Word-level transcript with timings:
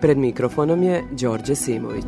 Pred 0.00 0.18
mikrofonom 0.18 0.82
je 0.82 1.04
Đorđe 1.10 1.54
Simović. 1.54 2.04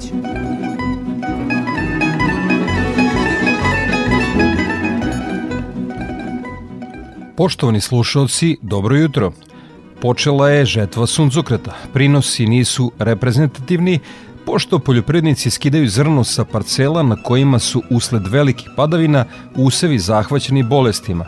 Poštovani 7.36 7.80
slušalci, 7.80 8.56
dobro 8.62 8.96
jutro. 8.96 9.32
Počela 10.00 10.50
je 10.50 10.64
žetva 10.64 11.06
suncokreta. 11.06 11.74
Prinosi 11.92 12.46
nisu 12.46 12.92
reprezentativni, 12.98 13.98
pošto 14.46 14.78
poljoprivrednici 14.78 15.50
skidaju 15.50 15.88
zrno 15.88 16.24
sa 16.24 16.44
parcela 16.44 17.02
na 17.02 17.22
kojima 17.22 17.58
su 17.58 17.82
usled 17.90 18.26
velikih 18.26 18.70
padavina 18.76 19.24
usevi 19.56 19.98
zahvaćeni 19.98 20.62
bolestima. 20.62 21.26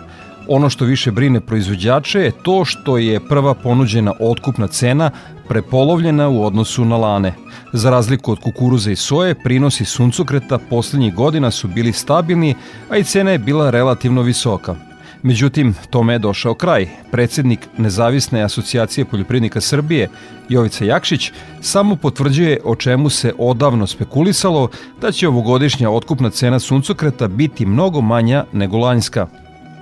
Ono 0.49 0.71
što 0.71 0.85
više 0.85 1.11
brine 1.11 1.41
proizvođače 1.41 2.21
je 2.21 2.33
to 2.43 2.65
što 2.65 2.99
je 2.99 3.21
prva 3.29 3.55
ponuđena 3.55 4.13
otkupna 4.21 4.67
cena 4.67 5.11
prepolovljena 5.49 6.29
u 6.29 6.45
odnosu 6.45 6.85
na 6.85 6.97
lane. 6.97 7.35
Za 7.73 7.91
razliku 7.91 8.33
od 8.33 8.41
kukuruza 8.41 8.91
i 8.91 8.97
soje, 8.97 9.35
prinosi 9.35 9.85
suncokreta 9.85 10.59
poslednjih 10.59 11.15
godina 11.15 11.51
su 11.51 11.69
bili 11.69 11.93
stabilni, 11.93 12.55
a 12.91 12.97
i 12.97 13.05
cena 13.05 13.31
je 13.31 13.39
bila 13.39 13.71
relativno 13.71 14.23
visoka– 14.23 14.77
Međutim, 15.23 15.75
tome 15.91 16.13
je 16.13 16.19
došao 16.19 16.55
kraj. 16.55 16.89
Predsednik 17.11 17.69
Nezavisne 17.79 18.43
asocijacije 18.43 19.05
poljoprivrednika 19.05 19.61
Srbije, 19.61 20.09
Jovica 20.49 20.85
Jakšić, 20.85 21.33
samo 21.61 21.97
potvrđuje 21.97 22.61
o 22.65 22.77
čemu 22.77 23.11
se 23.11 23.33
odavno 23.39 23.87
spekulisalo 23.87 24.69
da 25.01 25.13
će 25.13 25.29
ovogodišnja 25.29 25.91
otkupna 25.91 26.31
cena 26.31 26.59
suncokreta 26.59 27.29
biti 27.29 27.67
mnogo 27.67 28.01
manja 28.01 28.45
nego 28.53 28.79
lanjska. 28.79 29.27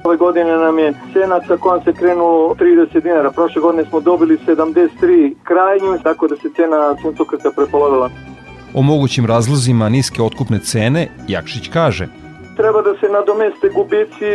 Ove 0.05 0.17
godine 0.17 0.57
nam 0.57 0.79
je 0.79 0.95
cena 1.13 1.41
sa 1.47 1.57
kojom 1.57 1.85
se 1.85 1.93
krenulo 1.93 2.55
30 2.55 3.03
dinara. 3.03 3.31
Prošle 3.31 3.63
godine 3.63 3.85
smo 3.85 4.01
dobili 4.01 4.39
73 4.47 5.35
krajnju, 5.43 5.99
tako 6.03 6.29
da 6.29 6.37
se 6.37 6.49
cena 6.57 6.97
suncokreta 7.03 7.51
prepolovila. 7.57 8.11
O 8.75 8.83
mogućim 8.83 9.27
razlozima 9.27 9.89
niske 9.89 10.23
otkupne 10.23 10.59
cene 10.59 11.09
Jakšić 11.29 11.69
kaže– 11.69 12.09
treba 12.59 12.83
da 12.83 12.93
se 13.01 13.09
nadomeste 13.09 13.69
gubici 13.69 14.33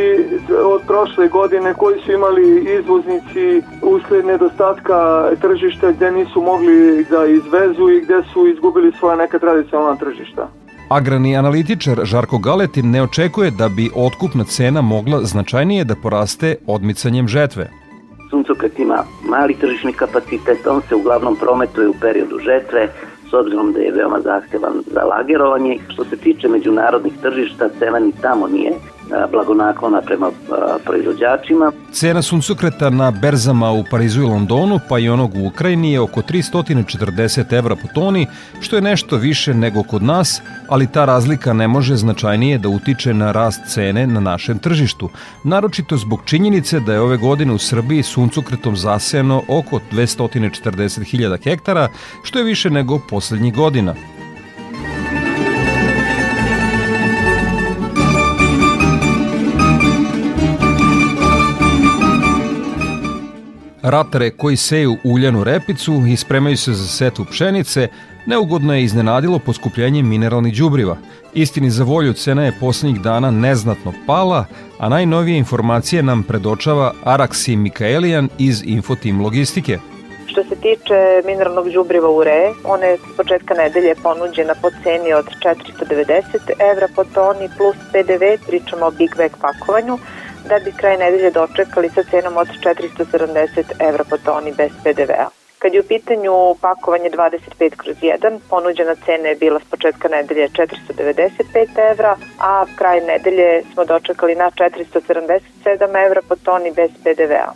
od 0.73 0.81
prošle 0.87 1.27
godine 1.27 1.73
koji 1.73 1.99
su 2.01 2.11
imali 2.11 2.45
izvoznici 2.79 3.45
usled 3.81 4.25
nedostatka 4.25 4.97
tržišta 5.41 5.91
gde 5.91 6.11
nisu 6.11 6.41
mogli 6.41 7.05
da 7.09 7.25
izvezu 7.25 7.89
i 7.89 8.01
gde 8.01 8.19
su 8.33 8.47
izgubili 8.47 8.91
svoja 8.99 9.15
neka 9.15 9.39
tradicionalna 9.39 9.95
tržišta. 9.95 10.47
Agrani 10.93 11.37
analitičar 11.37 11.99
Žarko 12.05 12.37
Galetin 12.37 12.91
ne 12.91 13.01
očekuje 13.03 13.51
da 13.51 13.69
bi 13.69 13.89
otkupna 13.95 14.43
cena 14.43 14.81
mogla 14.81 15.19
značajnije 15.23 15.83
da 15.83 15.95
poraste 15.95 16.55
odmicanjem 16.67 17.27
žetve. 17.27 17.69
Suncokret 18.29 18.79
ima 18.79 19.03
mali 19.29 19.53
tržišni 19.53 19.93
kapacitet, 19.93 20.67
on 20.67 20.81
se 20.89 20.95
uglavnom 20.95 21.35
prometuje 21.35 21.89
u 21.89 21.93
periodu 22.01 22.39
žetve, 22.39 22.87
s 23.29 23.33
obzirom 23.33 23.73
da 23.73 23.79
je 23.79 23.91
veoma 23.91 24.19
zahtevan 24.21 24.73
za 24.85 25.03
lagerovanje. 25.03 25.77
Što 25.87 26.05
se 26.05 26.17
tiče 26.17 26.47
međunarodnih 26.47 27.13
tržišta, 27.21 27.69
cena 27.79 27.99
ni 27.99 28.11
tamo 28.21 28.47
nije 28.47 28.73
blagonaklona 29.31 30.01
prema 30.01 30.31
proizvođačima. 30.85 31.71
Cena 31.91 32.21
suncokreta 32.21 32.89
na 32.89 33.11
berzama 33.11 33.71
u 33.71 33.83
Parizu 33.91 34.21
i 34.21 34.25
Londonu, 34.25 34.79
pa 34.89 34.99
i 34.99 35.09
onog 35.09 35.35
u 35.35 35.47
Ukrajini 35.47 35.91
je 35.91 35.99
oko 35.99 36.21
340 36.21 37.53
evra 37.53 37.75
po 37.75 37.87
toni, 37.95 38.27
što 38.61 38.75
je 38.75 38.81
nešto 38.81 39.17
više 39.17 39.53
nego 39.53 39.83
kod 39.83 40.03
nas, 40.03 40.41
ali 40.67 40.87
ta 40.87 41.05
razlika 41.05 41.53
ne 41.53 41.67
može 41.67 41.95
značajnije 41.95 42.57
da 42.57 42.69
utiče 42.69 43.13
na 43.13 43.31
rast 43.31 43.61
cene 43.67 44.07
na 44.07 44.19
našem 44.19 44.59
tržištu, 44.59 45.09
naročito 45.43 45.97
zbog 45.97 46.21
činjenice 46.25 46.79
da 46.79 46.93
je 46.93 47.01
ove 47.01 47.17
godine 47.17 47.53
u 47.53 47.57
Srbiji 47.57 48.03
suncokretom 48.03 48.77
zasejano 48.77 49.41
oko 49.47 49.79
240.000 49.91 51.43
hektara, 51.43 51.87
što 52.23 52.39
je 52.39 52.45
više 52.45 52.69
nego 52.69 52.99
poslednjih 53.09 53.55
godina. 53.55 53.93
Ratare 63.83 64.29
koji 64.29 64.55
seju 64.55 64.97
uljanu 65.03 65.43
repicu 65.43 65.93
i 66.07 66.17
spremaju 66.17 66.57
se 66.57 66.73
za 66.73 66.87
setu 66.87 67.25
pšenice, 67.25 67.87
neugodno 68.25 68.75
je 68.75 68.83
iznenadilo 68.83 69.39
poskupljenje 69.39 70.03
mineralnih 70.03 70.57
đubriva. 70.57 70.97
Istini 71.33 71.69
za 71.69 71.83
volju 71.83 72.13
cena 72.13 72.45
je 72.45 72.57
poslednjih 72.59 73.01
dana 73.01 73.31
neznatno 73.31 73.93
pala, 74.07 74.45
a 74.79 74.89
najnovije 74.89 75.37
informacije 75.37 76.03
nam 76.03 76.23
predočava 76.23 76.93
Araksi 77.03 77.55
Mikaelijan 77.55 78.29
iz 78.37 78.63
Infotim 78.65 79.21
Logistike. 79.21 79.79
Što 80.25 80.43
se 80.43 80.55
tiče 80.55 81.21
mineralnog 81.25 81.69
đubriva 81.69 82.09
ure, 82.09 82.53
ona 82.63 82.85
je 82.85 82.97
s 82.97 83.17
početka 83.17 83.53
nedelje 83.53 83.95
ponuđena 84.03 84.53
po 84.61 84.69
ceni 84.83 85.13
od 85.13 85.25
490 85.25 86.71
evra 86.71 86.87
po 86.95 87.03
toni 87.03 87.49
plus 87.57 87.75
PDV, 87.91 88.47
pričamo 88.47 88.85
o 88.85 88.91
Big 88.91 89.11
Bag 89.17 89.31
pakovanju, 89.41 89.97
da 90.49 90.59
bi 90.59 90.71
kraj 90.71 90.97
nedelje 90.97 91.31
dočekali 91.31 91.89
sa 91.89 92.03
cenom 92.03 92.37
od 92.37 92.47
470 92.63 93.63
evra 93.79 94.03
po 94.09 94.17
toni 94.17 94.51
bez 94.57 94.71
PDV-a. 94.83 95.27
Kad 95.59 95.73
je 95.73 95.79
u 95.79 95.87
pitanju 95.87 96.55
pakovanje 96.61 97.09
25 97.09 97.75
kroz 97.75 97.95
1, 98.01 98.39
ponuđena 98.49 98.95
cena 99.05 99.27
je 99.27 99.35
bila 99.35 99.59
s 99.59 99.63
početka 99.63 100.07
nedelje 100.07 100.49
495 100.49 101.91
evra, 101.91 102.17
a 102.39 102.65
kraj 102.75 103.01
nedelje 103.01 103.63
smo 103.73 103.85
dočekali 103.85 104.35
na 104.35 104.51
477 104.51 106.05
evra 106.05 106.21
po 106.29 106.35
toni 106.35 106.71
bez 106.71 106.91
PDV-a. 107.03 107.51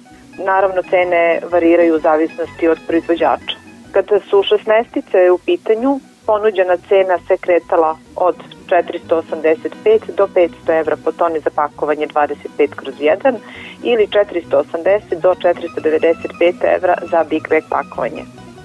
Naravno, 0.46 0.82
cene 0.90 1.40
variraju 1.52 1.96
u 1.96 2.00
zavisnosti 2.00 2.68
od 2.68 2.80
proizvođača. 2.88 3.56
Kada 3.92 4.20
su 4.20 4.38
16 4.38 5.30
u 5.30 5.38
pitanju, 5.38 6.00
ponuđena 6.26 6.78
cena 6.90 7.18
se 7.28 7.38
kretala 7.38 7.98
od 8.16 8.57
485 8.70 10.16
do 10.18 10.28
500 10.28 10.80
evra 10.80 10.96
po 11.04 11.12
toni 11.12 11.40
za 11.40 11.50
pakovanje 11.56 12.08
25 12.08 12.76
kroz 12.76 12.96
1 12.96 13.36
ili 13.84 14.08
480 14.08 15.22
do 15.22 15.34
495 15.34 16.76
evra 16.76 16.96
za 17.12 17.24
Big 17.30 17.50
Bag 17.50 17.64
pakovanje. 17.70 18.24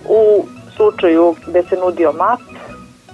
U 0.08 0.44
slučaju 0.76 1.34
gde 1.46 1.62
se 1.62 1.76
nudio 1.76 2.12
MAP, 2.12 2.40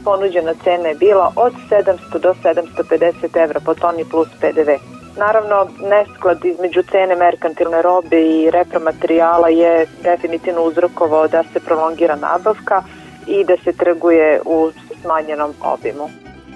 ponuđena 0.04 0.54
cena 0.64 0.88
je 0.88 0.94
bila 0.94 1.32
od 1.36 1.52
700 1.70 2.18
do 2.18 2.34
750 2.44 3.42
evra 3.42 3.60
po 3.60 3.74
toni 3.74 4.04
plus 4.04 4.28
PDV. 4.40 4.70
Naravno, 5.18 5.68
nesklad 5.90 6.44
između 6.44 6.82
cene 6.82 7.16
merkantilne 7.16 7.82
robe 7.82 8.20
i 8.20 8.50
repromaterijala 8.50 9.48
je 9.48 9.86
definitivno 10.02 10.62
uzrokovao 10.62 11.28
da 11.28 11.42
se 11.52 11.60
prolongira 11.60 12.16
nabavka 12.16 12.82
i 13.26 13.44
da 13.44 13.56
se 13.64 13.72
trguje 13.72 14.40
u 14.44 14.70
smanjenom 15.02 15.54
obimu. 15.62 16.08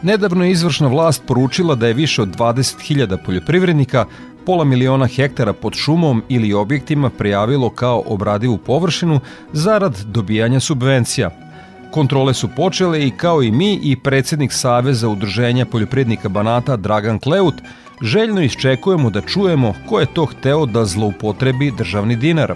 Nedavno 0.03 0.45
je 0.45 0.51
izvršna 0.51 0.89
vlast 0.89 1.23
poručila 1.27 1.75
da 1.75 1.87
je 1.87 1.95
više 1.95 2.23
od 2.23 2.29
20.000 2.29 3.17
poljoprivrednika 3.25 4.05
pola 4.47 4.65
miliona 4.65 5.07
hektara 5.07 5.53
pod 5.53 5.75
šumom 5.75 6.23
ili 6.29 6.53
objektima 6.53 7.11
prijavilo 7.11 7.71
kao 7.71 8.03
obradivu 8.07 8.59
površinu 8.59 9.21
zarad 9.53 10.05
dobijanja 10.05 10.61
subvencija. 10.61 11.31
Kontrole 11.91 12.35
su 12.35 12.49
počele 12.57 13.07
i 13.07 13.11
kao 13.11 13.43
i 13.43 13.53
mi 13.53 13.78
i 13.83 13.97
predsednik 13.97 14.53
Saveza 14.53 15.09
udruženja 15.09 15.66
poljoprivrednika 15.66 16.28
Banata 16.28 16.77
Dragan 16.77 17.19
Kleut 17.19 17.55
željno 18.03 18.43
iščekujemo 18.43 19.10
da 19.10 19.21
čujemo 19.21 19.75
ko 19.89 20.01
je 20.01 20.07
to 20.15 20.25
hteo 20.25 20.66
da 20.66 20.84
zloupotrebi 20.84 21.72
državni 21.78 22.16
dinar. 22.16 22.55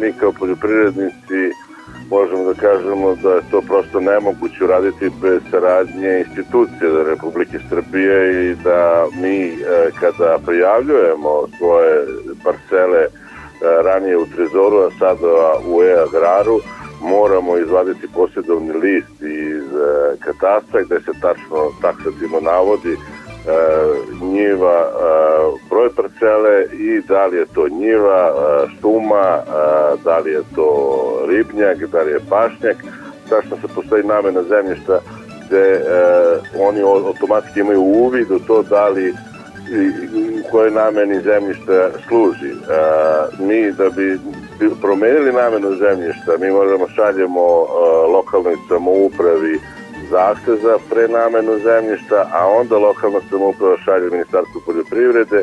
Mi 0.00 0.12
kao 0.12 0.32
poljoprivrednici 0.32 1.67
možemo 2.10 2.44
da 2.44 2.54
kažemo 2.54 3.14
da 3.14 3.30
je 3.30 3.42
to 3.50 3.60
prosto 3.60 4.00
nemoguće 4.00 4.64
uraditi 4.64 5.10
bez 5.22 5.42
saradnje 5.50 6.24
institucije 6.26 7.04
Republike 7.06 7.58
Srbije 7.68 8.50
i 8.50 8.54
da 8.54 9.06
mi 9.22 9.38
e, 9.46 9.54
kada 10.00 10.38
prijavljujemo 10.46 11.48
svoje 11.58 12.06
parcele 12.44 13.02
e, 13.02 13.08
ranije 13.82 14.16
u 14.16 14.26
Trezoru, 14.26 14.76
a 14.78 14.90
sada 14.98 15.58
u 15.66 15.82
e-agraru, 15.82 16.58
moramo 17.02 17.58
izvaditi 17.58 18.12
posjedovni 18.14 18.72
list 18.72 19.22
iz 19.22 19.66
e, 19.74 20.16
katastra 20.20 20.82
gde 20.82 21.00
se 21.00 21.12
tačno 21.20 21.58
taksativno 21.82 22.40
navodi 22.40 22.96
njiva, 24.32 24.78
e, 24.80 24.90
broj 25.70 25.90
parcele 25.96 26.64
i 26.72 27.00
da 27.08 27.26
li 27.26 27.36
je 27.36 27.46
to 27.54 27.68
njiva, 27.68 28.28
e, 28.28 28.66
šuma, 28.80 29.42
da 30.04 30.18
li 30.18 30.30
je 30.30 30.42
to 30.54 30.70
ribnjak, 31.28 31.78
da 31.78 32.02
li 32.02 32.10
je 32.10 32.20
pašnjak, 32.30 32.76
tačno 33.28 33.56
se 33.56 33.74
postoji 33.74 34.04
namena 34.04 34.42
zemljišta 34.42 35.00
gde 35.48 35.58
e, 35.58 35.80
oni 36.58 36.80
automatski 36.82 37.60
imaju 37.60 37.80
uvid 37.80 38.30
u 38.30 38.38
to 38.38 38.62
da 38.62 38.88
li 38.88 39.14
i 39.70 40.42
kojoj 40.50 40.70
nameni 40.70 41.20
zemljišta 41.20 41.90
služi. 42.08 42.50
E, 42.50 42.54
mi 43.38 43.72
da 43.72 43.90
bi 43.90 44.18
promenili 44.80 45.32
namenu 45.32 45.76
zemljišta, 45.76 46.32
mi 46.40 46.50
možemo 46.50 46.88
šaljemo 46.88 47.40
e, 47.40 47.66
lokalnoj 48.12 48.56
samoupravi 48.68 49.60
zahtev 50.10 50.56
za 50.62 50.78
prenamenu 50.90 51.58
zemljišta, 51.58 52.28
a 52.32 52.46
onda 52.46 52.78
lokalna 52.78 53.20
samouprava 53.30 53.76
šalje 53.84 54.10
Ministarstvu 54.10 54.60
poljoprivrede. 54.66 55.42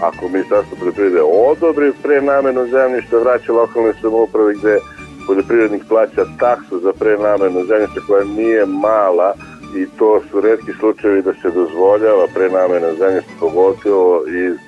Ako 0.00 0.28
Ministarstvo 0.28 0.76
poljoprivrede 0.80 1.22
odobri 1.22 1.92
prenamenu 2.02 2.66
zemljišta, 2.66 3.18
vraća 3.18 3.52
lokalnoj 3.52 3.94
samoupravi 4.02 4.54
gde 4.54 4.78
poljoprivrednik 5.26 5.82
plaća 5.88 6.24
taksu 6.38 6.78
za 6.78 6.92
prenamenu 6.92 7.64
zemljišta 7.64 8.00
koja 8.06 8.24
nije 8.24 8.66
mala 8.66 9.34
i 9.76 9.86
to 9.98 10.20
su 10.30 10.40
redki 10.40 10.72
slučajevi 10.80 11.22
da 11.22 11.32
se 11.34 11.50
dozvoljava 11.50 12.26
prenamena 12.34 12.94
zemljišta 12.98 13.32
pogotovo 13.40 14.22
iz 14.26 14.67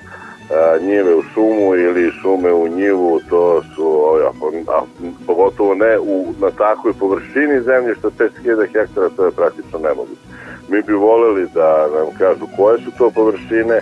njive 0.81 1.15
u 1.15 1.23
šumu 1.33 1.75
ili 1.75 2.11
šume 2.21 2.53
u 2.53 2.67
njivu, 2.67 3.19
to 3.29 3.63
su 3.75 3.83
a, 4.25 4.31
a, 4.67 4.81
pogotovo 5.27 5.75
ne 5.75 5.99
u, 5.99 6.33
na 6.39 6.51
takvoj 6.51 6.93
površini 6.93 7.61
zemljišta 7.61 8.07
5.000 8.07 8.67
hektara, 8.73 9.09
to 9.09 9.25
je 9.25 9.31
praktično 9.31 9.79
nemoguće. 9.79 10.21
Mi 10.69 10.81
bi 10.81 10.93
voleli 10.93 11.47
da 11.53 11.87
nam 11.95 12.17
kažu 12.17 12.45
koje 12.57 12.77
su 12.77 12.91
to 12.97 13.09
površine, 13.09 13.81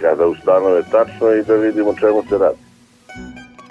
kada 0.00 0.26
ustanove 0.26 0.82
tačno 0.90 1.34
i 1.34 1.42
da 1.42 1.54
vidimo 1.54 1.94
čemu 2.00 2.22
se 2.28 2.38
radi. 2.38 2.58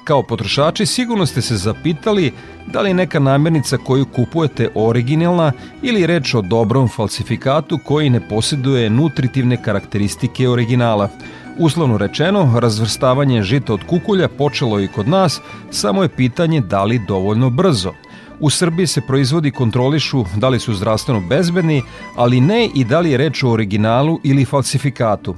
Kao 0.03 0.23
potrošači 0.23 0.85
sigurno 0.85 1.25
ste 1.25 1.41
se 1.41 1.55
zapitali 1.55 2.31
da 2.67 2.81
li 2.81 2.93
neka 2.93 3.19
namirnica 3.19 3.77
koju 3.77 4.05
kupujete 4.15 4.69
originalna 4.75 5.51
ili 5.81 6.07
reč 6.07 6.33
o 6.33 6.41
dobrom 6.41 6.89
falsifikatu 6.89 7.79
koji 7.85 8.09
ne 8.09 8.29
posjeduje 8.29 8.89
nutritivne 8.89 9.63
karakteristike 9.63 10.49
originala. 10.49 11.09
Uslovno 11.59 11.97
rečeno, 11.97 12.59
razvrstavanje 12.59 13.43
žita 13.43 13.73
od 13.73 13.83
kukulja 13.87 14.27
počelo 14.27 14.79
i 14.79 14.87
kod 14.87 15.07
nas, 15.07 15.41
samo 15.71 16.03
je 16.03 16.09
pitanje 16.09 16.61
da 16.61 16.83
li 16.83 17.01
dovoljno 17.07 17.49
brzo. 17.49 17.93
U 18.39 18.49
Srbiji 18.49 18.87
se 18.87 19.01
proizvodi 19.07 19.51
kontrolišu 19.51 20.25
da 20.35 20.49
li 20.49 20.59
su 20.59 20.73
zdravstveno 20.73 21.21
bezbedni, 21.29 21.81
ali 22.15 22.41
ne 22.41 22.69
i 22.75 22.83
da 22.83 22.99
li 22.99 23.11
je 23.11 23.17
reč 23.17 23.43
o 23.43 23.49
originalu 23.49 24.19
ili 24.23 24.45
falsifikatu. 24.45 25.35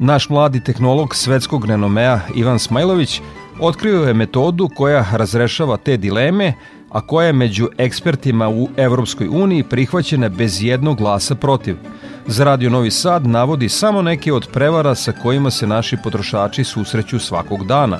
Naš 0.00 0.28
mladi 0.28 0.60
tehnolog 0.64 1.14
svetskog 1.14 1.64
renomea 1.64 2.20
Ivan 2.34 2.58
Smajlović 2.58 3.20
otkrio 3.60 4.02
je 4.02 4.14
metodu 4.14 4.68
koja 4.76 5.06
razrešava 5.12 5.76
te 5.76 5.96
dileme, 5.96 6.52
a 6.90 7.00
koja 7.00 7.26
je 7.26 7.32
među 7.32 7.68
ekspertima 7.78 8.48
u 8.48 8.68
Evropskoj 8.76 9.28
uniji 9.28 9.62
prihvaćena 9.62 10.28
bez 10.28 10.62
jednog 10.62 10.98
glasa 10.98 11.34
protiv. 11.34 11.76
Za 12.26 12.44
Radio 12.44 12.70
Novi 12.70 12.90
Sad 12.90 13.26
navodi 13.26 13.68
samo 13.68 14.02
neke 14.02 14.32
od 14.32 14.48
prevara 14.52 14.94
sa 14.94 15.12
kojima 15.12 15.50
se 15.50 15.66
naši 15.66 15.96
potrošači 16.04 16.64
susreću 16.64 17.18
svakog 17.18 17.66
dana. 17.66 17.98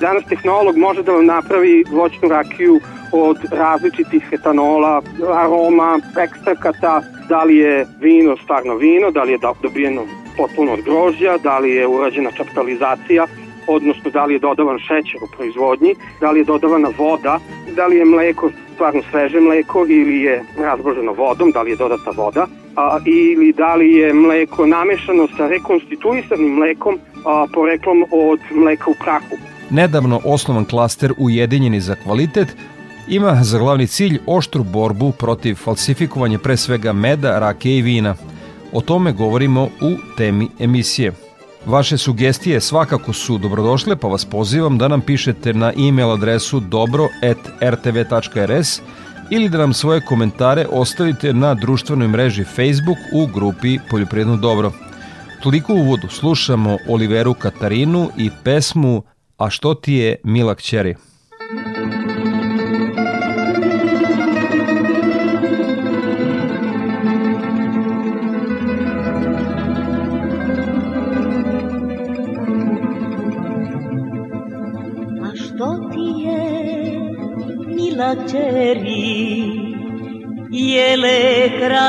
Danas 0.00 0.24
tehnolog 0.28 0.76
može 0.76 1.02
da 1.02 1.12
vam 1.12 1.26
napravi 1.26 1.84
voćnu 1.90 2.28
rakiju 2.28 2.80
od 3.12 3.36
različitih 3.50 4.28
etanola, 4.32 5.02
aroma, 5.34 5.98
ekstrakata, 6.22 7.02
da 7.28 7.44
li 7.44 7.56
je 7.56 7.86
vino 8.00 8.36
stvarno 8.36 8.74
vino, 8.74 9.10
da 9.10 9.22
li 9.22 9.32
je 9.32 9.38
dobijeno 9.62 10.02
potpuno 10.36 10.72
od 10.72 10.80
grožđa, 10.82 11.38
da 11.42 11.58
li 11.58 11.70
je 11.70 11.86
urađena 11.86 12.30
čaptalizacija, 12.30 13.26
odnosno 13.66 14.10
da 14.10 14.24
li 14.24 14.34
je 14.34 14.38
dodavan 14.38 14.78
šećer 14.78 15.20
u 15.22 15.36
proizvodnji, 15.36 15.94
da 16.20 16.30
li 16.30 16.40
je 16.40 16.44
dodavana 16.44 16.88
voda, 16.98 17.38
da 17.76 17.86
li 17.86 17.96
je 17.96 18.04
mleko 18.04 18.50
stvarno 18.74 19.02
sveže 19.10 19.40
mleko 19.40 19.86
ili 19.88 20.20
je 20.20 20.42
razboženo 20.58 21.12
vodom, 21.12 21.50
da 21.50 21.62
li 21.62 21.70
je 21.70 21.76
dodata 21.76 22.10
voda, 22.16 22.46
a, 22.76 22.98
ili 23.06 23.52
da 23.52 23.74
li 23.74 23.92
je 23.92 24.14
mleko 24.14 24.66
namešano 24.66 25.28
sa 25.36 25.48
rekonstituisanim 25.48 26.54
mlekom 26.54 26.98
a, 27.24 27.46
poreklom 27.54 28.04
od 28.10 28.40
mleka 28.54 28.90
u 28.90 28.94
prahu. 29.04 29.36
Nedavno 29.70 30.20
osnovan 30.24 30.64
klaster 30.64 31.12
Ujedinjeni 31.18 31.80
za 31.80 31.94
kvalitet 31.94 32.56
ima 33.08 33.38
za 33.42 33.58
glavni 33.58 33.86
cilj 33.86 34.18
oštru 34.26 34.64
borbu 34.64 35.12
protiv 35.12 35.54
falsifikovanja 35.54 36.38
pre 36.38 36.56
svega 36.56 36.92
meda, 36.92 37.38
rake 37.38 37.70
i 37.70 37.82
vina. 37.82 38.14
O 38.72 38.80
tome 38.80 39.12
govorimo 39.12 39.62
u 39.64 40.16
temi 40.16 40.48
emisije. 40.58 41.12
Vaše 41.66 41.98
sugestije 41.98 42.60
svakako 42.60 43.12
su 43.12 43.38
dobrodošle, 43.38 43.96
pa 43.96 44.08
vas 44.08 44.24
pozivam 44.24 44.78
da 44.78 44.88
nam 44.88 45.00
pišete 45.00 45.54
na 45.54 45.72
e-mail 45.88 46.10
adresu 46.10 46.60
dobro.rtv.rs 46.60 47.60
ili 49.30 49.48
da 49.48 49.58
nam 49.58 49.72
svoje 49.72 50.00
komentare 50.00 50.66
ostavite 50.70 51.32
na 51.32 51.54
društvenoj 51.54 52.08
mreži 52.08 52.44
Facebook 52.44 52.98
u 53.12 53.26
grupi 53.26 53.78
Poljoprivredno 53.90 54.36
dobro. 54.36 54.72
Toliko 55.42 55.74
u 55.74 55.78
uvodu 55.78 56.08
slušamo 56.08 56.78
Oliveru 56.88 57.34
Katarinu 57.34 58.10
i 58.16 58.30
pesmu 58.44 59.02
A 59.38 59.50
što 59.50 59.74
ti 59.74 59.92
je 59.92 60.16
mila 60.24 60.54
kćeri? 60.54 60.94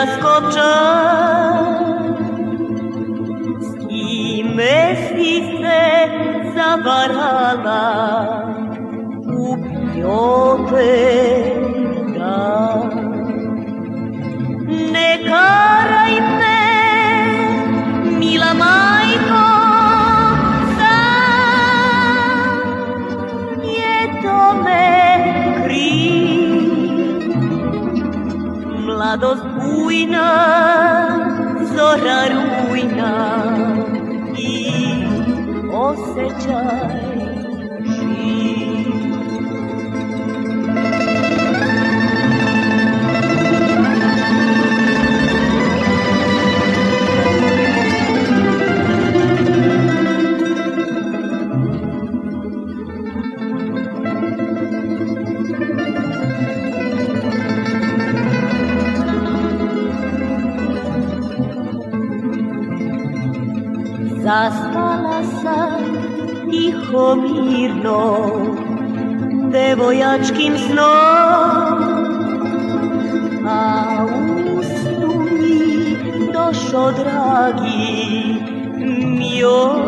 Jele 0.05 0.21
kraskopčan. 0.21 1.65
S 3.61 3.67
kime 3.87 4.79
si 5.07 5.33
se 5.57 5.83
zavarala 6.55 7.85
u 9.25 9.57
llorar 31.75 32.44
Zaspala 64.25 65.21
sam 65.41 65.81
tiho 66.49 67.15
mirno 67.15 68.01
Devojačkim 69.53 70.57
snom. 70.57 71.77
A 73.47 74.05
u 74.05 74.63
snu 74.63 75.13
mi 75.31 75.97
došo 76.33 76.91
dragi 76.91 78.35
Mio 79.19 79.84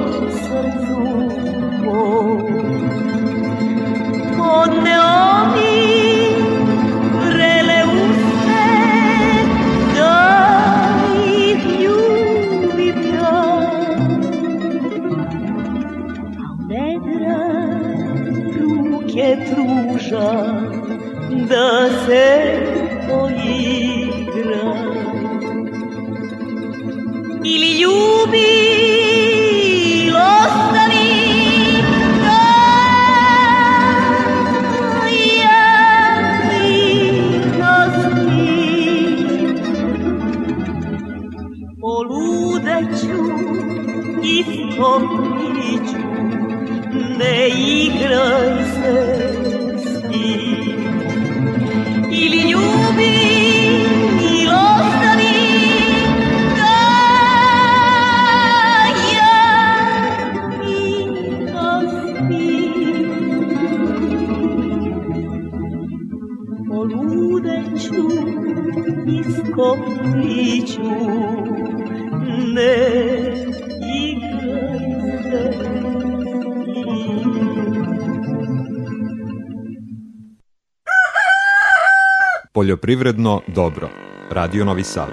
Poljoprivredno 82.87 83.41
dobro. 83.47 83.89
Radio 84.31 84.65
Novi 84.65 84.83
Sad. 84.83 85.09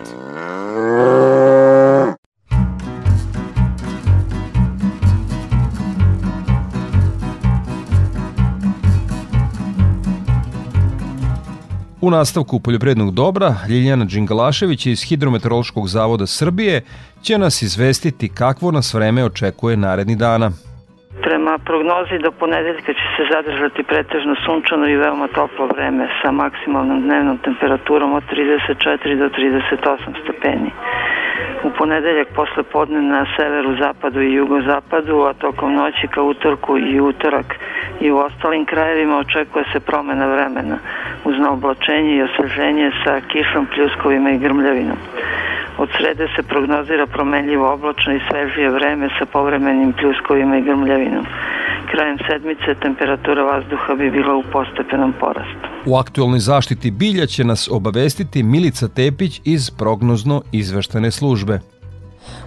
U 12.01 12.11
nastavku 12.11 12.61
Poljoprednog 12.61 13.15
dobra, 13.15 13.57
Ljiljana 13.69 14.05
Đingalašević 14.05 14.87
iz 14.87 15.03
Hidrometeorološkog 15.03 15.89
zavoda 15.89 16.27
Srbije 16.27 16.85
će 17.23 17.39
nas 17.39 17.63
izvestiti 17.63 18.29
kakvo 18.29 18.71
nas 18.71 18.95
vreme 18.95 19.25
očekuje 19.25 19.77
naredni 19.77 20.17
dana. 20.17 20.51
Prognozi 21.65 22.19
do 22.19 22.31
ponedeljka 22.31 22.93
će 22.93 23.07
se 23.17 23.23
zadržati 23.33 23.83
pretežno 23.83 24.35
sunčano 24.45 24.89
i 24.89 24.97
veoma 24.97 25.29
toplo 25.29 25.67
vreme 25.67 26.09
sa 26.23 26.31
maksimalnom 26.31 27.03
dnevnom 27.03 27.39
temperaturom 27.39 28.13
od 28.13 28.23
34 28.31 29.19
do 29.19 29.29
38 29.29 29.97
stepeni. 30.23 30.71
U 31.65 31.71
ponedeljak 31.79 32.29
posle 32.35 32.63
podne 32.63 33.03
na 33.03 33.27
severu, 33.37 33.77
zapadu 33.77 34.23
i 34.23 34.33
jugozapadu, 34.33 35.21
a 35.21 35.33
tokom 35.33 35.75
noći 35.75 36.07
ka 36.09 36.23
utorku 36.23 36.79
i 36.79 37.01
utorak 37.01 37.55
i 38.01 38.11
u 38.11 38.19
ostalim 38.19 38.65
krajevima 38.65 39.19
očekuje 39.19 39.65
se 39.73 39.81
promena 39.81 40.27
vremena 40.27 40.79
uz 41.25 41.35
naoblačenje 41.39 42.17
i 42.17 42.23
osveženje 42.23 42.91
sa 43.05 43.21
kišom, 43.21 43.67
pljuskovima 43.67 44.31
i 44.31 44.39
grmljavinom. 44.39 44.99
Od 45.79 45.89
srede 45.99 46.27
se 46.37 46.43
prognozira 46.43 47.07
promenljivo 47.07 47.73
oblačno 47.73 48.15
i 48.15 48.21
svežije 48.31 48.71
vreme 48.71 49.09
sa 49.19 49.27
povremenim 49.27 49.93
pljuskovima 49.93 50.57
i 50.57 50.63
grmljavinom. 50.63 51.27
Krajem 51.91 52.19
sedmice 52.29 52.75
temperatura 52.83 53.43
vazduha 53.43 53.95
bi 53.95 54.11
bila 54.11 54.35
u 54.37 54.43
postepenom 54.53 55.15
porastu. 55.21 55.67
U 55.87 55.97
aktualnoj 55.97 56.39
zaštiti 56.39 56.91
bilja 56.91 57.27
će 57.27 57.45
nas 57.45 57.69
obavestiti 57.73 58.43
Milica 58.43 58.89
Tepić 58.89 59.41
iz 59.45 59.71
prognozno 59.71 60.43
izveštene 60.53 61.11
službe. 61.11 61.61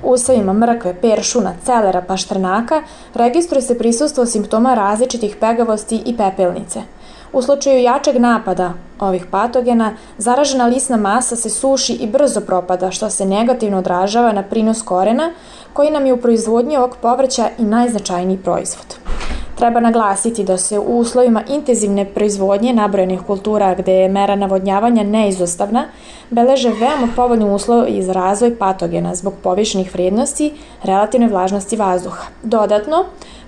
U 0.03 0.11
usavima 0.11 0.53
mrkve, 0.53 1.01
peršuna, 1.01 1.53
celera, 1.63 2.01
pašternaka 2.07 2.81
registruje 3.15 3.61
se 3.61 3.77
prisustvo 3.77 4.25
simptoma 4.25 4.73
različitih 4.73 5.35
pegavosti 5.39 6.01
i 6.05 6.17
pepelnice– 6.17 6.79
U 7.33 7.41
slučaju 7.41 7.81
jačeg 7.81 8.17
napada 8.17 8.73
ovih 8.99 9.25
patogena, 9.31 9.93
zaražena 10.17 10.65
lisna 10.65 10.97
masa 10.97 11.35
se 11.35 11.49
suši 11.49 11.93
i 11.93 12.07
brzo 12.07 12.41
propada, 12.41 12.91
što 12.91 13.09
se 13.09 13.25
negativno 13.25 13.77
odražava 13.77 14.31
na 14.31 14.43
prinos 14.43 14.81
korena, 14.81 15.31
koji 15.73 15.91
nam 15.91 16.05
je 16.05 16.13
u 16.13 16.17
proizvodnji 16.17 16.77
ovog 16.77 16.97
povrća 17.01 17.49
i 17.57 17.63
najznačajniji 17.63 18.37
proizvod. 18.37 18.97
Treba 19.57 19.79
naglasiti 19.79 20.43
da 20.43 20.57
se 20.57 20.79
u 20.79 20.97
uslovima 20.97 21.43
intenzivne 21.49 22.05
proizvodnje 22.05 22.73
nabrojenih 22.73 23.21
kultura 23.27 23.75
gde 23.75 23.93
je 23.93 24.09
mera 24.09 24.35
navodnjavanja 24.35 25.03
neizostavna, 25.03 25.85
beleže 26.29 26.69
veoma 26.69 27.07
povoljni 27.15 27.49
uslov 27.49 27.85
za 27.99 28.13
razvoj 28.13 28.57
patogena 28.57 29.15
zbog 29.15 29.33
povišenih 29.43 29.93
vrednosti 29.93 30.53
relativne 30.83 31.27
vlažnosti 31.27 31.75
vazduha. 31.75 32.23
Dodatno, 32.43 33.05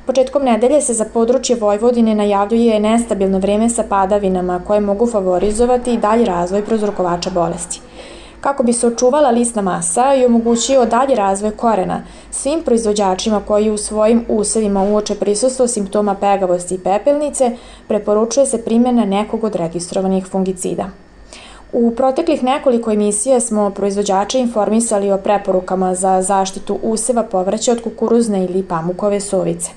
Početkom 0.09 0.43
nedelje 0.43 0.81
se 0.81 0.93
za 0.93 1.05
područje 1.05 1.55
Vojvodine 1.55 2.15
najavljuje 2.15 2.79
nestabilno 2.79 3.39
vreme 3.39 3.69
sa 3.69 3.83
padavinama 3.89 4.61
koje 4.67 4.79
mogu 4.79 5.07
favorizovati 5.07 5.93
i 5.93 5.97
dalji 5.97 6.25
razvoj 6.25 6.65
prozrokovača 6.65 7.29
bolesti. 7.29 7.81
Kako 8.41 8.63
bi 8.63 8.73
se 8.73 8.87
očuvala 8.87 9.29
listna 9.29 9.61
masa 9.61 10.13
i 10.13 10.25
omogućio 10.25 10.85
dalji 10.85 11.15
razvoj 11.15 11.51
korena, 11.51 12.01
svim 12.31 12.61
proizvođačima 12.63 13.41
koji 13.47 13.69
u 13.69 13.77
svojim 13.77 14.25
usevima 14.29 14.83
uoče 14.83 15.15
prisustvo 15.15 15.67
simptoma 15.67 16.15
pegavosti 16.15 16.75
i 16.75 16.79
pepelnice, 16.79 17.51
preporučuje 17.87 18.45
se 18.45 18.65
primjena 18.65 19.05
nekog 19.05 19.43
od 19.43 19.55
registrovanih 19.55 20.25
fungicida. 20.25 20.89
U 21.73 21.91
proteklih 21.91 22.43
nekoliko 22.43 22.91
emisija 22.91 23.39
smo 23.39 23.69
proizvođače 23.69 24.39
informisali 24.39 25.11
o 25.11 25.17
preporukama 25.17 25.95
za 25.95 26.21
zaštitu 26.21 26.79
useva 26.83 27.23
povrća 27.23 27.71
od 27.71 27.81
kukuruzne 27.83 28.45
ili 28.45 28.63
pamukove 28.63 29.19
sovice. 29.19 29.71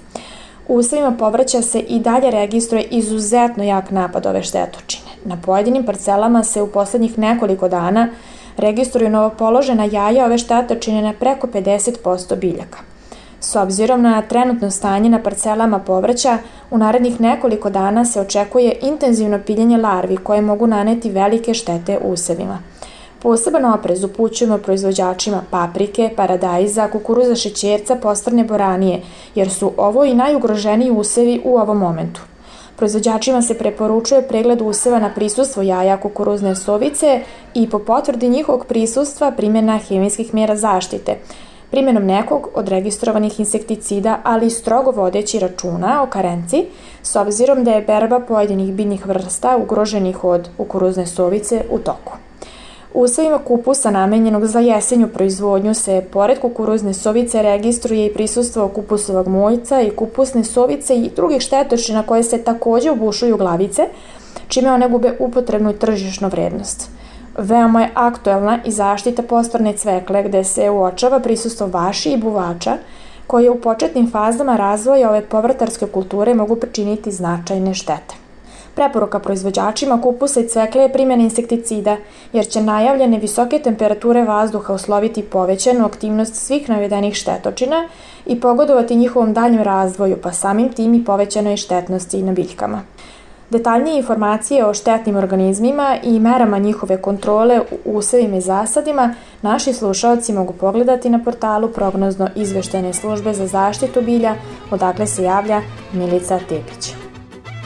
U 0.69 0.75
usevima 0.75 1.17
povrća 1.19 1.63
se 1.63 1.81
i 1.81 2.01
dalje 2.01 2.31
registruje 2.31 2.85
izuzetno 2.85 3.65
jak 3.65 3.91
napad 3.91 4.27
ove 4.27 4.43
štetočine. 4.43 5.11
Na 5.25 5.37
pojedinim 5.45 5.85
parcelama 5.85 6.45
se 6.45 6.63
u 6.63 6.67
poslednjih 6.67 7.19
nekoliko 7.19 7.69
dana 7.69 8.09
registruju 8.57 9.11
novopoložena 9.11 9.85
jaja 9.85 10.25
ove 10.25 10.39
štetočine 10.39 11.03
na 11.03 11.13
preko 11.13 11.47
50% 11.47 12.37
biljaka. 12.37 12.92
S 13.45 13.57
obzirom 13.57 14.03
na 14.03 14.23
trenutno 14.23 14.71
stanje 14.71 15.11
na 15.11 15.23
parcelama 15.23 15.79
povrća, 15.79 16.39
u 16.71 16.79
narednih 16.79 17.21
nekoliko 17.21 17.71
dana 17.71 18.05
se 18.05 18.21
očekuje 18.21 18.79
intenzivno 18.83 19.39
piljenje 19.47 19.77
larvi 19.77 20.17
koje 20.17 20.41
mogu 20.41 20.67
naneti 20.67 21.11
velike 21.11 21.55
štete 21.55 21.99
usevima. 22.05 22.59
Poseban 23.23 23.65
oprez 23.65 24.05
upućujemo 24.05 24.59
proizvođačima 24.59 25.43
paprike, 25.51 26.11
paradajza, 26.17 26.89
kukuruza 26.89 27.35
šećerca, 27.35 27.97
postrne 27.97 28.45
boranije, 28.45 29.03
jer 29.35 29.51
su 29.51 29.73
ovo 29.77 30.05
i 30.05 30.15
najugroženiji 30.15 30.91
usevi 30.91 31.41
u 31.45 31.57
ovom 31.57 31.79
momentu. 31.79 32.21
Proizvođačima 32.77 33.43
se 33.43 33.59
preporučuje 33.59 34.29
pregled 34.29 34.61
useva 34.61 34.99
na 34.99 35.11
prisustvo 35.15 35.63
jaja 35.63 35.97
kukuruzne 35.97 36.57
sovice 36.57 37.21
i 37.55 37.71
po 37.71 37.79
potvrdi 37.79 38.29
njihovog 38.29 38.67
prisustva 38.67 39.31
primjena 39.31 39.79
hemijskih 39.79 40.35
mjera 40.35 40.57
zaštite, 40.57 41.17
primjenom 41.73 42.07
nekog 42.07 42.49
od 42.55 42.69
registrovanih 42.69 43.41
insekticida, 43.41 44.19
ali 44.23 44.50
strogo 44.50 44.91
vodeći 44.91 45.38
računa 45.38 46.02
o 46.02 46.07
karenci, 46.07 46.67
s 47.02 47.17
obzirom 47.17 47.64
da 47.64 47.71
je 47.71 47.83
berba 47.83 48.21
pojedinih 48.21 48.73
biljnih 48.73 49.07
vrsta 49.07 49.57
ugroženih 49.57 50.25
od 50.25 50.49
kukuruzne 50.57 51.07
sovice 51.07 51.64
u 51.71 51.79
toku. 51.79 52.12
U 52.95 53.00
usevima 53.00 53.38
kupusa 53.38 53.91
namenjenog 53.91 54.47
za 54.47 54.61
jesenju 54.61 55.09
proizvodnju 55.09 55.75
se 55.75 56.05
pored 56.12 56.38
kukuruzne 56.41 56.95
sovice 56.95 57.43
registruje 57.43 58.07
i 58.07 58.14
prisustvo 58.14 58.69
kupusovog 58.69 59.29
mojca 59.29 59.81
i 59.81 59.91
kupusne 59.91 60.45
sovice 60.45 60.97
i 60.97 61.11
drugih 61.17 61.43
štetočina 61.43 62.02
koje 62.02 62.23
se 62.23 62.45
takođe 62.45 62.91
ubušuju 62.91 63.37
glavice, 63.37 63.88
čime 64.49 64.73
one 64.73 64.88
gube 64.88 65.17
upotrebnu 65.19 65.73
tržišnu 65.73 66.29
vrednost. 66.29 66.91
Veoma 67.39 67.81
je 67.81 67.91
aktuelna 67.95 68.59
i 68.65 68.71
zaštita 68.71 69.23
postorne 69.23 69.73
cvekle 69.73 70.23
gde 70.23 70.45
se 70.45 70.71
uočava 70.71 71.21
prisustvo 71.21 71.67
vaši 71.67 72.11
i 72.11 72.17
buvača 72.17 72.77
koje 73.27 73.51
u 73.51 73.61
početnim 73.61 74.11
fazama 74.11 74.57
razvoja 74.57 75.11
ove 75.11 75.21
povrtarske 75.21 75.87
kulture 75.87 76.35
mogu 76.35 76.57
pričiniti 76.57 77.12
značajne 77.12 77.75
štete. 77.75 78.15
Preporuka 78.75 79.19
proizvođačima 79.19 80.01
kupusa 80.01 80.41
i 80.41 80.49
cvekle 80.49 80.83
je 80.83 80.93
primjena 80.93 81.23
insekticida, 81.23 81.97
jer 82.33 82.47
će 82.47 82.62
najavljene 82.62 83.19
visoke 83.19 83.59
temperature 83.59 84.25
vazduha 84.25 84.75
usloviti 84.75 85.23
povećanu 85.23 85.85
aktivnost 85.85 86.35
svih 86.35 86.69
navedenih 86.69 87.15
štetočina 87.15 87.89
i 88.27 88.41
pogodovati 88.41 88.97
njihovom 88.97 89.33
daljem 89.33 89.62
razvoju, 89.62 90.17
pa 90.23 90.33
samim 90.33 90.73
tim 90.73 90.95
i 90.95 91.05
povećanoj 91.05 91.57
štetnosti 91.57 92.23
na 92.23 92.33
biljkama. 92.33 92.83
Detaljnije 93.53 93.99
informacije 93.99 94.67
o 94.67 94.75
štetnim 94.75 95.17
organizmima 95.17 95.97
i 96.03 96.21
merama 96.21 96.59
njihove 96.59 97.03
kontrole 97.03 97.61
u 97.85 97.97
usevima 97.97 98.37
i 98.37 98.41
zasadima 98.41 99.15
naši 99.43 99.73
slušalci 99.73 100.33
mogu 100.33 100.53
pogledati 100.53 101.11
na 101.11 101.19
portalu 101.25 101.69
prognozno 101.69 102.29
izveštene 102.37 102.93
službe 102.93 103.33
za 103.33 103.47
zaštitu 103.47 104.01
bilja, 104.03 104.35
odakle 104.71 105.07
se 105.07 105.23
javlja 105.23 105.61
Milica 105.93 106.39
Tepić. 106.39 106.95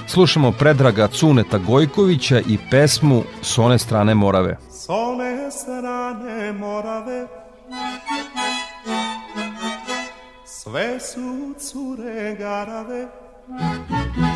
Slušamo 0.07 0.53
Predraga 0.59 1.09
Cuneta 1.09 1.59
Gojkovića 1.59 2.39
i 2.39 2.59
pesmu 2.71 3.23
S 3.43 3.59
one 3.59 3.79
strane 3.79 4.15
Morave. 4.15 4.57
S 4.71 4.89
one 4.89 5.51
strane 5.51 6.53
Morave 6.53 7.27
Sve 10.45 11.01
su 11.01 11.55
cure 11.59 12.37
garave 12.39 13.07
Samo 13.47 14.36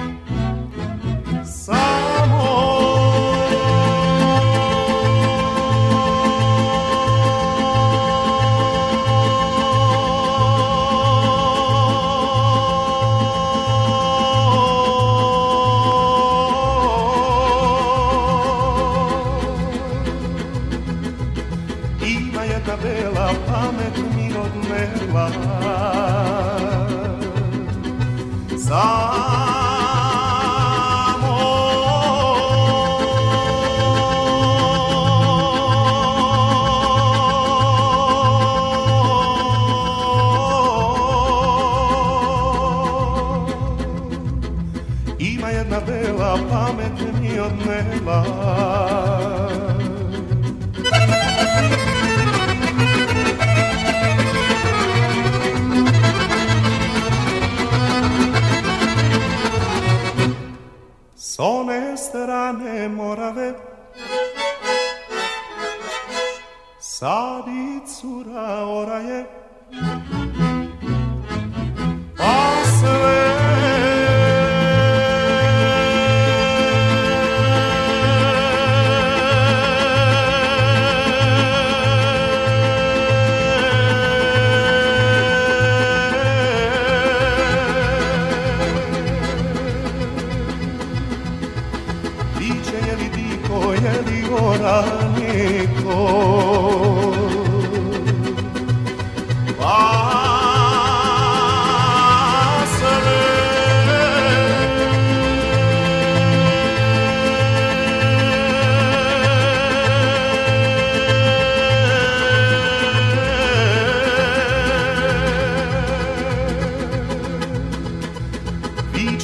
amor. 1.71 2.90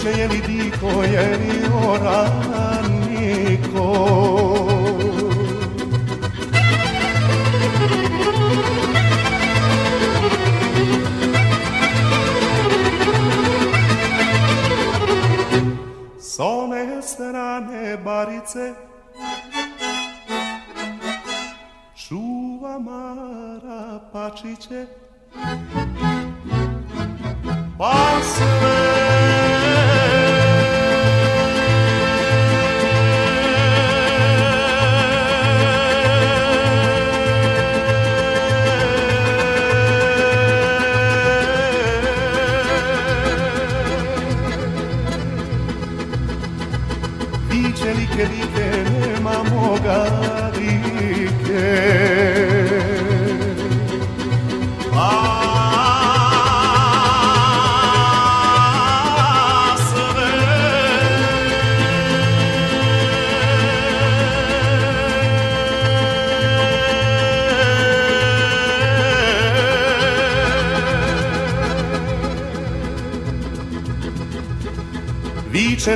Viče 0.06 0.18
je 0.18 0.28
li 0.28 0.40
diko, 0.46 1.02
je 1.02 1.36
li 1.36 1.68
oraniko 1.86 3.26
S 16.20 16.40
one 16.40 17.02
strane 17.02 17.96
barice 18.04 18.74
Čuva 21.96 22.78
Mara 22.78 24.00
Pačiće 24.12 24.86
Pa 27.78 28.20
sve 28.22 29.15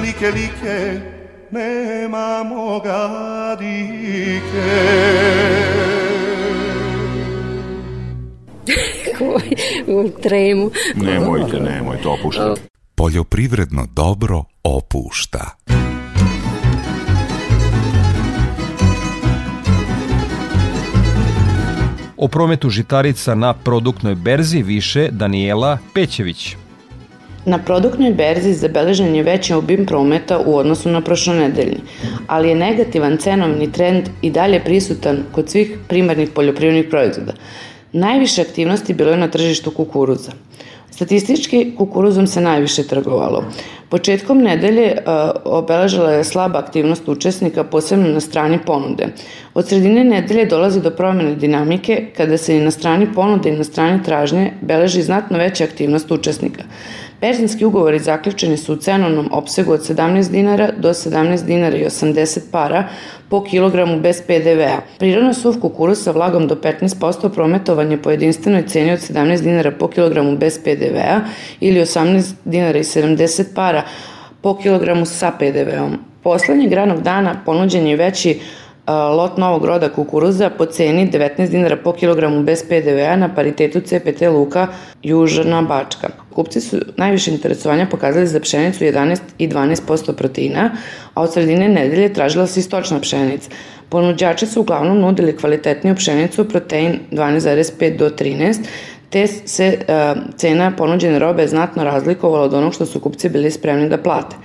Like 0.00 0.30
like 0.30 1.00
nema 1.50 2.44
moga 2.44 3.56
dike 3.58 5.00
u 9.86 10.08
tremu. 10.22 10.70
Nemojte, 10.94 11.60
nemojte, 11.60 12.08
opuštajte. 12.08 12.60
Poljoprivredno 12.94 13.86
dobro 13.94 14.44
opušta. 14.62 15.50
O 22.16 22.28
prometu 22.28 22.70
žitarica 22.70 23.34
na 23.34 23.54
produktnoj 23.54 24.14
berzi 24.14 24.62
više 24.62 25.08
Daniela 25.10 25.78
Pećević. 25.94 26.56
Na 27.44 27.58
produktnoj 27.58 28.10
berzi 28.14 28.52
zabeležen 28.52 29.14
je 29.14 29.22
veći 29.22 29.54
obim 29.54 29.86
prometa 29.86 30.38
u 30.46 30.56
odnosu 30.56 30.90
na 30.90 31.00
prošlonedeljni, 31.00 31.80
ali 32.26 32.48
je 32.48 32.54
negativan 32.54 33.16
cenovni 33.16 33.72
trend 33.72 34.08
i 34.22 34.30
dalje 34.30 34.60
prisutan 34.64 35.22
kod 35.32 35.50
svih 35.50 35.78
primarnih 35.88 36.30
poljoprivrednih 36.34 36.86
proizvoda. 36.90 37.32
Najviše 37.92 38.42
aktivnosti 38.42 38.94
bilo 38.94 39.10
je 39.10 39.16
na 39.16 39.28
tržištu 39.28 39.70
kukuruza. 39.70 40.32
Statistički 40.90 41.74
kukuruzom 41.78 42.26
se 42.26 42.40
najviše 42.40 42.82
trgovalo. 42.82 43.44
Početkom 43.88 44.42
nedelje 44.42 44.92
uh, 44.92 45.30
obeležila 45.44 46.12
je 46.12 46.24
slaba 46.24 46.58
aktivnost 46.58 47.08
učesnika, 47.08 47.64
posebno 47.64 48.08
na 48.08 48.20
strani 48.20 48.58
ponude. 48.66 49.06
Od 49.54 49.68
sredine 49.68 50.04
nedelje 50.04 50.44
dolazi 50.46 50.80
do 50.80 50.90
promjene 50.90 51.34
dinamike, 51.34 52.06
kada 52.16 52.36
se 52.36 52.56
i 52.56 52.60
na 52.60 52.70
strani 52.70 53.08
ponude 53.14 53.48
i 53.48 53.56
na 53.56 53.64
strani 53.64 54.02
tražnje 54.02 54.52
beleži 54.60 55.02
znatno 55.02 55.38
veća 55.38 55.64
aktivnost 55.64 56.10
učesnika. 56.10 56.62
Berzanski 57.20 57.64
ugovori 57.64 57.98
zaključeni 57.98 58.56
su 58.56 58.72
u 58.72 58.76
cenovnom 58.76 59.28
opsegu 59.32 59.72
od 59.72 59.80
17 59.80 60.30
dinara 60.30 60.70
do 60.78 60.88
17 60.88 61.44
dinara 61.44 61.76
i 61.76 61.84
80 61.84 62.40
para 62.52 62.88
po 63.28 63.44
kilogramu 63.44 64.00
bez 64.00 64.22
PDV-a. 64.26 64.80
Prirodno 64.98 65.34
suv 65.34 65.60
kukuruz 65.60 66.02
sa 66.02 66.10
vlagom 66.10 66.48
do 66.48 66.54
15% 66.54 67.28
prometovan 67.34 67.90
je 67.90 68.02
po 68.02 68.10
jedinstvenoj 68.10 68.66
ceni 68.66 68.92
od 68.92 68.98
17 68.98 69.42
dinara 69.42 69.70
po 69.70 69.88
kilogramu 69.88 70.36
bez 70.36 70.58
PDV-a 70.64 71.20
ili 71.60 71.80
18 71.80 72.32
dinara 72.44 72.78
i 72.78 72.82
70 72.82 73.54
para 73.54 73.82
po 74.40 74.56
kilogramu 74.56 75.06
sa 75.06 75.30
PDV-om. 75.38 75.98
Poslednjeg 76.22 76.72
ranog 76.72 77.02
dana 77.02 77.42
ponuđen 77.46 77.86
je 77.86 77.96
veći 77.96 78.40
lot 78.86 79.38
novog 79.38 79.64
roda 79.64 79.88
kukuruza 79.88 80.50
po 80.50 80.66
ceni 80.66 81.10
19 81.10 81.50
dinara 81.50 81.76
po 81.76 81.92
kilogramu 81.92 82.42
bez 82.42 82.62
PDV-a 82.62 83.16
na 83.16 83.34
paritetu 83.34 83.80
CPT 83.80 84.22
Luka 84.32 84.66
Južna 85.02 85.62
Bačka. 85.62 86.08
Kupci 86.34 86.60
su 86.60 86.76
najviše 86.96 87.30
interesovanja 87.30 87.86
pokazali 87.86 88.26
za 88.26 88.40
pšenicu 88.40 88.84
11 88.84 89.18
i 89.38 89.48
12% 89.48 90.12
proteina, 90.12 90.70
a 91.14 91.22
od 91.22 91.32
sredine 91.32 91.68
nedelje 91.68 92.12
tražila 92.12 92.46
se 92.46 92.60
i 92.60 92.62
stočna 92.62 93.00
pšenica. 93.00 93.50
Ponuđači 93.88 94.46
su 94.46 94.60
uglavnom 94.60 95.00
nudili 95.00 95.36
kvalitetniju 95.36 95.94
pšenicu, 95.94 96.48
protein 96.48 96.98
12,5 97.10 97.96
do 97.96 98.08
13, 98.08 98.58
te 99.10 99.26
se 99.26 99.78
uh, 99.78 100.22
cena 100.36 100.72
ponuđene 100.76 101.18
robe 101.18 101.46
znatno 101.46 101.84
razlikovala 101.84 102.44
od 102.44 102.54
onog 102.54 102.74
što 102.74 102.86
su 102.86 103.00
kupci 103.00 103.28
bili 103.28 103.50
spremni 103.50 103.88
da 103.88 103.98
plate. 103.98 104.36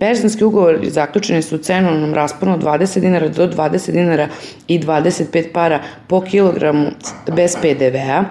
Berzanski 0.00 0.44
ugovori 0.44 0.90
zaključeni 0.90 1.42
su 1.42 1.54
u 1.54 1.58
cenovnom 1.58 2.14
rasponu 2.14 2.54
od 2.54 2.62
20 2.62 3.00
dinara 3.00 3.28
do 3.28 3.46
20 3.46 3.90
dinara 3.90 4.28
i 4.68 4.78
25 4.78 5.52
para 5.52 5.80
po 6.06 6.20
kilogramu 6.20 6.86
bez 7.36 7.56
PDV-a. 7.62 8.24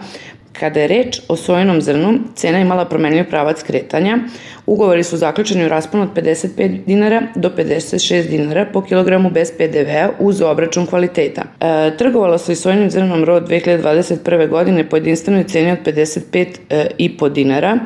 Kada 0.59 0.79
je 0.79 0.87
reč 0.87 1.21
o 1.27 1.35
sojenom 1.35 1.81
zrnu, 1.81 2.19
cena 2.35 2.57
je 2.57 2.61
imala 2.61 2.85
promenljiv 2.85 3.29
pravac 3.29 3.63
kretanja. 3.63 4.17
Ugovori 4.65 5.03
su 5.03 5.17
zaključeni 5.17 5.65
u 5.65 5.69
rasponu 5.69 6.03
od 6.03 6.09
55 6.15 6.85
dinara 6.85 7.21
do 7.35 7.49
56 7.57 8.29
dinara 8.29 8.65
po 8.73 8.81
kilogramu 8.81 9.29
bez 9.29 9.51
PDV-a 9.51 10.09
uz 10.19 10.41
obračun 10.41 10.85
kvaliteta. 10.85 11.41
E, 11.41 11.97
trgovalo 11.97 12.37
se 12.37 12.53
i 12.53 12.55
sojenim 12.55 12.89
zrnom 12.89 13.23
rod 13.23 13.49
2021. 13.49 14.49
godine 14.49 14.89
po 14.89 14.95
jedinstvenoj 14.95 15.43
ceni 15.43 15.71
od 15.71 15.79
55,5 15.85 17.29
dinara 17.29 17.77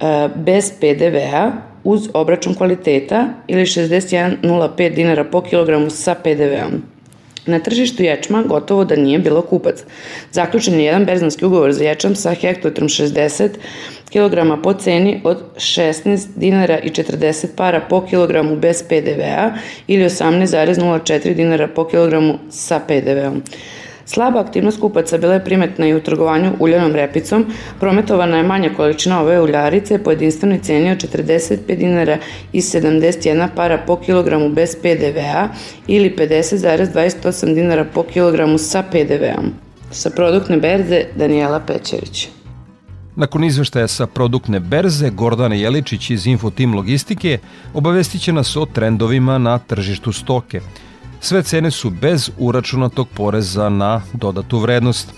e, 0.00 0.28
bez 0.36 0.72
PDV-a 0.80 1.71
uz 1.84 2.08
obračun 2.14 2.54
kvaliteta 2.54 3.28
ili 3.48 3.62
61,05 3.62 4.94
dinara 4.94 5.24
po 5.24 5.40
kilogramu 5.40 5.90
sa 5.90 6.14
PDV-om. 6.14 6.82
Na 7.46 7.58
tržištu 7.58 8.02
ječma 8.02 8.42
gotovo 8.42 8.84
da 8.84 8.96
nije 8.96 9.18
bilo 9.18 9.42
kupac. 9.42 9.84
Zaključen 10.30 10.74
je 10.74 10.84
jedan 10.84 11.04
berzanski 11.04 11.44
ugovor 11.44 11.72
za 11.72 11.84
ječam 11.84 12.14
sa 12.14 12.34
hektolitrom 12.34 12.88
60 12.88 13.48
kg 14.12 14.62
po 14.62 14.74
ceni 14.74 15.20
od 15.24 15.42
16 15.56 16.26
dinara 16.36 16.78
i 16.78 16.90
40 16.90 17.46
para 17.56 17.80
po 17.80 18.06
kilogramu 18.06 18.56
bez 18.56 18.82
PDV-a 18.88 19.50
ili 19.86 20.04
18,04 20.04 21.34
dinara 21.34 21.68
po 21.68 21.88
kilogramu 21.88 22.38
sa 22.50 22.80
PDV-om. 22.88 23.42
Slaba 24.04 24.40
aktivnost 24.40 24.80
kupaca 24.80 25.18
bila 25.18 25.34
je 25.34 25.44
primetna 25.44 25.86
i 25.86 25.94
u 25.94 26.00
trgovanju 26.00 26.52
uljanom 26.58 26.92
repicom, 26.92 27.46
prometovana 27.80 28.36
je 28.36 28.42
manja 28.42 28.70
količina 28.76 29.20
ove 29.20 29.40
uljarice 29.40 29.98
po 29.98 30.10
jedinstvenoj 30.10 30.58
ceni 30.58 30.90
od 30.90 30.98
45 30.98 31.76
dinara 31.76 32.18
i 32.52 32.60
71 32.60 33.48
para 33.56 33.78
po 33.86 33.96
kilogramu 33.96 34.48
bez 34.48 34.76
PDV-a 34.82 35.48
ili 35.86 36.14
50,28 36.18 37.54
dinara 37.54 37.84
po 37.94 38.02
kilogramu 38.02 38.58
sa 38.58 38.82
PDV-om. 38.82 39.52
Sa 39.90 40.10
produktne 40.10 40.56
berze 40.56 41.04
Danijela 41.16 41.60
Pećerić. 41.60 42.28
Nakon 43.16 43.44
izveštaja 43.44 43.88
sa 43.88 44.06
produktne 44.06 44.60
berze, 44.60 45.10
Gordana 45.10 45.54
Jeličić 45.54 46.10
iz 46.10 46.26
Infotim 46.26 46.74
Logistike 46.74 47.38
obavestit 47.74 48.22
će 48.22 48.32
nas 48.32 48.56
o 48.56 48.66
trendovima 48.66 49.38
na 49.38 49.58
tržištu 49.58 50.12
stoke. 50.12 50.60
Sve 51.24 51.42
cene 51.42 51.70
su 51.70 51.90
bez 51.90 52.30
uračunatog 52.38 53.08
poreza 53.14 53.68
na 53.68 54.02
dodatu 54.12 54.58
vrednost. 54.58 55.08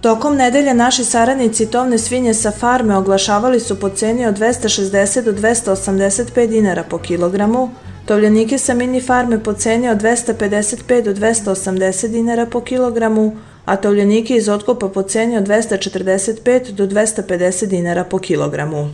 Tokom 0.00 0.36
nedelje 0.36 0.74
naši 0.74 1.04
saradnici 1.04 1.66
tovne 1.70 1.98
svinje 1.98 2.34
sa 2.34 2.50
farme 2.50 2.96
oglašavali 2.96 3.60
su 3.60 3.80
po 3.80 3.88
ceni 3.88 4.26
od 4.26 4.38
260 4.38 5.24
do 5.24 5.32
285 5.32 6.46
dinara 6.46 6.82
po 6.82 6.98
kilogramu, 6.98 7.70
tovljenike 8.06 8.58
sa 8.58 8.74
mini 8.74 9.00
farme 9.00 9.42
po 9.42 9.52
ceni 9.52 9.88
od 9.88 9.98
255 9.98 11.02
do 11.02 11.14
280 11.14 12.08
dinara 12.08 12.46
po 12.46 12.60
kilogramu, 12.60 13.36
a 13.64 13.76
tovljenike 13.76 14.36
iz 14.36 14.48
otkopa 14.48 14.88
po 14.88 15.02
ceni 15.02 15.36
od 15.36 15.44
245 15.48 16.72
do 16.72 16.86
250 16.86 17.66
dinara 17.66 18.04
po 18.04 18.18
kilogramu. 18.18 18.88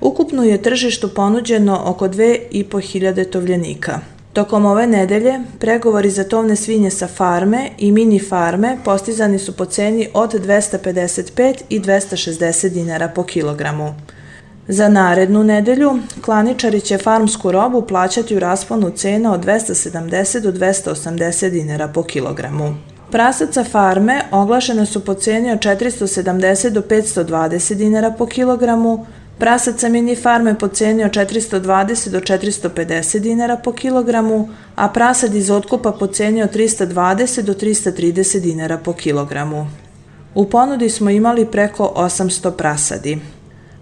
Ukupno 0.00 0.44
je 0.44 0.62
tržištu 0.62 1.08
ponuđeno 1.14 1.82
oko 1.84 2.08
2500 2.08 3.30
tovljenika. 3.30 4.00
Tokom 4.32 4.66
ove 4.66 4.86
nedelje, 4.86 5.40
pregovori 5.58 6.10
za 6.10 6.24
tovne 6.24 6.56
svinje 6.56 6.90
sa 6.90 7.08
farme 7.08 7.70
i 7.78 7.92
mini 7.92 8.18
farme 8.18 8.76
postizani 8.84 9.38
su 9.38 9.56
po 9.56 9.64
ceni 9.64 10.08
od 10.14 10.34
255 10.34 11.54
i 11.68 11.80
260 11.80 12.68
dinara 12.68 13.08
po 13.08 13.22
kilogramu. 13.22 13.94
Za 14.68 14.88
narednu 14.88 15.44
nedelju, 15.44 15.98
klaničari 16.24 16.80
će 16.80 16.98
farmsku 16.98 17.52
robu 17.52 17.82
plaćati 17.82 18.36
u 18.36 18.38
rasponu 18.38 18.90
cena 18.90 19.32
od 19.32 19.44
270 19.44 20.40
do 20.40 20.52
280 20.52 21.50
dinara 21.50 21.88
po 21.88 22.02
kilogramu. 22.02 22.74
Prasaca 23.10 23.64
farme 23.64 24.20
oglašene 24.30 24.86
su 24.86 25.04
po 25.04 25.14
ceni 25.14 25.52
od 25.52 25.58
470 25.58 26.70
do 26.70 26.80
520 26.80 27.74
dinara 27.74 28.10
po 28.10 28.26
kilogramu, 28.26 29.06
prasaca 29.40 29.88
mini 29.88 30.16
farme 30.16 30.58
po 30.58 30.68
ceni 30.68 31.04
od 31.04 31.12
420 31.12 32.10
do 32.10 32.20
450 32.20 33.18
dinara 33.18 33.56
po 33.56 33.72
kilogramu, 33.72 34.48
a 34.76 34.88
prasad 34.88 35.34
iz 35.34 35.50
otkupa 35.50 35.92
po 35.92 36.06
ceni 36.06 36.42
od 36.42 36.54
320 36.54 37.42
do 37.42 37.54
330 37.54 38.40
dinara 38.40 38.78
po 38.78 38.92
kilogramu. 38.92 39.66
U 40.34 40.44
ponudi 40.44 40.90
smo 40.90 41.10
imali 41.10 41.46
preko 41.46 41.92
800 41.96 42.50
prasadi. 42.50 43.18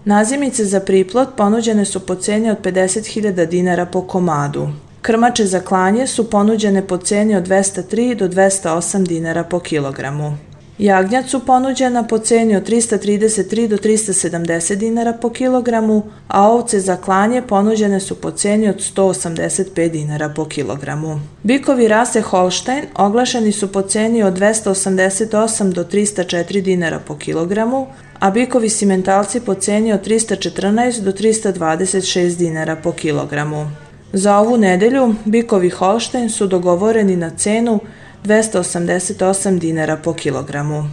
Nazimice 0.05 0.65
za 0.65 0.79
priplot 0.79 1.29
ponuđene 1.37 1.85
su 1.85 1.99
po 1.99 2.15
ceni 2.15 2.49
od 2.49 2.57
50.000 2.63 3.45
dinara 3.45 3.85
po 3.85 4.01
komadu. 4.01 4.69
Krmače 5.01 5.45
za 5.45 5.59
klanje 5.59 6.07
su 6.07 6.29
ponuđene 6.29 6.87
po 6.87 6.97
ceni 6.97 7.35
od 7.35 7.47
203 7.47 8.15
do 8.15 8.27
208 8.27 9.07
dinara 9.07 9.43
po 9.43 9.59
kilogramu. 9.59 10.48
Jagnjac 10.79 11.29
su 11.29 11.39
ponuđena 11.45 12.03
po 12.03 12.17
ceni 12.17 12.55
od 12.55 12.69
333 12.69 13.67
do 13.67 13.77
370 13.77 14.75
dinara 14.75 15.13
po 15.13 15.29
kilogramu, 15.29 16.03
a 16.27 16.49
ovce 16.49 16.79
za 16.79 16.97
klanje 16.97 17.41
ponuđene 17.41 17.99
su 17.99 18.15
po 18.15 18.31
ceni 18.31 18.69
od 18.69 18.75
185 18.95 19.89
dinara 19.89 20.29
po 20.29 20.45
kilogramu. 20.45 21.19
Bikovi 21.43 21.87
rase 21.87 22.21
Holstein 22.21 22.83
oglašeni 22.95 23.51
su 23.51 23.71
po 23.71 23.81
ceni 23.81 24.23
od 24.23 24.33
288 24.33 25.73
do 25.73 25.83
304 25.83 26.61
dinara 26.61 26.99
po 27.07 27.15
kilogramu, 27.15 27.87
a 28.19 28.31
bikovi 28.31 28.69
simentalci 28.69 29.39
po 29.39 29.53
ceni 29.53 29.93
od 29.93 30.07
314 30.07 31.01
do 31.01 31.11
326 31.11 32.37
dinara 32.37 32.75
po 32.75 32.91
kilogramu. 32.91 33.71
Za 34.13 34.37
ovu 34.37 34.57
nedelju 34.57 35.15
bikovi 35.25 35.69
Holstein 35.69 36.29
su 36.29 36.47
dogovoreni 36.47 37.15
na 37.15 37.29
cenu 37.29 37.79
288 38.25 39.59
dinara 39.59 39.97
po 39.97 40.13
kilogramu. 40.13 40.89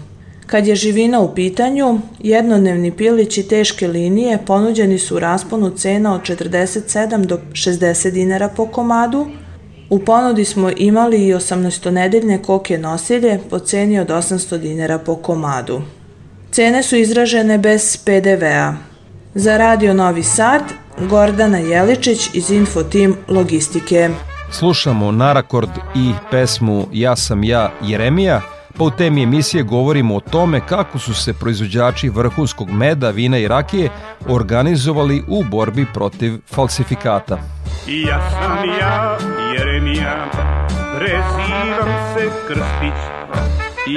Kad 0.47 0.67
je 0.67 0.77
živina 0.77 1.21
u 1.21 1.35
pitanju, 1.35 2.01
jednodnevni 2.19 2.93
pilići 2.93 3.43
teške 3.43 3.89
linije 3.89 4.39
ponuđeni 4.47 4.99
su 4.99 5.17
u 5.17 5.19
rasponu 5.19 5.71
cena 5.71 6.15
od 6.15 6.21
47 6.21 7.27
do 7.27 7.41
60 7.53 8.11
dinara 8.11 8.49
po 8.49 8.67
komadu. 8.67 9.27
U 9.91 9.99
ponudi 9.99 10.45
smo 10.45 10.71
imali 10.77 11.27
i 11.27 11.35
18-nedeljne 11.35 12.43
koke 12.43 12.79
nosilje 12.79 13.41
po 13.51 13.59
ceni 13.59 13.99
od 13.99 14.09
800 14.09 14.59
dinara 14.59 14.99
po 14.99 15.17
komadu. 15.17 15.83
Cene 16.51 16.83
su 16.83 16.97
izražene 16.97 17.59
bez 17.59 17.97
PDV-a. 17.97 18.75
Za 19.35 19.57
Radio 19.57 19.95
Novi 19.95 20.23
Sad, 20.23 20.63
Gordana 21.11 21.59
Jeličić 21.59 22.31
iz 22.35 22.51
Infotim 22.51 23.17
Logistike. 23.29 24.11
Slušamo 24.51 25.13
Narakord 25.13 25.71
i 25.95 26.13
pesmu 26.31 26.87
Ja 26.93 27.17
sam 27.17 27.45
ja 27.45 27.71
Jeremija, 27.83 28.41
pa 28.79 28.85
u 28.85 28.91
temi 28.91 29.23
emisije 29.23 29.63
govorimo 29.63 30.17
o 30.17 30.21
tome 30.21 30.61
kako 30.61 30.99
su 30.99 31.15
se 31.15 31.33
proizvođači 31.33 32.09
vrhunskog 32.09 32.71
meda, 32.71 33.11
vina 33.11 33.39
i 33.39 33.49
rakije 33.49 33.91
organizovali 34.29 35.25
u 35.29 35.45
borbi 35.45 35.87
protiv 35.95 36.39
falsifikata. 36.47 37.39
Ja 37.87 38.31
sam 38.31 38.69
ja 38.81 39.19
Jeremija, 39.59 40.31
prezivam 40.99 42.15
se 42.15 42.31
Krstić. 42.49 42.99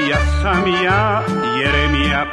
Ja 0.07 0.17
sam 0.41 0.83
ja 0.85 1.23
Jeremija, 1.61 2.25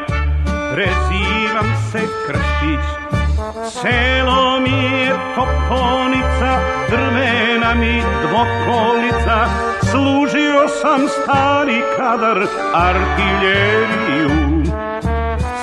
prezivam 0.74 1.74
se 1.92 2.00
Krstić. 2.26 3.15
Selo 3.46 4.60
mi 4.60 4.84
je 4.84 5.14
toponica, 5.34 6.60
drvena 6.90 7.74
mi 7.74 8.02
dvokolica, 8.22 9.46
služio 9.90 10.68
sam 10.82 11.08
stari 11.08 11.82
kadar 11.96 12.46
artiljeriju. 12.74 14.30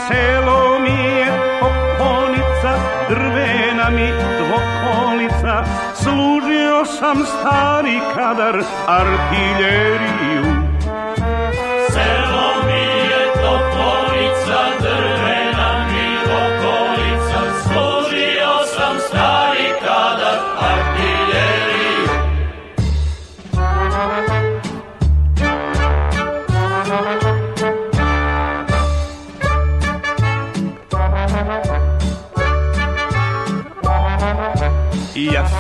Selo 0.08 0.80
mi 0.80 1.04
je 1.04 1.28
toponica, 1.60 2.72
drvena 3.10 3.89
mi 3.89 4.12
dvokolica, 4.12 5.63
služio 5.93 6.86
sam 6.86 7.26
stari 7.26 8.00
kadar 8.15 8.63
artiljeriju. 8.88 10.42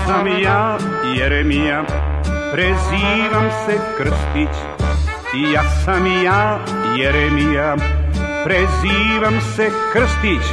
Sam 0.07 0.27
ja, 0.27 0.77
Jeremija, 1.15 1.83
prezivam 2.53 3.49
se 3.65 3.79
Krstić. 3.97 4.55
Ja 5.53 5.63
sam 5.85 6.23
ja, 6.23 6.59
Jeremija, 6.97 7.75
prezivam 8.43 9.41
se 9.55 9.69
Krstić. 9.93 10.45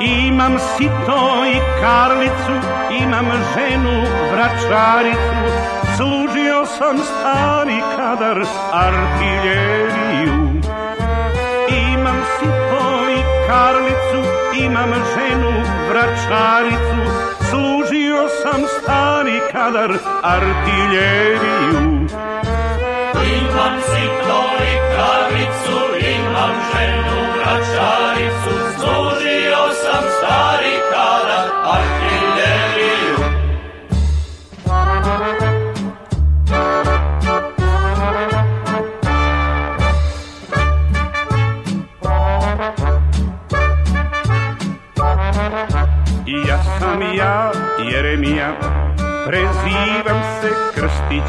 Imam 0.00 0.58
sito 0.58 1.44
i 1.46 1.58
karlicu, 1.80 2.68
imam 3.02 3.26
ženu, 3.54 4.06
vračaricu, 4.32 5.34
služio 5.96 6.66
sam 6.66 6.98
stari 6.98 7.80
kadar 7.96 8.44
artiljeriju. 8.72 10.60
Imam 11.92 12.22
sito 12.38 13.10
i 13.10 13.48
karlicu, 13.48 14.30
imam 14.64 14.90
ženu, 14.92 15.52
vračaricu, 15.88 17.34
sam 18.54 18.66
stari 18.82 19.40
kadar 19.52 19.90
artiljeriju. 20.22 21.80
Imam 23.34 23.74
sito 23.88 24.40
i 24.70 24.74
karlicu, 24.96 25.78
imam 26.14 26.54
ženu, 26.70 27.18
vračaricu, 27.36 28.54
služio 28.78 29.62
sam 29.82 30.04
stari 30.18 30.74
kadar 30.90 31.46
artiljeriju. 31.64 32.03
Jeremija, 48.14 48.52
prezivam 49.26 50.22
se 50.40 50.48
Krstić. 50.74 51.28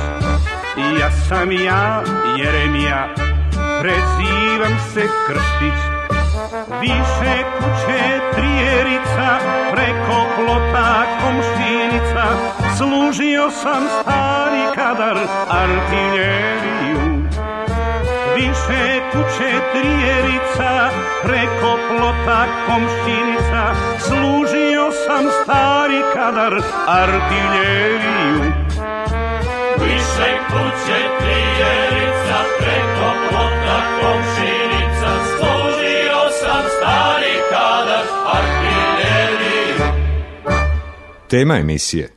Ja 0.99 1.11
sam 1.11 1.51
ja, 1.51 2.03
Jeremija, 2.37 3.07
prezivam 3.81 4.77
se 4.93 5.07
Krstić. 5.27 5.79
Više 6.81 7.43
kuće 7.57 8.19
trijerica, 8.35 9.39
preko 9.71 10.25
plota 10.35 11.05
komštinica, 11.21 12.25
služio 12.77 13.49
sam 13.51 13.83
stari 14.01 14.75
kadar 14.75 15.17
artiljeriju. 15.49 17.25
Više 18.35 18.55
šeku 18.67 19.23
četrijerica, 19.37 20.89
preko 21.23 21.77
plota 21.89 22.45
komšinica, 22.67 23.73
služio 23.99 24.74
sam 25.05 25.25
stari 25.43 26.01
kadar 26.13 26.53
artiljeriju. 26.87 28.39
Više 29.83 30.29
kuće 30.47 30.99
trijerica, 31.19 32.37
preko 32.59 33.07
plota 33.29 33.81
komšinica, 34.01 35.11
služio 35.37 36.21
sam 36.41 36.63
stari 36.77 37.35
kadar 37.49 38.05
artiljeriju. 38.33 39.79
Tema 41.27 41.57
emisije 41.57 42.09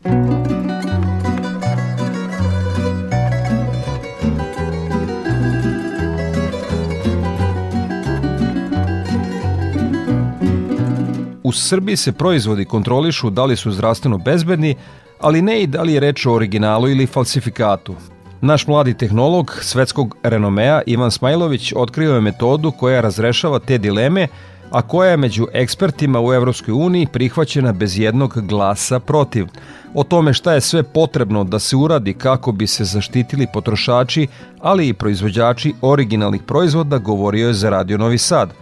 U 11.49 11.53
Srbiji 11.53 11.97
se 11.97 12.13
proizvodi 12.13 12.65
kontrolišu 12.65 13.31
da 13.31 13.45
li 13.45 13.57
su 13.57 13.71
zdravstveno 13.73 14.19
bezbedni, 14.19 14.75
ali 15.21 15.43
ne 15.43 15.63
i 15.63 15.67
da 15.67 15.83
li 15.83 15.93
je 15.93 16.01
reč 16.01 16.27
o 16.27 16.33
originalu 16.33 16.89
ili 16.89 17.07
falsifikatu. 17.07 17.95
Naš 18.41 18.67
mladi 18.67 18.95
tehnolog 18.95 19.55
svetskog 19.63 20.17
renomea 20.23 20.83
Ivan 20.87 21.11
Smajlović 21.11 21.73
otkrio 21.77 22.15
je 22.15 22.21
metodu 22.21 22.71
koja 22.71 23.01
razrešava 23.01 23.59
te 23.59 23.79
dileme, 23.79 24.27
a 24.71 24.83
koja 24.83 25.11
je 25.11 25.17
među 25.17 25.47
ekspertima 25.53 26.21
u 26.21 26.33
Evropskoj 26.33 26.73
uniji 26.73 27.07
prihvaćena 27.13 27.73
bez 27.73 27.99
jednog 27.99 28.47
glasa 28.47 29.01
protiv. 29.01 29.47
O 29.95 30.05
tome 30.05 30.33
šta 30.33 30.53
je 30.53 30.61
sve 30.61 30.83
potrebno 30.83 31.45
da 31.45 31.59
se 31.59 31.77
uradi 31.77 32.15
kako 32.15 32.53
bi 32.53 32.67
se 32.67 32.85
zaštitili 32.85 33.47
potrošači, 33.53 34.27
ali 34.61 34.89
i 34.89 34.95
proizvođači 34.95 35.75
originalnih 35.83 36.43
proizvoda 36.43 36.99
govorio 36.99 37.47
je 37.47 37.55
za 37.55 37.71
Radio 37.71 37.99
Novi 37.99 38.19
Sad. 38.19 38.53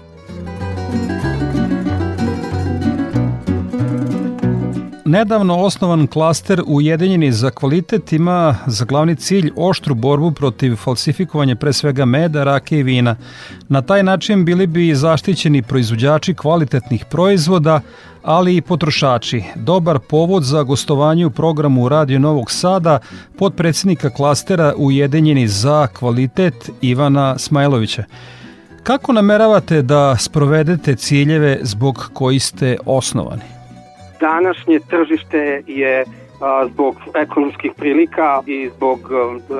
Nedavno 5.09 5.57
osnovan 5.57 6.07
klaster 6.07 6.63
Ujedinjeni 6.67 7.33
za 7.33 7.51
kvalitet 7.51 8.13
ima 8.13 8.57
za 8.67 8.85
glavni 8.85 9.17
cilj 9.17 9.51
oštru 9.57 9.95
borbu 9.95 10.33
protiv 10.33 10.77
falsifikovanja 10.77 11.57
pre 11.57 11.73
svega 11.73 12.05
meda, 12.05 12.45
rake 12.45 12.79
i 12.79 12.83
vina. 12.83 13.17
Na 13.69 13.83
taj 13.83 14.03
način 14.03 14.45
bili 14.45 14.67
bi 14.67 14.95
zaštićeni 14.95 15.63
proizvođači 15.63 16.35
kvalitetnih 16.35 17.05
proizvoda, 17.05 17.81
ali 18.23 18.57
i 18.57 18.61
potrošači. 18.61 19.43
Dobar 19.55 19.99
povod 19.99 20.43
za 20.43 20.63
gostovanje 20.63 21.27
u 21.27 21.31
programu 21.31 21.89
Radio 21.89 22.19
Novog 22.19 22.51
Sada 22.51 22.99
podpredsednika 23.39 24.11
klastera 24.11 24.75
Ujedinjeni 24.77 25.49
za 25.49 25.87
kvalitet 25.87 26.71
Ivana 26.81 27.39
Smajlovića. 27.39 28.05
Kako 28.83 29.13
nameravate 29.13 29.83
da 29.83 30.17
sprovedete 30.17 30.97
ciljeve 30.97 31.59
zbog 31.63 32.11
koji 32.13 32.39
ste 32.39 32.77
osnovani? 32.87 33.56
Današnje 34.21 34.81
tržište 34.91 35.63
je 35.67 36.05
zbog 36.73 36.97
ekonomskih 37.15 37.73
prilika 37.77 38.41
i 38.47 38.71
zbog 38.77 38.99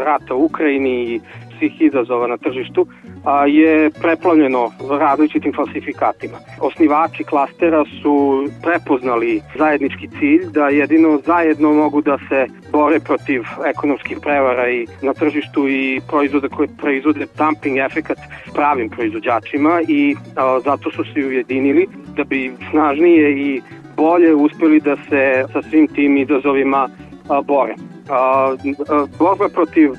rata 0.05 0.35
u 0.35 0.45
Ukrajini 0.45 1.03
i 1.03 1.21
svih 1.59 1.81
izazova 1.81 2.27
na 2.27 2.37
tržištu 2.37 2.87
a, 3.25 3.47
je 3.47 3.91
preplavljeno 3.91 4.71
različitim 4.91 5.53
falsifikatima. 5.57 6.39
Osnivači 6.61 7.25
klastera 7.25 7.85
su 8.03 8.47
prepoznali 8.63 9.41
zajednički 9.59 10.09
cilj 10.19 10.45
da 10.51 10.69
jedino 10.69 11.21
zajedno 11.27 11.73
mogu 11.73 12.03
da 12.03 12.19
se 12.29 12.47
bore 12.73 13.01
protiv 13.01 13.43
ekonomskih 13.67 14.19
prevara 14.23 14.71
i 14.71 14.87
na 15.03 15.15
tržištu 15.15 15.69
i 15.69 16.01
proizvoda 16.09 16.49
koje 16.49 16.69
proizvode 16.79 17.27
dumping 17.39 17.79
efekat 17.79 18.19
pravim 18.55 18.89
proizvođačima 18.91 19.81
i 19.89 20.17
zato 20.65 20.91
su 20.91 21.05
se 21.05 21.27
ujedinili 21.27 21.87
da 22.17 22.25
bi 22.25 22.53
snažnije 22.71 23.33
i 23.33 23.61
bolje 23.97 24.35
uspeli 24.35 24.81
da 24.81 24.97
se 24.97 25.45
sa 25.53 25.63
svim 25.63 25.87
tim 25.89 26.17
izazovima 26.17 26.89
bore. 27.45 27.75
A, 28.09 28.55
borba 29.19 29.49
protiv 29.49 29.91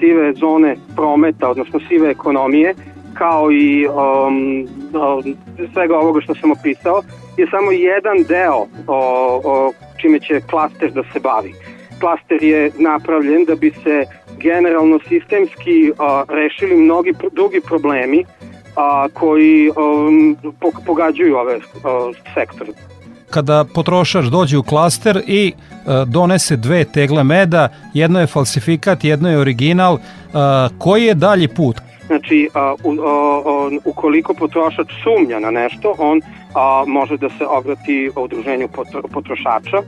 sive 0.00 0.32
zone 0.32 0.76
prometa, 0.96 1.50
odnosno 1.50 1.80
sive 1.88 2.10
ekonomije, 2.10 2.74
kao 3.14 3.52
i 3.52 3.86
um, 3.86 4.66
a, 4.94 5.20
svega 5.72 5.98
ovoga 5.98 6.20
što 6.20 6.34
sam 6.34 6.50
opisao, 6.50 7.02
je 7.36 7.46
samo 7.50 7.72
jedan 7.72 8.22
deo 8.28 8.66
o, 8.86 9.72
čime 10.00 10.20
će 10.20 10.40
klaster 10.50 10.90
da 10.90 11.02
se 11.12 11.20
bavi. 11.20 11.52
Klaster 12.00 12.42
je 12.42 12.70
napravljen 12.78 13.44
da 13.44 13.54
bi 13.54 13.70
se 13.70 14.04
generalno 14.40 14.98
sistemski 15.08 15.92
rešili 16.28 16.76
mnogi 16.76 17.14
drugi 17.32 17.60
problemi 17.60 18.24
koji 19.12 19.70
um, 19.70 20.36
pogađaju 20.86 21.36
ove 21.36 21.58
sektore 22.34 22.72
kada 23.30 23.64
potrošač 23.74 24.24
dođe 24.24 24.58
u 24.58 24.62
klaster 24.62 25.22
i 25.26 25.52
e, 25.52 25.54
donese 26.06 26.56
dve 26.56 26.84
tegle 26.84 27.24
meda, 27.24 27.68
jedno 27.94 28.20
je 28.20 28.26
falsifikat, 28.26 29.04
jedno 29.04 29.30
je 29.30 29.38
original, 29.38 29.94
e, 29.94 29.98
koji 30.78 31.04
je 31.04 31.14
dalji 31.14 31.48
put? 31.48 31.76
Znači, 32.06 32.48
a, 32.54 32.74
u, 32.84 32.92
a, 32.92 33.04
a, 33.04 33.70
ukoliko 33.84 34.34
potrošač 34.34 34.88
sumnja 35.02 35.38
na 35.38 35.50
nešto, 35.50 35.94
on 35.98 36.20
a, 36.54 36.84
može 36.86 37.16
da 37.16 37.28
se 37.28 37.46
obrati 37.46 38.10
udruženju 38.16 38.68
potrošača, 39.12 39.82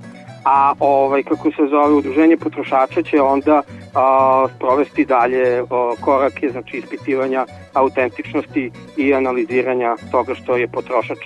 a 0.45 0.73
ovaj 0.79 1.23
kako 1.23 1.51
se 1.51 1.63
zove 1.71 1.95
udruženje 1.95 2.37
potrošača 2.37 3.03
će 3.03 3.21
onda 3.21 3.63
a, 3.95 4.47
sprovesti 4.57 5.05
dalje 5.05 5.61
a, 5.61 5.65
korake 6.01 6.51
znači 6.51 6.77
ispitivanja 6.77 7.47
autentičnosti 7.75 8.71
i 8.97 9.15
analiziranja 9.15 9.97
toga 10.11 10.35
što 10.35 10.57
je 10.57 10.69
potrošač 10.69 11.19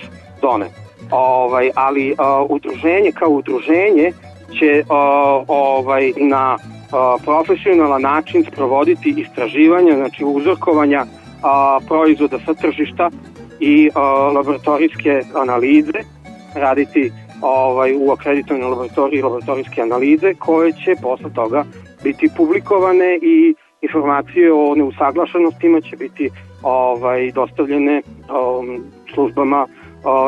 doneo. 0.42 0.68
Ovaj, 1.16 1.70
ali 1.74 2.12
uh, 2.12 2.16
udruženje 2.50 3.12
kao 3.12 3.31
udruženje 3.31 4.12
će 4.59 4.83
uh, 4.83 5.44
ovaj, 5.48 6.12
na 6.16 6.57
uh, 6.57 7.22
profesionalan 7.24 8.03
način 8.03 8.44
sprovoditi 8.53 9.14
istraživanja, 9.16 9.96
znači 9.96 10.24
uzorkovanja 10.24 11.03
uh, 11.03 11.87
proizvoda 11.88 12.38
sa 12.46 12.55
tržišta 12.55 13.11
i 13.61 13.88
uh, 13.88 13.96
laboratorijske 14.37 15.22
analize, 15.35 16.00
raditi 16.55 17.12
ovaj, 17.42 17.94
u 17.98 18.11
akreditovanoj 18.11 18.68
laboratoriji 18.68 19.22
laboratorijske 19.22 19.83
analize 19.83 20.35
koje 20.35 20.72
će 20.72 20.94
posle 21.03 21.31
toga 21.35 21.64
biti 22.05 22.29
publikovane 22.37 23.18
i 23.22 23.55
informacije 23.83 24.53
o 24.53 24.74
neusaglašenostima 24.74 25.81
će 25.81 25.96
biti 25.96 26.31
ovaj 26.62 27.31
dostavljene 27.33 28.03
um, 28.03 28.85
službama 29.14 29.66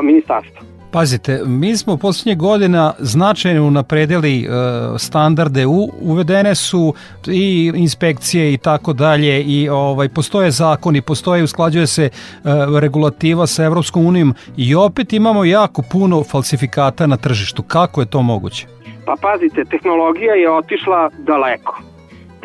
ministarstva. 0.02 0.75
Pazite, 0.96 1.40
mi 1.46 1.76
smo 1.76 1.96
poslednje 1.96 2.34
godina 2.34 2.92
značajno 2.98 3.70
napredili 3.70 4.40
e, 4.40 4.48
standarde, 4.98 5.66
u, 5.66 5.88
uvedene 6.00 6.54
su 6.54 6.94
i 7.26 7.72
inspekcije 7.74 8.52
i 8.52 8.58
tako 8.58 8.92
dalje 8.92 9.42
i 9.42 9.68
ovaj 9.68 10.08
postoje 10.08 10.50
zakoni, 10.50 11.00
postoje 11.00 11.42
usklađuje 11.42 11.86
se 11.86 12.04
e, 12.04 12.10
regulativa 12.80 13.46
sa 13.46 13.64
Evropskom 13.64 14.06
unijom 14.06 14.34
i 14.56 14.74
opet 14.74 15.12
imamo 15.12 15.44
jako 15.44 15.82
puno 15.92 16.24
falsifikata 16.24 17.06
na 17.06 17.16
tržištu. 17.16 17.62
Kako 17.62 18.00
je 18.00 18.06
to 18.06 18.22
moguće? 18.22 18.66
Pa 19.06 19.14
pazite, 19.22 19.64
tehnologija 19.64 20.34
je 20.34 20.50
otišla 20.50 21.10
daleko 21.18 21.95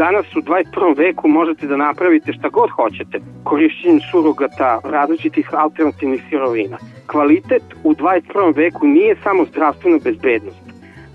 danas 0.04 0.36
u 0.36 0.42
21. 0.42 0.98
veku 0.98 1.28
možete 1.28 1.68
da 1.68 1.78
napravite 1.78 2.34
šta 2.34 2.50
god 2.50 2.70
hoćete 2.70 3.20
korišćenjem 3.44 4.00
surogata 4.12 4.80
različitih 4.84 5.50
alternativnih 5.54 6.22
sirovina. 6.30 6.78
Kvalitet 7.08 7.64
u 7.84 7.94
21. 7.94 8.56
veku 8.56 8.88
nije 8.88 9.16
samo 9.24 9.46
zdravstvena 9.46 9.98
bezbednost. 10.04 10.64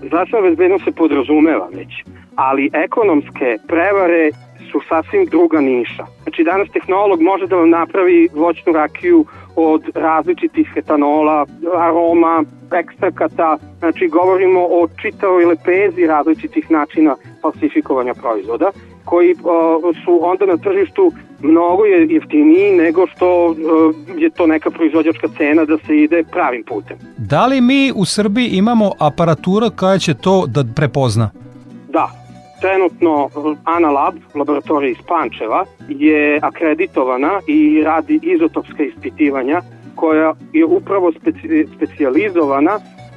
Zdravstvena 0.07 0.47
bezbednost 0.47 0.83
se 0.83 0.91
podrazumeva 0.91 1.67
već, 1.73 1.91
ali 2.35 2.69
ekonomske 2.73 3.49
prevare 3.67 4.31
su 4.71 4.79
sasvim 4.89 5.25
druga 5.25 5.59
niša. 5.61 6.05
Znači 6.23 6.43
danas 6.43 6.67
tehnolog 6.69 7.21
može 7.21 7.47
da 7.47 7.55
vam 7.55 7.69
napravi 7.69 8.29
voćnu 8.33 8.73
rakiju 8.73 9.25
od 9.57 9.81
različitih 9.95 10.73
etanola, 10.75 11.45
aroma, 11.77 12.43
ekstrakata, 12.71 13.57
znači 13.79 14.07
govorimo 14.07 14.59
o 14.59 14.87
čitavoj 15.01 15.45
lepezi 15.45 16.07
različitih 16.07 16.71
načina 16.71 17.15
falsifikovanja 17.41 18.13
proizvoda 18.13 18.71
koji 19.05 19.35
o, 19.43 19.93
su 20.05 20.19
onda 20.21 20.45
na 20.45 20.57
tržištu 20.57 21.11
mnogo 21.41 21.85
je 21.85 22.07
jeftiniji 22.09 22.71
nego 22.71 23.07
što 23.07 23.27
o, 23.27 23.55
je 24.17 24.29
to 24.29 24.47
neka 24.47 24.69
proizvođačka 24.71 25.27
cena 25.37 25.65
da 25.65 25.77
se 25.77 25.97
ide 25.97 26.23
pravim 26.31 26.63
putem. 26.63 26.97
Da 27.17 27.45
li 27.45 27.61
mi 27.61 27.91
u 27.95 28.05
Srbiji 28.05 28.47
imamo 28.47 28.91
aparatura 28.99 29.69
koja 29.69 29.97
će 29.97 30.13
to 30.13 30.45
da 30.47 30.63
prepozna? 30.75 31.29
Da, 31.89 32.26
Trenutno 32.61 33.29
Analab, 33.63 34.15
laboratorija 34.35 34.91
iz 34.91 34.97
Pančeva, 35.07 35.65
je 35.87 36.39
akreditovana 36.41 37.39
i 37.47 37.83
radi 37.83 38.19
izotopska 38.23 38.83
ispitivanja 38.83 39.61
koja 39.95 40.33
je 40.53 40.65
upravo 40.65 41.11
speci, 41.11 41.65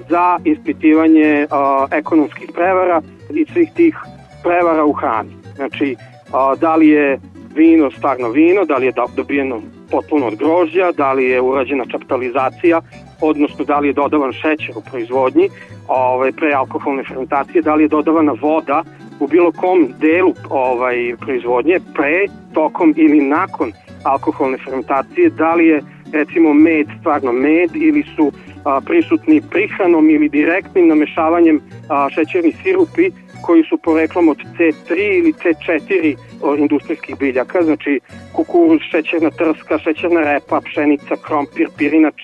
za 0.09 0.39
ispitivanje 0.45 1.47
a, 1.51 1.87
ekonomskih 1.93 2.51
prevara 2.55 3.03
i 3.35 3.47
svih 3.53 3.71
tih 3.77 3.97
prevara 4.43 4.85
u 4.85 4.93
hrani. 4.93 5.31
Znači, 5.57 5.97
a, 6.33 6.55
da 6.61 6.77
li 6.77 6.89
je 6.89 7.21
vino 7.55 7.91
stvarno 7.91 8.29
vino, 8.29 8.65
da 8.65 8.77
li 8.77 8.87
je 8.87 8.93
dobijeno 9.17 9.61
potpuno 9.91 10.27
od 10.27 10.37
grožđa, 10.37 10.93
da 10.97 11.13
li 11.13 11.25
je 11.25 11.41
urađena 11.41 11.85
čaptalizacija, 11.87 12.81
odnosno 13.21 13.65
da 13.65 13.79
li 13.79 13.89
je 13.89 13.93
dodavan 13.93 14.33
šećer 14.33 14.75
u 14.77 14.83
proizvodnji 14.91 15.49
ovaj, 15.89 16.33
pre 16.33 16.53
alkoholne 16.53 17.05
fermentacije, 17.09 17.63
da 17.63 17.75
li 17.75 17.85
je 17.85 17.89
dodavana 17.89 18.33
voda 18.41 18.83
u 19.21 19.27
bilo 19.27 19.53
kom 19.53 19.89
delu 19.99 20.35
ovaj, 20.51 21.15
proizvodnje 21.21 21.81
pre, 21.95 22.27
tokom 22.55 22.95
ili 22.97 23.21
nakon 23.21 23.73
alkoholne 24.05 24.59
fermentacije, 24.65 25.31
da 25.31 25.55
li 25.55 25.67
je 25.67 25.83
recimo 26.13 26.53
med 26.55 26.87
stvarno 27.01 27.33
med 27.33 27.71
ili 27.75 28.05
su 28.17 28.33
a, 28.65 28.81
prisutni 28.87 29.43
prihranom 29.51 30.11
ili 30.11 30.29
direktnim 30.29 30.89
namešavanjem 30.89 31.61
a, 31.89 32.09
šećerni 32.11 32.53
sirupi 32.63 33.11
koji 33.43 33.63
su 33.63 33.79
poreklom 33.79 34.29
od 34.29 34.37
C3 34.37 35.19
ili 35.19 35.33
C4 35.33 36.17
industrijskih 36.59 37.19
biljaka, 37.19 37.63
znači 37.63 38.01
kukuruz, 38.33 38.81
šećerna 38.91 39.31
trska, 39.31 39.79
šećerna 39.79 40.21
repa, 40.21 40.61
pšenica, 40.61 41.15
krompir, 41.27 41.69
pirinač, 41.79 42.15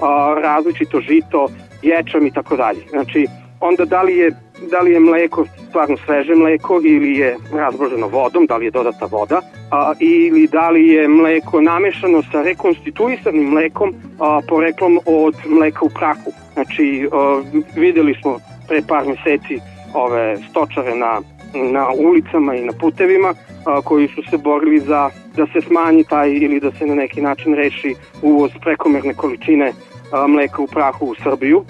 a, 0.00 0.34
različito 0.42 1.00
žito, 1.00 1.48
ječam 1.82 2.26
i 2.26 2.32
tako 2.32 2.56
dalje. 2.56 2.80
Znači, 2.90 3.26
onda 3.60 3.84
da 3.84 4.02
li 4.02 4.16
je 4.16 4.30
da 4.70 4.80
li 4.80 4.92
je 4.92 5.00
mleko 5.00 5.46
stvarno 5.68 5.96
sveže 6.04 6.34
mleko 6.34 6.80
ili 6.84 7.18
je 7.18 7.36
razboženo 7.52 8.08
vodom, 8.08 8.46
da 8.46 8.56
li 8.56 8.64
je 8.64 8.70
dodata 8.70 9.06
voda, 9.06 9.40
a, 9.70 9.92
ili 10.00 10.46
da 10.46 10.70
li 10.70 10.88
je 10.88 11.08
mleko 11.08 11.60
namešano 11.60 12.22
sa 12.32 12.42
rekonstituisanim 12.42 13.44
mlekom 13.44 13.94
a, 14.20 14.40
poreklom 14.48 15.00
od 15.06 15.34
mleka 15.46 15.84
u 15.84 15.88
prahu. 15.88 16.30
Znači, 16.52 17.08
a, 17.12 17.42
videli 17.76 18.14
smo 18.22 18.38
pre 18.68 18.82
par 18.88 19.04
meseci 19.06 19.60
ove 19.94 20.36
stočare 20.50 20.94
na, 20.94 21.20
na 21.54 21.88
ulicama 21.98 22.54
i 22.54 22.64
na 22.64 22.72
putevima 22.80 23.34
a, 23.64 23.80
koji 23.82 24.08
su 24.08 24.22
se 24.30 24.36
borili 24.36 24.80
za 24.80 25.10
da 25.36 25.46
se 25.46 25.60
smanji 25.66 26.04
taj 26.04 26.30
ili 26.30 26.60
da 26.60 26.70
se 26.72 26.86
na 26.86 26.94
neki 26.94 27.20
način 27.20 27.54
reši 27.54 27.94
uvoz 28.22 28.50
prekomerne 28.60 29.14
količine 29.14 29.72
a, 30.12 30.26
mleka 30.26 30.62
u 30.62 30.66
prahu 30.66 31.06
u 31.06 31.14
Srbiju. 31.14 31.64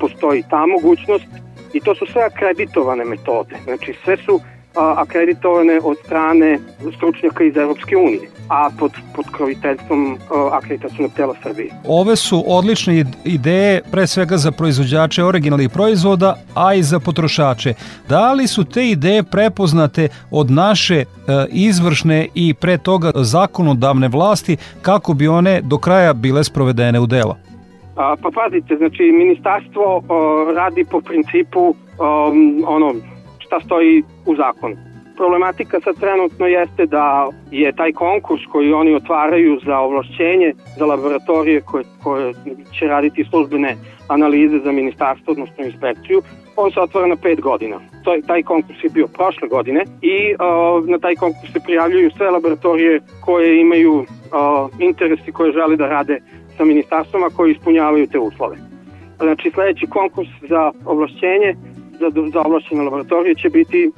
Postoji 0.00 0.44
ta 0.50 0.66
mogućnost 0.66 1.26
i 1.72 1.80
to 1.80 1.94
su 1.94 2.06
sve 2.06 2.22
akreditovane 2.22 3.04
metode. 3.04 3.56
Znači 3.64 3.94
sve 4.04 4.16
su 4.16 4.40
akreditovane 4.74 5.80
od 5.82 5.96
strane 6.04 6.58
stručnjaka 6.96 7.44
iz 7.44 7.56
Evropske 7.56 7.96
unije, 7.96 8.20
a 8.48 8.70
pod, 8.78 8.92
pod 9.14 9.24
kroviteljstvom 9.32 10.18
akreditacijnog 10.52 11.12
tela 11.16 11.34
Srbije. 11.42 11.70
Ove 11.86 12.16
su 12.16 12.44
odlične 12.46 13.04
ideje 13.24 13.82
pre 13.90 14.06
svega 14.06 14.36
za 14.36 14.52
proizvođače 14.52 15.24
originalnih 15.24 15.70
proizvoda, 15.70 16.36
a 16.54 16.74
i 16.74 16.82
za 16.82 17.00
potrošače. 17.00 17.74
Da 18.08 18.32
li 18.32 18.46
su 18.46 18.64
te 18.64 18.88
ideje 18.88 19.22
prepoznate 19.22 20.08
od 20.30 20.50
naše 20.50 20.96
e, 20.96 21.04
izvršne 21.50 22.28
i 22.34 22.54
pre 22.54 22.78
toga 22.78 23.12
zakonodavne 23.14 24.08
vlasti 24.08 24.56
kako 24.82 25.14
bi 25.14 25.28
one 25.28 25.60
do 25.60 25.78
kraja 25.78 26.12
bile 26.12 26.44
sprovedene 26.44 27.00
u 27.00 27.06
dela? 27.06 27.51
A, 27.96 28.16
pa 28.22 28.30
pazite, 28.34 28.76
znači 28.76 29.02
ministarstvo 29.02 30.02
o, 30.08 30.44
radi 30.54 30.84
po 30.90 31.00
principu 31.00 31.74
o, 31.98 32.32
ono 32.66 32.94
šta 33.38 33.60
stoji 33.60 34.02
u 34.26 34.36
zakonu. 34.36 34.76
Problematika 35.16 35.80
sad 35.80 36.00
trenutno 36.00 36.46
jeste 36.46 36.86
da 36.86 37.28
je 37.50 37.72
taj 37.72 37.92
konkurs 37.92 38.42
koji 38.52 38.72
oni 38.72 38.94
otvaraju 38.94 39.60
za 39.66 39.78
ovlašćenje 39.78 40.52
za 40.78 40.86
laboratorije 40.86 41.60
koje, 41.60 41.84
koje 42.02 42.32
će 42.78 42.86
raditi 42.86 43.24
službene 43.24 43.76
analize 44.08 44.58
za 44.58 44.72
ministarstvo, 44.72 45.32
odnosno 45.32 45.64
inspekciju, 45.64 46.22
on 46.56 46.70
se 46.70 46.80
otvara 46.80 47.06
na 47.06 47.16
pet 47.16 47.40
godina. 47.40 47.80
To, 48.02 48.16
taj 48.26 48.42
konkurs 48.42 48.84
je 48.84 48.90
bio 48.90 49.06
prošle 49.06 49.48
godine 49.48 49.84
i 50.02 50.34
o, 50.38 50.80
na 50.86 50.98
taj 50.98 51.14
konkurs 51.14 51.52
se 51.52 51.60
prijavljuju 51.64 52.10
sve 52.16 52.30
laboratorije 52.30 53.00
koje 53.24 53.60
imaju 53.60 54.04
o, 54.32 54.68
interesi 54.78 55.32
koje 55.32 55.52
žele 55.52 55.76
da 55.76 55.86
rade 55.86 56.20
sa 56.56 56.64
ministarstvama 56.64 57.28
koji 57.36 57.52
ispunjavaju 57.52 58.06
te 58.06 58.18
uslove. 58.18 58.56
Znači 59.18 59.50
sledeći 59.50 59.86
konkurs 59.86 60.28
za 60.48 60.72
ovlašćenje 60.86 61.54
za, 62.00 62.10
za 62.32 62.40
ovlašćene 62.40 62.82
laboratorije 62.82 63.34
će 63.34 63.48
biti 63.48 63.90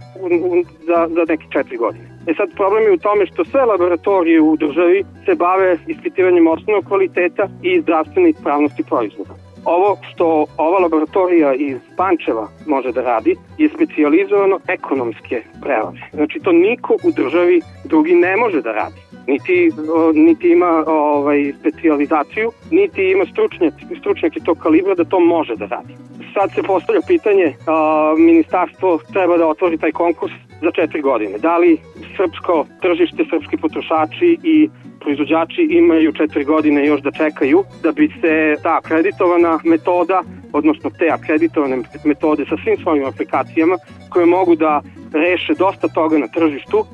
za, 0.88 1.08
za 1.16 1.22
neke 1.28 1.44
četiri 1.52 1.76
godine. 1.76 2.04
E 2.26 2.34
sad 2.34 2.48
problem 2.56 2.82
je 2.84 2.92
u 2.92 3.04
tome 3.06 3.26
što 3.26 3.44
sve 3.44 3.64
laboratorije 3.64 4.40
u 4.40 4.56
državi 4.56 5.04
se 5.24 5.34
bave 5.34 5.78
ispitivanjem 5.86 6.46
osnovnog 6.46 6.84
kvaliteta 6.84 7.48
i 7.62 7.80
zdravstvene 7.80 8.28
ispravnosti 8.30 8.82
proizvoda. 8.82 9.34
Ovo 9.64 9.96
što 10.12 10.46
ova 10.56 10.78
laboratorija 10.78 11.54
iz 11.54 11.76
Pančeva 11.96 12.48
može 12.66 12.92
da 12.92 13.02
radi 13.02 13.36
je 13.58 13.68
specializovano 13.68 14.58
ekonomske 14.68 15.42
prevare. 15.62 16.00
Znači 16.12 16.38
to 16.44 16.52
niko 16.52 16.94
u 17.04 17.10
državi 17.10 17.60
drugi 17.84 18.14
ne 18.14 18.36
može 18.36 18.62
da 18.62 18.72
radi 18.72 19.00
niti, 19.26 19.70
niti 20.14 20.48
ima 20.50 20.84
ovaj, 20.86 21.52
specializaciju, 21.60 22.50
niti 22.70 23.10
ima 23.10 23.24
stručnjak, 23.32 23.74
stručnjake 24.00 24.40
tog 24.40 24.58
kalibra 24.58 24.94
da 24.94 25.04
to 25.04 25.20
može 25.20 25.56
da 25.56 25.66
radi. 25.66 25.94
Sad 26.34 26.52
se 26.54 26.62
postavlja 26.62 27.00
pitanje, 27.06 27.54
a, 27.66 28.14
ministarstvo 28.18 28.98
treba 29.12 29.36
da 29.36 29.46
otvori 29.46 29.78
taj 29.78 29.92
konkurs 29.92 30.32
za 30.62 30.70
četiri 30.70 31.00
godine. 31.00 31.38
Da 31.38 31.56
li 31.58 31.78
srpsko 32.16 32.66
tržište, 32.82 33.24
srpski 33.30 33.56
potrošači 33.56 34.38
i 34.42 34.68
proizvođači 35.00 35.62
imaju 35.70 36.12
četiri 36.12 36.44
godine 36.44 36.86
još 36.86 37.00
da 37.00 37.10
čekaju 37.10 37.64
da 37.82 37.92
bi 37.92 38.08
se 38.20 38.54
ta 38.62 38.78
akreditovana 38.78 39.58
metoda, 39.64 40.22
odnosno 40.52 40.90
te 40.98 41.08
akreditovane 41.10 41.76
metode 42.04 42.44
sa 42.48 42.56
svim 42.64 42.76
svojim 42.82 43.04
aplikacijama 43.04 43.76
koje 44.10 44.26
mogu 44.26 44.56
da 44.56 44.82
reše 45.12 45.52
dosta 45.58 45.88
toga 45.88 46.18
na 46.18 46.28
tržištu, 46.28 46.84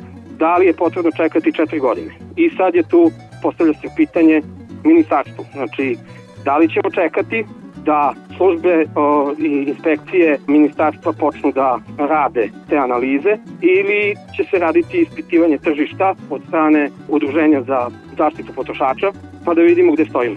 da 0.41 0.57
li 0.57 0.67
je 0.67 0.73
potrebno 0.73 1.11
čekati 1.11 1.53
četiri 1.53 1.79
godine. 1.79 2.13
I 2.37 2.51
sad 2.57 2.75
je 2.75 2.83
tu, 2.83 3.11
postavlja 3.43 3.73
se 3.73 3.89
pitanje 3.97 4.43
ministarstvu. 4.85 5.45
Znači, 5.53 5.97
da 6.45 6.57
li 6.57 6.69
ćemo 6.69 6.91
čekati 6.91 7.45
da 7.85 8.15
službe 8.37 8.85
o, 8.95 9.33
i 9.39 9.65
inspekcije 9.69 10.39
ministarstva 10.47 11.13
počnu 11.13 11.53
da 11.53 11.79
rade 11.99 12.51
te 12.69 12.77
analize 12.77 13.37
ili 13.61 14.15
će 14.37 14.45
se 14.51 14.59
raditi 14.59 15.01
ispitivanje 15.01 15.59
tržišta 15.59 16.15
od 16.31 16.41
strane 16.49 16.91
udruženja 17.09 17.63
za 17.63 17.91
zaštitu 18.19 18.53
potrošača 18.53 19.13
pa 19.45 19.55
da 19.55 19.61
vidimo 19.61 19.93
gde 19.93 20.05
stojimo. 20.05 20.37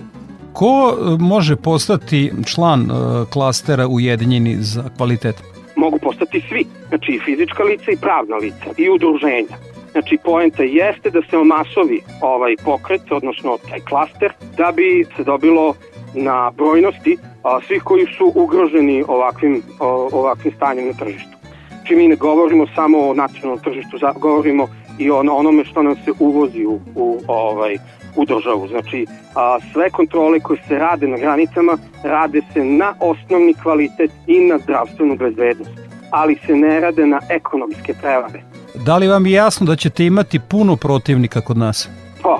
Ko 0.54 0.94
e, 0.94 1.18
može 1.20 1.56
postati 1.56 2.32
član 2.46 2.82
e, 2.82 2.94
klastera 3.34 3.88
Ujedinjeni 3.88 4.56
za 4.60 4.84
kvalitet? 4.98 5.36
Mogu 5.76 6.00
postati 6.00 6.42
svi, 6.50 6.66
znači 6.90 7.12
i 7.12 7.20
fizička 7.26 7.64
lica 7.64 7.92
i 7.92 7.98
pravna 8.02 8.36
lica 8.36 8.70
i 8.78 8.90
udruženja. 8.90 9.73
Znači, 9.94 10.18
poenta 10.24 10.64
jeste 10.64 11.10
da 11.10 11.22
se 11.30 11.38
omasovi 11.38 12.02
ovaj 12.22 12.56
pokret, 12.66 13.12
odnosno 13.12 13.58
taj 13.70 13.80
klaster, 13.80 14.32
da 14.58 14.72
bi 14.72 15.06
se 15.16 15.24
dobilo 15.24 15.76
na 16.14 16.52
brojnosti 16.58 17.18
a, 17.44 17.60
svih 17.68 17.84
koji 17.84 18.06
su 18.18 18.32
ugroženi 18.36 19.04
ovakvim, 19.08 19.62
o, 19.80 20.10
ovakvim 20.12 20.54
stanjem 20.56 20.88
na 20.88 20.94
tržištu. 20.94 21.38
Znači, 21.70 21.96
mi 21.96 22.08
ne 22.08 22.16
govorimo 22.16 22.68
samo 22.76 23.00
o 23.00 23.14
nacionalnom 23.14 23.64
tržištu, 23.64 23.98
govorimo 24.20 24.68
i 25.00 25.12
o 25.12 25.20
onome 25.20 25.66
što 25.66 25.84
nam 25.84 25.96
se 25.96 26.12
uvozi 26.20 26.66
u, 26.66 26.80
u, 26.96 27.20
ovaj, 27.28 27.78
u 28.16 28.26
državu. 28.26 28.68
Znači, 28.68 29.06
a, 29.36 29.58
sve 29.74 29.90
kontrole 29.90 30.40
koje 30.40 30.60
se 30.68 30.78
rade 30.78 31.08
na 31.08 31.18
granicama 31.18 31.78
rade 32.04 32.42
se 32.54 32.64
na 32.64 32.94
osnovni 33.00 33.54
kvalitet 33.54 34.12
i 34.28 34.40
na 34.40 34.58
zdravstvenu 34.58 35.16
bezbednost, 35.16 35.72
ali 36.12 36.36
se 36.46 36.56
ne 36.56 36.80
rade 36.80 37.06
na 37.06 37.20
ekonomske 37.30 37.94
prevare. 38.02 38.53
Da 38.76 38.98
li 38.98 39.08
vam 39.08 39.26
je 39.26 39.32
jasno 39.32 39.66
da 39.66 39.76
ćete 39.76 40.06
imati 40.06 40.40
puno 40.40 40.76
protivnika 40.76 41.42
kod 41.42 41.58
nas? 41.58 41.90
Pa, 42.22 42.40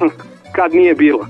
kad 0.56 0.74
nije 0.74 0.94
bilo. 0.94 1.26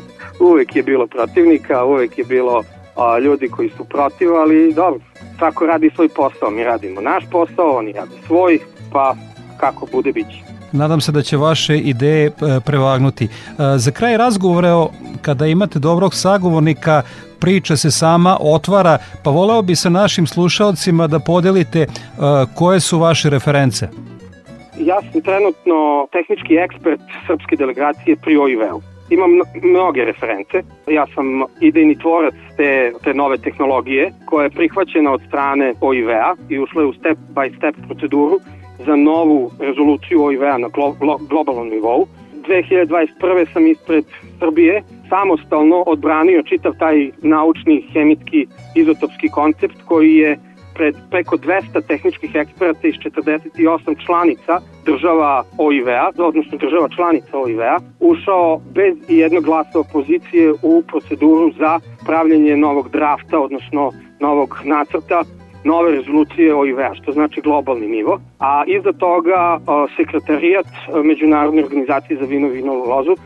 uvek 0.50 0.76
je 0.76 0.82
bilo 0.82 1.06
protivnika, 1.06 1.84
uvek 1.84 2.18
je 2.18 2.24
bilo 2.24 2.62
a, 2.96 3.18
ljudi 3.18 3.48
koji 3.48 3.70
su 3.76 3.84
protiv, 3.84 4.34
ali 4.34 4.72
dobro, 4.74 5.00
svako 5.38 5.66
radi 5.66 5.90
svoj 5.94 6.08
posao, 6.08 6.50
mi 6.50 6.64
radimo 6.64 7.00
naš 7.00 7.24
posao, 7.30 7.76
oni 7.76 7.92
rade 7.92 8.16
svoj, 8.26 8.58
pa 8.92 9.16
kako 9.60 9.86
bude 9.92 10.12
biće. 10.12 10.55
Nadam 10.72 11.00
se 11.00 11.12
da 11.12 11.22
će 11.22 11.36
vaše 11.36 11.78
ideje 11.78 12.26
e, 12.26 12.30
prevagnuti. 12.60 13.24
E, 13.24 13.28
za 13.76 13.90
kraj 13.90 14.16
razgovora, 14.16 14.86
kada 15.22 15.46
imate 15.46 15.78
dobrog 15.78 16.14
sagovornika, 16.14 17.02
priča 17.40 17.76
se 17.76 17.90
sama 17.90 18.38
otvara, 18.40 18.98
pa 19.24 19.30
voleo 19.30 19.62
bi 19.62 19.76
sa 19.76 19.88
našim 19.88 20.26
slušalcima 20.26 21.06
da 21.06 21.18
podelite 21.18 21.86
uh, 21.86 22.24
koje 22.54 22.80
su 22.80 22.98
vaše 22.98 23.30
reference. 23.30 23.88
Ja 24.78 25.00
sam 25.12 25.20
trenutno 25.20 26.06
tehnički 26.12 26.54
ekspert 26.54 27.00
srpske 27.26 27.56
delegacije 27.56 28.16
pri 28.16 28.36
OIV-u. 28.36 28.95
Imam 29.10 29.30
mnoge 29.62 30.04
reference. 30.04 30.62
Ja 30.86 31.06
sam 31.14 31.42
idejni 31.60 31.98
tvorac 31.98 32.34
te, 32.56 32.92
te 33.04 33.14
nove 33.14 33.38
tehnologije 33.38 34.12
koja 34.24 34.44
je 34.44 34.50
prihvaćena 34.50 35.12
od 35.12 35.22
strane 35.28 35.74
OIV-a 35.80 36.34
i 36.48 36.58
ušla 36.58 36.82
je 36.82 36.88
u 36.88 36.92
step 36.92 37.18
by 37.34 37.56
step 37.56 37.74
proceduru 37.86 38.38
za 38.86 38.96
novu 38.96 39.50
rezoluciju 39.60 40.24
OIV-a 40.24 40.58
na 40.58 40.68
glo, 40.68 40.96
glo, 41.00 41.18
globalnom 41.28 41.68
nivou. 41.68 42.06
2021. 42.48 43.52
sam 43.52 43.66
ispred 43.66 44.04
Srbije 44.38 44.82
samostalno 45.08 45.82
odbranio 45.86 46.42
čitav 46.42 46.72
taj 46.78 47.10
naučni, 47.22 47.84
hemijski, 47.92 48.46
izotopski 48.74 49.28
koncept 49.28 49.82
koji 49.84 50.14
je 50.14 50.38
pred 50.76 50.94
preko 51.10 51.36
200 51.36 51.86
tehničkih 51.88 52.30
eksperata 52.34 52.88
iz 52.88 52.94
48 52.94 54.06
članica 54.06 54.60
država 54.86 55.44
OIV-a, 55.58 56.10
odnosno 56.18 56.58
država 56.58 56.88
članica 56.88 57.38
OIV-a, 57.38 57.78
ušao 58.00 58.60
bez 58.74 58.94
jednog 59.08 59.44
glasa 59.44 59.80
opozicije 59.80 60.52
u 60.62 60.82
proceduru 60.88 61.52
za 61.58 61.80
pravljenje 62.06 62.56
novog 62.56 62.88
drafta, 62.90 63.40
odnosno 63.40 63.92
novog 64.20 64.60
nacrta 64.64 65.22
nove 65.64 65.92
rezolucije 65.92 66.54
OIV-a, 66.54 66.94
što 66.94 67.12
znači 67.12 67.40
globalni 67.40 67.86
nivo, 67.86 68.20
a 68.38 68.64
iza 68.66 68.92
toga 68.92 69.58
sekretarijat 69.96 70.66
Međunarodne 71.04 71.64
organizacije 71.64 72.18
za 72.20 72.26
vino 72.26 72.46
i 72.46 72.50
vinovu 72.50 72.84
lozu 72.90 73.16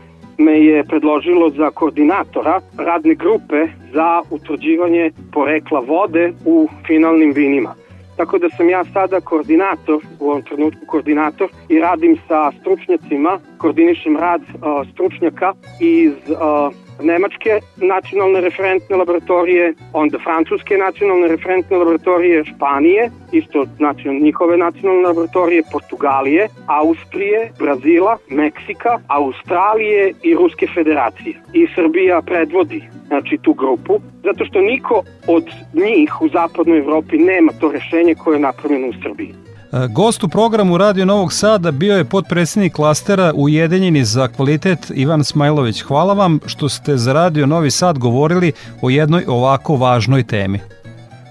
me 0.41 0.65
je 0.65 0.83
predložilo 0.83 1.49
za 1.49 1.71
koordinatora 1.71 2.61
radne 2.77 3.15
grupe 3.15 3.67
za 3.93 4.21
utvrđivanje 4.29 5.11
porekla 5.33 5.79
vode 5.79 6.33
u 6.45 6.67
finalnim 6.87 7.33
vinima. 7.33 7.75
Tako 8.17 8.37
da 8.37 8.49
sam 8.49 8.69
ja 8.69 8.83
sada 8.93 9.21
koordinator, 9.21 9.99
u 10.19 10.29
ovom 10.29 10.41
trenutku 10.41 10.85
koordinator 10.85 11.47
i 11.69 11.79
radim 11.79 12.17
sa 12.27 12.51
stručnjacima, 12.59 13.39
koordinišem 13.57 14.17
rad 14.17 14.41
uh, 14.41 14.87
stručnjaka 14.93 15.53
iz 15.79 16.11
uh, 16.11 16.73
Nemačke 17.01 17.59
nacionalne 17.77 18.41
referentne 18.41 18.95
laboratorije, 18.95 19.73
onda 19.93 20.19
Francuske 20.23 20.77
nacionalne 20.77 21.27
referentne 21.27 21.77
laboratorije, 21.77 22.43
Španije, 22.45 23.09
isto 23.31 23.65
nacionalne, 23.79 24.21
njihove 24.21 24.57
nacionalne 24.57 25.07
laboratorije, 25.07 25.63
Portugalije, 25.71 26.47
Austrije, 26.67 27.51
Brazila, 27.59 28.17
Meksika, 28.29 28.99
Australije 29.07 30.13
i 30.23 30.33
Ruske 30.33 30.67
federacije. 30.75 31.35
I 31.53 31.67
Srbija 31.75 32.21
predvodi 32.21 32.81
znači 33.07 33.37
tu 33.41 33.53
grupu, 33.53 33.99
zato 34.23 34.45
što 34.45 34.61
niko 34.61 35.03
od 35.27 35.45
njih 35.73 36.21
u 36.21 36.29
zapadnoj 36.29 36.77
Evropi 36.77 37.17
nema 37.17 37.51
to 37.59 37.71
rešenje 37.71 38.15
koje 38.15 38.35
je 38.35 38.39
napravljeno 38.39 38.87
u 38.87 38.93
Srbiji. 39.03 39.33
E, 39.73 39.87
gost 39.87 40.23
u 40.23 40.27
programu 40.27 40.77
Radio 40.77 41.05
Novog 41.05 41.33
Sada 41.33 41.71
bio 41.71 41.97
je 41.97 42.05
potpredsjednik 42.05 42.73
klastera 42.73 43.33
Ujedinjeni 43.35 44.05
za 44.05 44.27
kvalitet 44.27 44.91
Ivan 44.95 45.23
Smajlović. 45.23 45.81
Hvala 45.81 46.13
vam 46.13 46.39
što 46.45 46.69
ste 46.69 46.97
za 46.97 47.13
Radio 47.13 47.45
Novi 47.45 47.71
Sad 47.71 47.97
govorili 47.97 48.51
o 48.81 48.89
jednoj 48.89 49.25
ovako 49.27 49.75
važnoj 49.75 50.23
temi. 50.23 50.59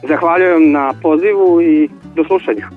Zahvaljujem 0.08 0.70
na 0.70 0.94
pozivu 1.02 1.62
i 1.62 1.88
do 2.16 2.24
slušanja. 2.24 2.68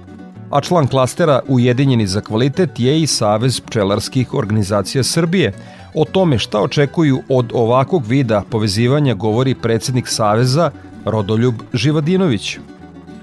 A 0.51 0.61
član 0.61 0.87
klastera 0.87 1.41
Ujedinjeni 1.47 2.07
za 2.07 2.21
kvalitet 2.21 2.69
je 2.77 3.01
i 3.01 3.07
Savez 3.07 3.59
pčelarskih 3.59 4.33
organizacija 4.33 5.03
Srbije. 5.03 5.53
O 5.95 6.05
tome 6.05 6.37
šta 6.37 6.61
očekuju 6.61 7.19
od 7.29 7.51
ovakvog 7.53 8.05
vida 8.07 8.43
povezivanja 8.49 9.13
govori 9.13 9.55
predsednik 9.55 10.07
Saveza 10.07 10.71
Rodoljub 11.05 11.55
Živadinović. 11.73 12.59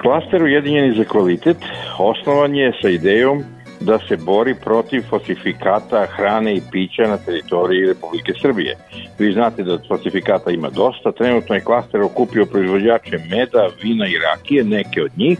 Klaster 0.03 0.42
Ujedinjeni 0.42 0.96
za 0.96 1.05
kvalitet 1.05 1.57
osnovan 1.98 2.55
je 2.55 2.72
sa 2.82 2.88
idejom 2.88 3.42
da 3.80 3.98
se 3.98 4.16
bori 4.16 4.55
protiv 4.64 5.03
falsifikata 5.11 6.07
hrane 6.07 6.57
i 6.57 6.62
pića 6.72 7.03
na 7.03 7.16
teritoriji 7.16 7.86
Republike 7.86 8.32
Srbije. 8.42 8.76
Vi 9.18 9.32
znate 9.32 9.62
da 9.62 9.78
falsifikata 9.88 10.51
ima 10.51 10.70
dosta, 10.70 11.12
trenutno 11.12 11.55
je 11.55 11.61
klaster 11.61 12.03
okupio 12.03 12.46
proizvođače 12.46 13.18
meda, 13.30 13.68
vina 13.82 14.07
i 14.07 14.18
rakije, 14.18 14.64
neke 14.64 15.03
od 15.03 15.11
njih, 15.16 15.38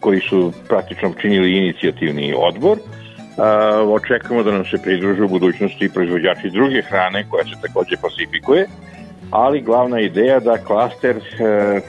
koji 0.00 0.20
su 0.20 0.52
praktično 0.68 1.12
činili 1.20 1.56
inicijativni 1.56 2.34
odbor. 2.36 2.78
Očekujemo 3.88 4.42
da 4.42 4.52
nam 4.52 4.64
se 4.64 4.78
pridruže 4.82 5.22
u 5.22 5.28
budućnosti 5.28 5.84
i 5.84 5.92
proizvođači 5.94 6.50
druge 6.50 6.82
hrane 6.82 7.24
koja 7.30 7.44
se 7.44 7.60
takođe 7.62 7.96
falsifikuje, 7.96 8.66
ali 9.30 9.60
glavna 9.60 10.00
ideja 10.00 10.40
da 10.40 10.56
klaster 10.56 11.16
uh, 11.16 11.22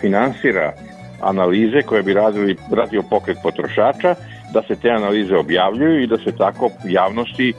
finansira 0.02 0.74
analize 1.22 1.82
koje 1.82 2.04
bi 2.04 2.14
radili, 2.14 2.56
radio 2.72 3.04
pokret 3.10 3.38
potrošača, 3.44 4.16
da 4.54 4.62
se 4.68 4.76
te 4.76 4.90
analize 4.90 5.36
objavljuju 5.36 6.04
i 6.04 6.08
da 6.08 6.18
se 6.18 6.32
tako 6.38 6.70
javnosti 6.86 7.54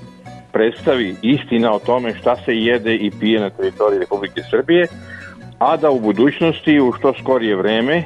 predstavi 0.53 1.15
istina 1.23 1.73
o 1.73 1.79
tome 1.79 2.15
šta 2.15 2.37
se 2.37 2.57
jede 2.57 2.95
i 2.95 3.11
pije 3.21 3.41
na 3.41 3.51
teritoriji 3.51 3.99
Republike 3.99 4.41
Srbije, 4.51 4.87
a 5.59 5.77
da 5.77 5.91
u 5.91 6.01
budućnosti 6.01 6.81
u 6.81 6.93
što 6.93 7.13
skorije 7.23 7.57
vreme 7.57 7.97
e, 7.97 8.05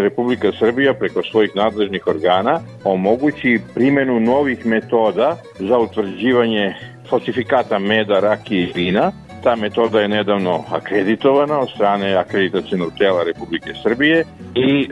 Republika 0.00 0.52
Srbija 0.58 0.94
preko 0.94 1.22
svojih 1.22 1.50
nadležnih 1.54 2.06
organa 2.06 2.60
omogući 2.84 3.60
primenu 3.74 4.20
novih 4.20 4.66
metoda 4.66 5.36
za 5.58 5.78
utvrđivanje 5.78 6.74
falsifikata 7.10 7.78
meda, 7.78 8.20
rakije 8.20 8.62
i 8.62 8.72
vina, 8.74 9.12
Ta 9.42 9.56
metoda 9.56 10.00
je 10.00 10.08
nedavno 10.08 10.64
akreditovana 10.70 11.58
od 11.58 11.70
strane 11.70 12.14
akreditacijenog 12.14 12.92
tela 12.98 13.22
Republike 13.22 13.72
Srbije 13.82 14.24
i 14.54 14.82
e, 14.82 14.88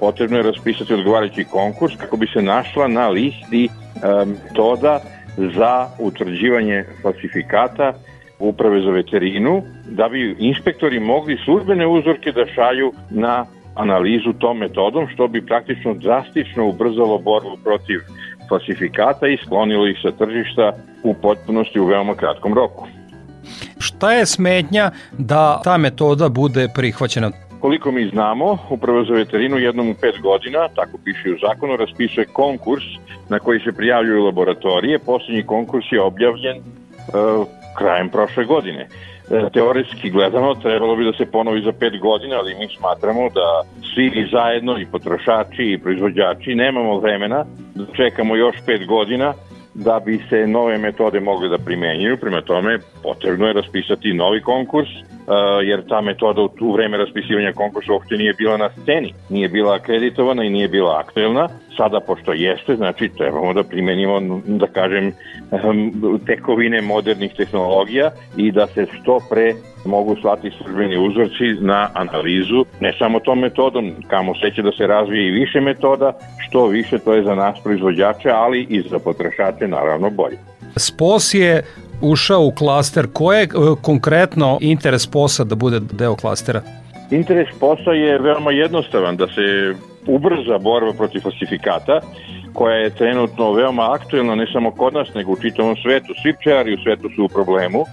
potrebno 0.00 0.36
je 0.36 0.42
raspisati 0.42 0.94
odgovarajući 0.94 1.44
konkurs 1.44 1.96
kako 1.96 2.16
bi 2.16 2.26
se 2.26 2.42
našla 2.42 2.88
na 2.88 3.08
listi 3.08 3.64
e, 3.64 3.68
metoda 4.24 5.00
za 5.36 5.88
utvrđivanje 5.98 6.84
falsifikata 7.02 7.92
uprave 8.38 8.80
za 8.80 8.90
veterinu, 8.90 9.62
da 9.88 10.08
bi 10.08 10.36
inspektori 10.38 11.00
mogli 11.00 11.38
službene 11.44 11.86
uzorke 11.86 12.32
da 12.32 12.46
šalju 12.46 12.92
na 13.10 13.46
analizu 13.74 14.32
tom 14.32 14.58
metodom, 14.58 15.08
što 15.14 15.28
bi 15.28 15.46
praktično 15.46 15.94
drastično 15.94 16.68
ubrzalo 16.68 17.18
borbu 17.18 17.56
protiv 17.64 18.00
falsifikata 18.48 19.28
i 19.28 19.38
sklonilo 19.46 19.86
ih 19.88 19.98
sa 20.02 20.10
tržišta 20.10 20.72
u 21.02 21.14
potpunosti 21.14 21.80
u 21.80 21.86
veoma 21.86 22.14
kratkom 22.14 22.54
roku. 22.54 22.86
Šta 23.84 24.12
je 24.12 24.26
smetnja 24.26 24.90
da 25.18 25.60
ta 25.64 25.78
metoda 25.78 26.28
bude 26.28 26.68
prihvaćena? 26.74 27.30
Koliko 27.60 27.92
mi 27.92 28.08
znamo, 28.08 28.58
Upravo 28.70 29.04
za 29.04 29.14
veterinu 29.14 29.58
jednom 29.58 29.88
u 29.88 29.94
pet 29.94 30.20
godina, 30.22 30.68
tako 30.68 30.98
piše 31.04 31.30
u 31.30 31.38
zakonu, 31.46 31.76
raspisuje 31.76 32.26
konkurs 32.26 32.84
na 33.28 33.38
koji 33.38 33.60
se 33.60 33.72
prijavljuju 33.72 34.24
laboratorije. 34.24 34.98
Poslednji 34.98 35.42
konkurs 35.42 35.84
je 35.92 36.00
objavljen 36.00 36.56
uh, 36.58 37.46
krajem 37.78 38.08
prošle 38.08 38.44
godine. 38.44 38.88
E, 39.30 39.50
teoretski 39.52 40.10
gledano 40.10 40.54
trebalo 40.54 40.96
bi 40.96 41.04
da 41.04 41.12
se 41.12 41.26
ponovi 41.26 41.62
za 41.62 41.72
pet 41.72 41.98
godina, 42.00 42.36
ali 42.36 42.54
mi 42.54 42.68
smatramo 42.78 43.28
da 43.28 43.62
svi 43.94 44.28
zajedno 44.32 44.78
i 44.78 44.86
potrošači 44.86 45.64
i 45.72 45.78
proizvođači 45.78 46.54
nemamo 46.54 46.98
vremena 46.98 47.44
da 47.74 47.84
čekamo 47.96 48.36
još 48.36 48.56
pet 48.66 48.86
godina 48.86 49.34
da 49.74 50.00
bi 50.00 50.22
se 50.28 50.46
nove 50.46 50.78
metode 50.78 51.20
mogle 51.20 51.48
da 51.48 51.58
primenjuju, 51.58 52.16
prema 52.16 52.40
tome 52.40 52.78
potrebno 53.02 53.46
je 53.46 53.52
raspisati 53.52 54.12
novi 54.12 54.42
konkurs, 54.42 54.88
jer 55.64 55.88
ta 55.88 56.00
metoda 56.00 56.42
u 56.42 56.48
tu 56.48 56.72
vreme 56.72 56.96
raspisivanja 56.96 57.52
konkursa 57.52 57.92
uopšte 57.92 58.16
nije 58.16 58.32
bila 58.32 58.56
na 58.56 58.70
sceni, 58.82 59.14
nije 59.30 59.48
bila 59.48 59.74
akreditovana 59.74 60.44
i 60.44 60.50
nije 60.50 60.68
bila 60.68 60.98
aktuelna. 60.98 61.48
Sada, 61.76 62.00
pošto 62.00 62.32
jeste, 62.32 62.76
znači 62.76 63.08
trebamo 63.18 63.52
da 63.52 63.62
primenimo, 63.62 64.40
da 64.46 64.66
kažem, 64.66 65.12
tekovine 66.26 66.80
modernih 66.80 67.32
tehnologija 67.36 68.10
i 68.36 68.52
da 68.52 68.66
se 68.66 68.86
što 68.92 69.18
pre 69.30 69.54
mogu 69.84 70.16
slati 70.20 70.50
službeni 70.50 70.98
uzorci 70.98 71.44
na 71.60 71.88
analizu, 71.94 72.64
ne 72.80 72.92
samo 72.98 73.20
tom 73.20 73.38
metodom, 73.38 73.92
kamo 74.08 74.34
se 74.34 74.50
će 74.50 74.62
da 74.62 74.72
se 74.72 74.86
razvije 74.86 75.28
i 75.28 75.32
više 75.32 75.60
metoda, 75.60 76.12
što 76.48 76.66
više 76.66 76.98
to 76.98 77.14
je 77.14 77.22
za 77.22 77.34
nas 77.34 77.58
proizvođače, 77.64 78.30
ali 78.30 78.66
i 78.70 78.80
za 78.80 78.98
potrošače 78.98 79.68
naravno 79.68 80.10
bolje. 80.10 80.38
SPOS 80.76 81.34
je 81.34 81.62
ušao 82.00 82.44
u 82.44 82.50
klaster. 82.50 83.06
Ko 83.12 83.32
je 83.32 83.42
e, 83.42 83.48
konkretno 83.82 84.58
interes 84.60 85.06
POS-a 85.06 85.44
da 85.44 85.54
bude 85.54 85.80
deo 85.80 86.16
klastera? 86.16 86.62
Interes 87.10 87.48
POS-a 87.60 87.90
je 87.90 88.18
veoma 88.18 88.50
jednostavan, 88.50 89.16
da 89.16 89.26
se 89.26 89.74
ubrza 90.06 90.58
borba 90.58 90.92
protiv 90.92 91.20
falsifikata, 91.20 92.00
koja 92.52 92.76
je 92.76 92.90
trenutno 92.90 93.52
veoma 93.52 93.92
aktuelna 93.92 94.34
ne 94.34 94.46
samo 94.52 94.70
kod 94.70 94.94
nas, 94.94 95.14
nego 95.14 95.32
u 95.32 95.36
čitavom 95.36 95.76
svetu. 95.76 96.14
Svi 96.22 96.34
pčelari 96.40 96.74
u 96.74 96.82
svetu 96.82 97.08
su 97.16 97.24
u 97.24 97.28
problemu. 97.28 97.84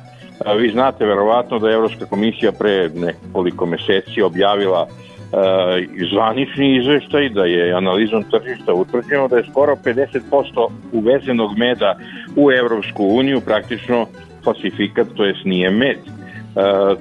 Vi 0.58 0.70
znate 0.72 1.06
verovatno 1.06 1.60
da 1.60 1.70
je 1.70 1.76
Evropska 1.76 2.06
komisija 2.06 2.52
pre 2.52 2.89
nekoliko 2.89 3.66
meseci 3.66 4.22
objavila 4.22 4.88
e, 4.88 5.11
zvanični 6.11 6.77
izveštaj 6.77 7.29
da 7.29 7.45
je 7.45 7.73
analizom 7.73 8.23
tržišta 8.23 8.73
utvrđeno 8.73 9.27
da 9.27 9.38
je 9.38 9.43
skoro 9.51 9.75
50% 9.75 10.69
uvezenog 10.91 11.57
meda 11.57 11.95
u 12.36 12.51
Evropsku 12.51 13.05
uniju 13.05 13.41
praktično 13.41 14.07
falsifikat, 14.43 15.07
to 15.15 15.25
jest 15.25 15.45
nije 15.45 15.69
med. 15.69 15.97
E, 15.97 16.01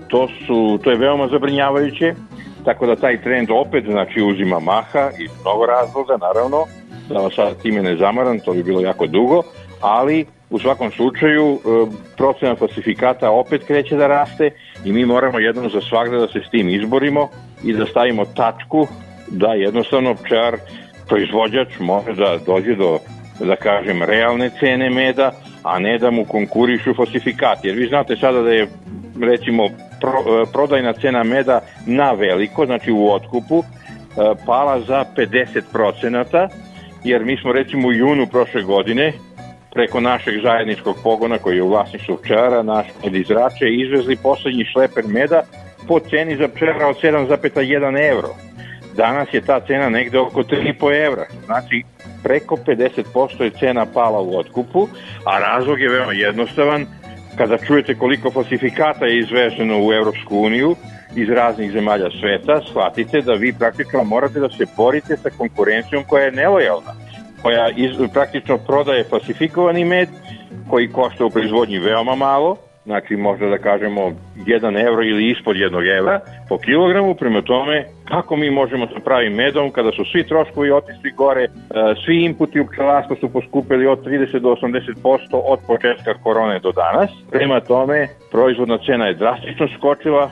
to, 0.09 0.29
su, 0.47 0.79
to 0.85 0.91
je 0.91 0.97
veoma 0.97 1.29
zabrinjavajuće, 1.29 2.15
tako 2.65 2.87
da 2.87 2.97
taj 2.97 3.23
trend 3.23 3.49
opet 3.51 3.85
znači 3.85 4.23
uzima 4.23 4.61
maha 4.61 5.11
i 5.19 5.29
mnogo 5.41 5.67
razloga 5.67 6.17
naravno, 6.17 6.65
da 7.09 7.15
vas 7.15 7.35
sad 7.35 7.63
time 7.63 7.83
ne 7.83 7.97
zamaram, 7.97 8.39
to 8.39 8.53
bi 8.53 8.63
bilo 8.63 8.81
jako 8.81 9.07
dugo, 9.07 9.43
ali 9.81 10.27
u 10.51 10.59
svakom 10.59 10.91
slučaju 10.91 11.55
e, 11.55 11.59
procena 12.17 12.57
falsifikata 12.57 13.31
opet 13.31 13.65
kreće 13.67 13.97
da 13.97 14.07
raste 14.07 14.51
i 14.85 14.93
mi 14.93 15.07
moramo 15.07 15.39
jednom 15.39 15.71
za 15.71 15.81
svakda 15.81 16.19
da 16.19 16.27
se 16.27 16.41
s 16.47 16.51
tim 16.51 16.69
izborimo 16.69 17.29
i 17.65 17.73
da 17.73 17.87
stavimo 17.87 18.25
tačku 18.25 18.87
da 19.29 19.53
jednostavno 19.53 20.15
pčar 20.15 20.57
proizvođač 21.09 21.79
može 21.79 22.13
da 22.15 22.39
dođe 22.47 22.75
do 22.75 22.99
da 23.41 23.57
kažem 23.57 24.03
realne 24.03 24.51
cene 24.61 24.91
meda, 24.91 25.33
a 25.63 25.79
ne 25.79 25.99
da 25.99 26.11
mu 26.11 26.25
konkurišu 26.25 26.95
falsifikati. 26.95 27.69
Jer 27.69 27.77
vi 27.77 27.87
znate 27.87 28.17
sada 28.17 28.43
da 28.43 28.51
je 28.51 28.69
recimo 29.23 29.69
pro, 30.01 30.43
e, 30.43 30.53
prodajna 30.53 30.93
cena 30.93 31.23
meda 31.23 31.61
na 31.87 32.13
veliko, 32.13 32.67
znači 32.67 32.93
u 32.93 33.13
otkupu, 33.13 33.65
pala 34.47 34.81
za 34.81 35.05
50%, 35.17 36.49
jer 37.05 37.25
mi 37.25 37.37
smo 37.37 37.53
recimo 37.53 37.89
u 37.89 37.93
junu 37.93 38.27
prošle 38.27 38.63
godine 38.63 39.13
preko 39.73 40.01
našeg 40.01 40.43
zajedničkog 40.43 40.97
pogona 41.03 41.39
koji 41.39 41.57
je 41.57 41.63
u 41.63 41.69
vlasništvu 41.69 42.17
pčelara, 42.23 42.63
naš 42.63 42.87
med 43.05 43.15
iz 43.15 43.31
Rače, 43.31 43.67
izvezli 43.69 44.17
poslednji 44.17 44.65
šleper 44.65 45.05
meda 45.07 45.43
po 45.89 46.01
ceni 46.01 46.37
za 46.37 46.49
pčelara 46.49 46.89
od 46.89 46.97
7,1 47.03 48.09
euro. 48.11 48.29
Danas 48.97 49.29
je 49.33 49.41
ta 49.41 49.61
cena 49.61 49.89
negde 49.89 50.19
oko 50.19 50.43
3,5 50.43 51.07
evra. 51.07 51.27
Znači, 51.47 51.83
preko 52.23 52.57
50% 52.57 53.43
je 53.43 53.51
cena 53.51 53.87
pala 53.95 54.21
u 54.21 54.39
otkupu, 54.39 54.89
a 55.25 55.39
razlog 55.39 55.81
je 55.81 55.89
veoma 55.89 56.13
jednostavan. 56.13 56.87
Kada 57.37 57.59
čujete 57.59 57.95
koliko 57.95 58.31
falsifikata 58.31 59.07
je 59.07 59.19
izveženo 59.19 59.87
u 59.87 59.93
Evropsku 59.93 60.39
uniju, 60.39 60.77
iz 61.17 61.29
raznih 61.29 61.73
zemalja 61.73 62.11
sveta, 62.21 62.61
shvatite 62.71 63.21
da 63.21 63.33
vi 63.33 63.53
praktično 63.53 64.05
morate 64.05 64.41
da 64.41 64.49
se 64.49 64.67
borite 64.77 65.17
sa 65.17 65.31
konkurencijom 65.39 66.05
koja 66.05 66.25
je 66.25 66.33
nelojalna, 66.33 66.93
koja 67.43 67.71
iz, 67.77 67.91
praktično 68.13 68.59
prodaje 68.59 69.05
falsifikovani 69.05 69.85
med, 69.85 70.09
koji 70.71 70.93
košta 70.93 71.25
u 71.25 71.31
proizvodnji 71.31 71.79
veoma 71.79 72.15
malo, 72.15 72.57
znači 72.91 73.17
možda 73.17 73.47
da 73.49 73.59
kažemo 73.59 74.13
1 74.37 74.87
evro 74.87 75.03
ili 75.03 75.31
ispod 75.31 75.57
1 75.57 75.99
evra 75.99 76.21
po 76.49 76.59
kilogramu, 76.59 77.15
prema 77.15 77.43
tome 77.43 77.85
kako 78.05 78.37
mi 78.37 78.51
možemo 78.51 78.87
sa 78.87 79.01
pravim 79.05 79.33
medom 79.35 79.71
kada 79.71 79.91
su 79.93 80.05
svi 80.05 80.23
troškovi 80.25 80.71
otišli 80.71 81.11
gore, 81.17 81.43
e, 81.43 81.49
svi 82.05 82.25
inputi 82.25 82.61
u 82.61 82.67
pčelarstvo 82.67 83.17
su 83.17 83.33
poskupili 83.33 83.87
od 83.87 84.05
30 84.05 84.39
do 84.39 84.49
80% 84.49 85.41
od 85.53 85.59
početka 85.67 86.15
korone 86.23 86.59
do 86.59 86.73
danas. 86.73 87.11
Prema 87.31 87.61
tome, 87.61 88.09
proizvodna 88.31 88.79
cena 88.87 89.07
je 89.07 89.15
drastično 89.15 89.69
skočila, 89.79 90.31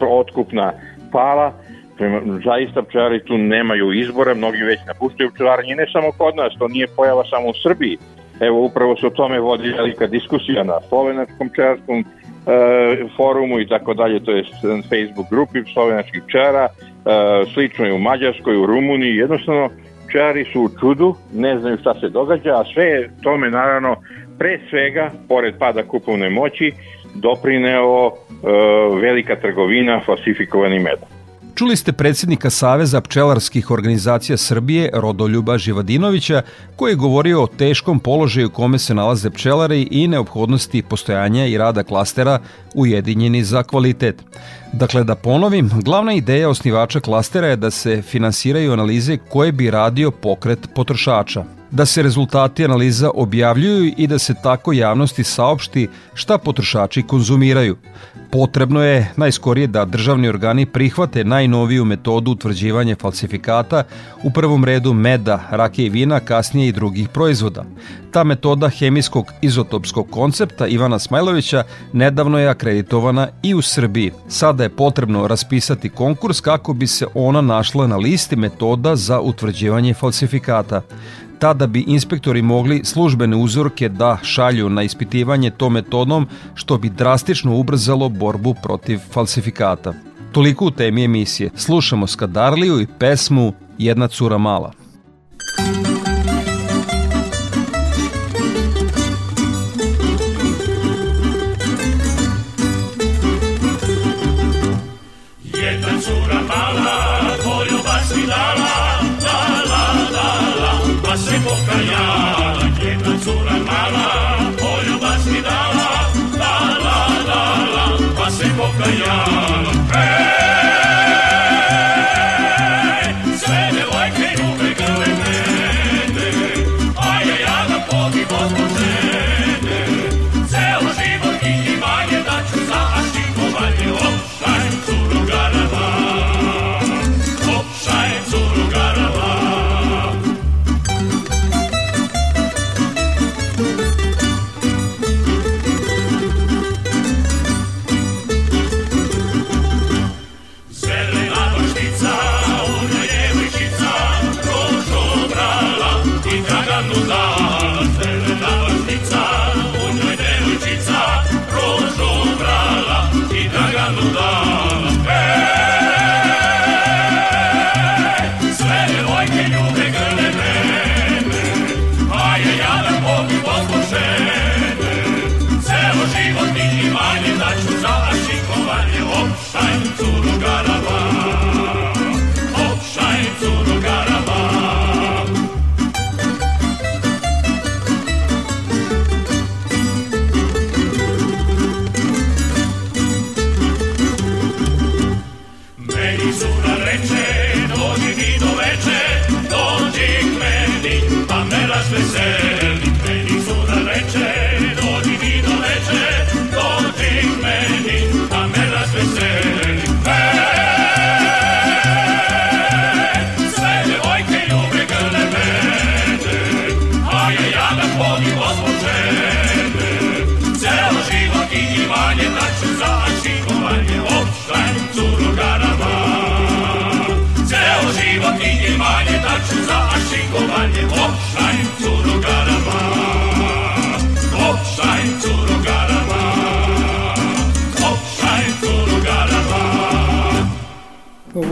e, 0.00 0.04
otkupna 0.04 0.72
pala, 1.12 1.52
Prema, 2.00 2.20
zaista 2.44 2.82
pčelari 2.82 3.24
tu 3.24 3.38
nemaju 3.38 3.92
izbora, 3.92 4.34
mnogi 4.34 4.62
već 4.62 4.80
napuštaju 4.86 5.30
pčelaranje, 5.34 5.74
ne 5.74 5.86
samo 5.92 6.12
kod 6.18 6.36
nas, 6.36 6.52
to 6.58 6.68
nije 6.68 6.86
pojava 6.96 7.24
samo 7.24 7.48
u 7.48 7.54
Srbiji. 7.62 7.98
Evo, 8.40 8.64
upravo 8.64 8.96
se 8.96 9.06
o 9.06 9.10
tome 9.10 9.40
vodi 9.40 9.68
velika 9.68 10.06
diskusija 10.06 10.64
na 10.64 10.80
slovenačkom 10.88 11.48
pčelarskom 11.48 11.98
e, 11.98 12.04
forumu 13.16 13.60
i 13.60 13.68
tako 13.68 13.94
dalje, 13.94 14.24
to 14.24 14.32
je 14.32 14.44
Facebook 14.88 15.30
grupi 15.30 15.58
slovenačkih 15.72 16.22
pčelara, 16.26 16.64
e, 16.64 16.70
slično 17.54 17.84
je 17.86 17.92
u 17.92 17.98
Mađarskoj, 17.98 18.56
u 18.56 18.66
Rumuniji, 18.66 19.16
jednostavno 19.16 19.68
pčelari 20.08 20.44
su 20.52 20.62
u 20.62 20.68
čudu, 20.80 21.14
ne 21.34 21.58
znaju 21.58 21.78
šta 21.80 21.94
se 21.94 22.08
događa, 22.08 22.50
a 22.50 22.64
sve 22.74 23.08
tome 23.22 23.50
naravno 23.50 23.96
pre 24.38 24.58
svega, 24.70 25.10
pored 25.28 25.54
pada 25.58 25.82
kupovne 25.82 26.30
moći, 26.30 26.72
doprineo 27.14 28.06
e, 28.06 28.12
velika 29.00 29.36
trgovina 29.36 30.00
falsifikovanim 30.06 30.82
medom. 30.82 31.19
Čuli 31.54 31.76
ste 31.76 31.92
predsjednika 31.92 32.50
Saveza 32.50 33.00
pčelarskih 33.00 33.70
organizacija 33.70 34.36
Srbije 34.36 34.90
Rodoljuba 34.94 35.58
Živadinovića 35.58 36.42
koji 36.76 36.92
je 36.92 36.96
govorio 36.96 37.42
o 37.42 37.46
teškom 37.46 38.00
položaju 38.00 38.50
kome 38.50 38.78
se 38.78 38.94
nalaze 38.94 39.30
pčelari 39.30 39.88
i 39.90 40.08
neophodnosti 40.08 40.82
postojanja 40.82 41.46
i 41.46 41.58
rada 41.58 41.82
klastera 41.82 42.38
ujedinjeni 42.74 43.44
za 43.44 43.62
kvalitet. 43.62 44.22
Dakle, 44.72 45.04
da 45.04 45.14
ponovim, 45.14 45.70
glavna 45.84 46.12
ideja 46.12 46.48
osnivača 46.48 47.00
klastera 47.00 47.46
je 47.46 47.56
da 47.56 47.70
se 47.70 48.02
finansiraju 48.02 48.72
analize 48.72 49.16
koje 49.16 49.52
bi 49.52 49.70
radio 49.70 50.10
pokret 50.10 50.68
potrošača, 50.74 51.44
da 51.70 51.86
se 51.86 52.02
rezultati 52.02 52.64
analiza 52.64 53.10
objavljuju 53.14 53.92
i 53.96 54.06
da 54.06 54.18
se 54.18 54.34
tako 54.42 54.72
javnosti 54.72 55.24
saopšti 55.24 55.88
šta 56.14 56.38
potrošači 56.38 57.02
konzumiraju. 57.02 57.76
Potrebno 58.32 58.82
je 58.82 59.12
najskorije 59.16 59.66
da 59.66 59.84
državni 59.84 60.28
organi 60.28 60.66
prihvate 60.66 61.24
najnoviju 61.24 61.84
metodu 61.84 62.30
utvrđivanja 62.30 62.96
falsifikata, 63.00 63.82
u 64.22 64.30
prvom 64.30 64.64
redu 64.64 64.92
meda, 64.92 65.42
rakije 65.50 65.86
i 65.86 65.90
vina, 65.90 66.20
kasnije 66.20 66.68
i 66.68 66.72
drugih 66.72 67.08
proizvoda. 67.08 67.64
Ta 68.10 68.24
metoda 68.24 68.68
hemijskog 68.68 69.32
izotopskog 69.42 70.10
koncepta 70.10 70.66
Ivana 70.66 70.98
Smajlovića 70.98 71.64
nedavno 71.92 72.38
je 72.38 72.48
akreditovana 72.48 73.28
i 73.42 73.54
u 73.54 73.62
Srbiji. 73.62 74.12
Sada 74.28 74.62
je 74.62 74.76
potrebno 74.76 75.26
raspisati 75.26 75.88
konkurs 75.88 76.40
kako 76.40 76.72
bi 76.72 76.86
se 76.86 77.06
ona 77.14 77.40
našla 77.40 77.86
na 77.86 77.96
listi 77.96 78.36
metoda 78.36 78.96
za 78.96 79.20
utvrđivanje 79.20 79.94
falsifikata 79.94 80.82
tada 81.40 81.66
bi 81.66 81.84
inspektori 81.86 82.42
mogli 82.42 82.84
službene 82.84 83.36
uzorke 83.36 83.88
da 83.88 84.18
šalju 84.22 84.68
na 84.68 84.82
ispitivanje 84.82 85.50
to 85.50 85.70
metodom, 85.70 86.26
što 86.54 86.78
bi 86.78 86.88
drastično 86.88 87.56
ubrzalo 87.56 88.08
borbu 88.08 88.54
protiv 88.62 88.98
falsifikata. 88.98 89.94
Toliko 90.32 90.66
u 90.66 90.70
temi 90.70 91.04
emisije. 91.04 91.50
Slušamo 91.56 92.06
Skadarliju 92.06 92.80
i 92.80 92.86
pesmu 92.98 93.52
Jedna 93.78 94.08
cura 94.08 94.38
mala. 94.38 94.72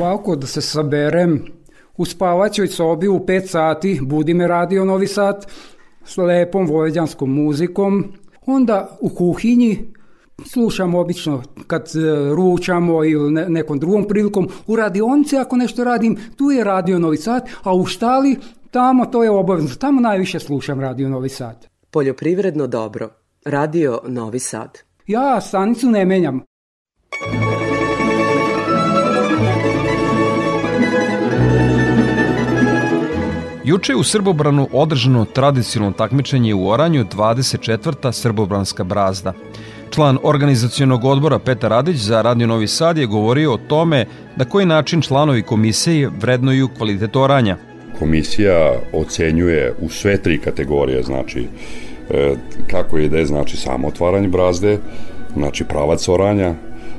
Ovako 0.08 0.36
da 0.36 0.46
se 0.46 0.60
saberem, 0.60 1.44
u 1.96 2.04
spavaćoj 2.04 2.68
sobi 2.68 3.08
u 3.08 3.18
5 3.18 3.46
sati 3.46 4.00
budi 4.02 4.34
me 4.34 4.46
radio 4.48 4.84
Novi 4.84 5.06
Sad 5.06 5.46
s 6.04 6.16
lepom 6.16 6.66
vojvođanskom 6.66 7.34
muzikom, 7.34 8.12
onda 8.46 8.98
u 9.00 9.08
kuhinji 9.08 9.78
slušam 10.46 10.94
obično 10.94 11.42
kad 11.66 11.82
e, 11.82 12.34
ručamo 12.34 13.04
ili 13.04 13.32
ne, 13.32 13.48
nekom 13.48 13.78
drugom 13.78 14.08
prilikom, 14.08 14.48
u 14.66 14.76
radionici 14.76 15.36
ako 15.36 15.56
nešto 15.56 15.84
radim, 15.84 16.16
tu 16.36 16.50
je 16.50 16.64
radio 16.64 16.98
Novi 16.98 17.16
Sad, 17.16 17.48
a 17.62 17.74
u 17.74 17.86
štali 17.86 18.36
tamo 18.70 19.06
to 19.06 19.24
je 19.24 19.30
obavezno, 19.30 19.74
tamo 19.74 20.00
najviše 20.00 20.38
slušam 20.38 20.80
radio 20.80 21.08
Novi 21.08 21.28
Sad. 21.28 21.66
Poljoprivredno 21.90 22.66
dobro. 22.66 23.10
Radio 23.44 24.00
Novi 24.06 24.38
Sad. 24.38 24.78
Ja 25.06 25.40
stanicu 25.40 25.90
ne 25.90 26.04
menjam. 26.04 26.42
Juče 33.68 33.92
je 33.92 33.96
u 33.96 34.02
Srbobranu 34.02 34.68
održano 34.72 35.24
tradicionalno 35.24 35.96
takmičenje 35.96 36.54
u 36.54 36.68
Oranju 36.68 37.04
24. 37.04 38.12
Srbobranska 38.12 38.84
brazda. 38.84 39.32
Član 39.90 40.18
organizacionog 40.22 41.04
odbora 41.04 41.38
Petar 41.38 41.70
Radić 41.70 41.96
za 41.96 42.22
Radio 42.22 42.46
Novi 42.46 42.66
Sad 42.66 42.98
je 42.98 43.06
govorio 43.06 43.52
o 43.52 43.56
tome 43.56 44.06
na 44.36 44.44
koji 44.44 44.66
način 44.66 45.02
članovi 45.02 45.42
komisije 45.42 46.10
vrednuju 46.20 46.68
kvalitet 46.68 47.16
oranja. 47.16 47.56
Komisija 47.98 48.72
ocenjuje 48.92 49.74
u 49.80 49.88
sve 49.88 50.22
tri 50.22 50.38
kategorije, 50.38 51.02
znači 51.02 51.46
e, 52.10 52.34
kako 52.70 52.98
ide, 52.98 53.24
znači 53.26 53.56
samo 53.56 53.88
otvaranje 53.88 54.28
brazde, 54.28 54.78
znači 55.36 55.64
pravac 55.64 56.08
oranja, 56.08 56.54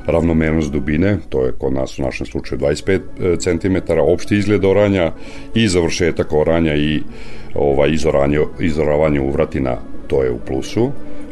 ravnomernost 0.06 0.72
dubine, 0.72 1.18
to 1.28 1.44
je 1.44 1.52
kod 1.52 1.72
nas 1.72 1.98
u 1.98 2.02
našem 2.02 2.26
slučaju 2.26 2.60
25 2.60 3.00
cm, 3.38 3.92
opšti 4.00 4.36
izgled 4.36 4.64
oranja 4.64 5.12
i 5.54 5.68
završetak 5.68 6.32
oranja 6.32 6.74
i 6.74 7.02
ovaj 7.54 7.90
izoranje, 7.90 8.38
izoravanje 8.60 9.20
uvratina, 9.20 9.76
to 10.06 10.22
je 10.22 10.30
u 10.30 10.38
plusu 10.38 10.90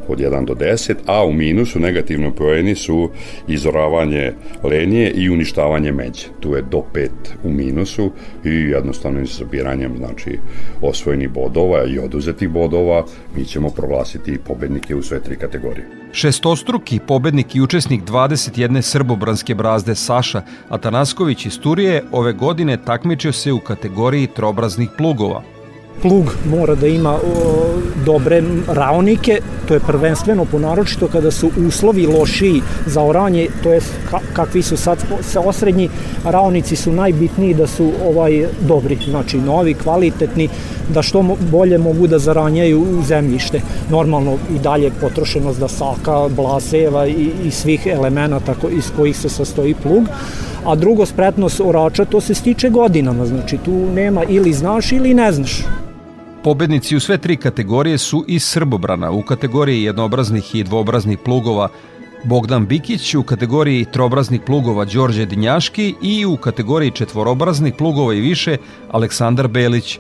od 0.09 0.19
1 0.19 0.45
do 0.45 0.55
10, 0.55 0.95
a 1.07 1.25
u 1.25 1.33
minusu 1.33 1.81
negativno 1.81 2.31
pojeni 2.31 2.75
su 2.75 3.11
izoravanje 3.49 4.33
lenije 4.63 5.11
i 5.11 5.31
uništavanje 5.31 5.93
međe. 5.93 6.27
Tu 6.41 6.55
je 6.55 6.63
do 6.63 6.83
5 6.95 7.09
u 7.45 7.51
minusu 7.51 8.11
i 8.45 8.51
jednostavno 8.51 9.27
sabiranjem 9.27 9.97
znači, 9.97 10.39
osvojenih 10.83 11.31
bodova 11.31 11.85
i 11.85 11.99
oduzetih 11.99 12.49
bodova 12.49 13.05
mi 13.37 13.45
ćemo 13.45 13.71
proglasiti 13.71 14.39
pobednike 14.47 14.95
u 14.95 15.03
sve 15.03 15.23
tri 15.23 15.37
kategorije. 15.37 15.87
Šestostruki 16.13 17.01
pobednik 17.07 17.55
i 17.55 17.61
učesnik 17.61 18.03
21. 18.05 18.83
srbobranske 18.83 19.55
brazde 19.55 19.95
Saša 19.95 20.43
Atanasković 20.69 21.47
iz 21.47 21.61
Turije 21.61 22.03
ove 22.13 22.33
godine 22.33 22.79
takmičio 22.85 23.33
se 23.33 23.53
u 23.53 23.61
kategoriji 23.61 24.27
trobraznih 24.27 24.89
plugova– 24.97 25.43
plug 26.03 26.37
mora 26.51 26.75
da 26.75 26.87
ima 26.87 27.15
o, 27.15 27.21
dobre 28.05 28.43
raonike, 28.69 29.41
to 29.69 29.75
je 29.75 29.81
prvenstveno 29.81 30.45
ponaročito 30.45 31.09
kada 31.09 31.31
su 31.31 31.51
uslovi 31.67 32.07
lošiji 32.07 32.63
za 32.87 33.03
oranje, 33.03 33.49
to 33.63 33.73
je 33.73 33.81
ka, 34.11 34.19
kakvi 34.33 34.63
su 34.63 34.77
sad 34.77 34.99
sa 35.21 35.41
osrednji 35.41 35.89
raonici 36.25 36.77
su 36.77 36.93
najbitniji 36.93 37.55
da 37.55 37.67
su 37.67 37.93
ovaj 38.05 38.47
dobri, 38.61 38.99
znači 39.11 39.39
novi, 39.39 39.75
kvalitetni, 39.75 40.49
da 40.89 41.03
što 41.03 41.37
bolje 41.51 41.79
mogu 41.79 42.07
da 42.07 42.19
zaranjaju 42.19 43.03
zemljište. 43.07 43.61
Normalno 43.91 44.37
i 44.55 44.59
dalje 44.59 44.91
potrošenost 45.01 45.61
da 45.61 45.69
saka, 45.69 46.29
blaseva 46.29 47.07
i, 47.07 47.31
i 47.45 47.51
svih 47.51 47.87
elemenata 47.87 48.55
iz 48.71 48.91
kojih 48.97 49.17
se 49.17 49.29
sastoji 49.29 49.75
plug, 49.75 50.09
a 50.65 50.75
drugo 50.75 51.07
spretnost 51.07 51.61
orača 51.61 52.05
to 52.05 52.21
se 52.21 52.35
stiče 52.35 52.71
godinama, 52.71 53.27
znači 53.27 53.59
tu 53.59 53.87
nema 53.95 54.25
ili 54.25 54.53
znaš 54.53 54.93
ili 54.93 55.15
ne 55.15 55.33
znaš. 55.33 55.63
Pobednici 56.49 56.97
u 56.97 57.01
sve 57.01 57.19
tri 57.19 57.37
kategorije 57.37 57.99
su 57.99 58.25
iz 58.29 58.45
Srbobrana, 58.45 59.11
u 59.11 59.23
kategoriji 59.23 59.83
jednobraznih 59.83 60.55
i 60.55 60.63
dvobraznih 60.65 61.19
plugova 61.25 61.69
Bogdan 62.25 62.67
Bikić, 62.67 63.15
u 63.15 63.23
kategoriji 63.23 63.85
trobraznih 63.85 64.41
plugova 64.47 64.85
Đorđe 64.85 65.27
Dinjaški 65.27 65.95
i 66.03 66.27
u 66.27 66.37
kategoriji 66.37 66.91
četvorobraznih 66.91 67.75
plugova 67.79 68.15
i 68.15 68.21
više 68.21 68.57
Aleksandar 68.91 69.49
Belić. 69.49 69.99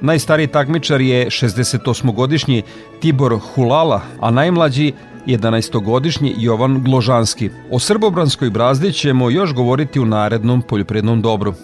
Najstariji 0.00 0.46
takmičar 0.46 1.00
je 1.00 1.26
68-godišnji 1.26 2.62
Tibor 3.00 3.38
Hulala, 3.38 4.00
a 4.20 4.30
najmlađi 4.30 4.92
11-godišnji 5.26 6.34
Jovan 6.38 6.82
Gložanski. 6.84 7.50
O 7.70 7.78
srbobranskoj 7.78 8.50
brazdi 8.50 8.92
ćemo 8.92 9.30
još 9.30 9.54
govoriti 9.54 10.00
u 10.00 10.06
narednom 10.06 10.62
poljoprednom 10.62 11.22
dobru. 11.22 11.54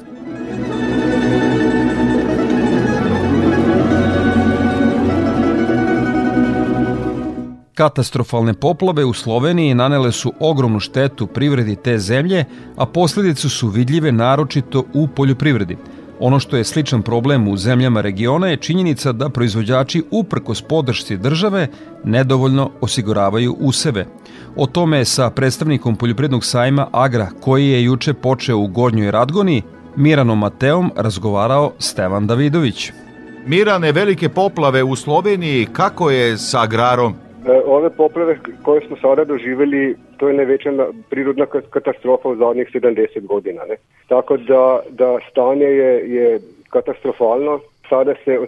Katastrofalne 7.74 8.54
poplave 8.54 9.04
u 9.04 9.12
Sloveniji 9.12 9.74
nanele 9.74 10.12
su 10.12 10.32
ogromnu 10.40 10.80
štetu 10.80 11.26
privredi 11.26 11.76
te 11.76 11.98
zemlje, 11.98 12.44
a 12.76 12.86
posledice 12.86 13.48
su 13.48 13.68
vidljive 13.68 14.12
naročito 14.12 14.84
u 14.94 15.08
poljoprivredi. 15.08 15.76
Ono 16.20 16.38
što 16.38 16.56
je 16.56 16.64
sličan 16.64 17.02
problem 17.02 17.48
u 17.48 17.56
zemljama 17.56 18.00
regiona 18.00 18.48
je 18.48 18.56
činjenica 18.56 19.12
da 19.12 19.28
proizvođači 19.28 20.02
uprkos 20.10 20.62
podršci 20.62 21.16
države 21.16 21.68
nedovoljno 22.04 22.70
osiguravaju 22.80 23.56
useve. 23.60 24.06
O 24.56 24.66
tome 24.66 25.04
sa 25.04 25.30
predstavnikom 25.30 25.96
poljoprivrednog 25.96 26.44
sajma 26.44 26.88
Agra, 26.92 27.30
koji 27.40 27.68
je 27.68 27.84
juče 27.84 28.14
počeo 28.14 28.58
u 28.58 28.66
Gornjoj 28.66 29.10
Radgoni, 29.10 29.62
Miranom 29.96 30.38
Mateom 30.38 30.92
razgovarao 30.96 31.72
Stevan 31.78 32.26
Davidović. 32.26 32.90
Mirane, 33.46 33.92
velike 33.92 34.28
poplave 34.28 34.82
u 34.82 34.96
Sloveniji, 34.96 35.66
kako 35.72 36.10
je 36.10 36.38
sa 36.38 36.62
agrarom? 36.62 37.23
E, 37.46 37.62
ove 37.66 37.90
poplave 37.90 38.38
koje 38.62 38.80
smo 38.80 38.96
sada 38.96 39.24
doživeli, 39.24 39.96
to 40.16 40.28
je 40.28 40.34
največja 40.34 40.72
prirodna 41.10 41.46
katastrofa 41.46 42.28
v 42.28 42.36
zadnjih 42.36 42.68
70 42.74 43.26
godina. 43.26 43.62
Ne? 43.68 43.76
Tako 44.08 44.36
da, 44.36 44.80
da 44.90 45.18
stanje 45.30 45.66
je, 45.66 46.14
je 46.14 46.38
katastrofalno. 46.70 47.60
Sada 47.88 48.14
se 48.24 48.38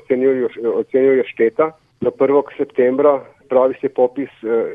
ocenjuje, 0.75 1.25
šteta. 1.25 1.71
Do 2.01 2.11
1. 2.11 2.43
septembra 2.57 3.21
pravi 3.49 3.75
se 3.81 3.89
popis 3.89 4.29
e, 4.43 4.75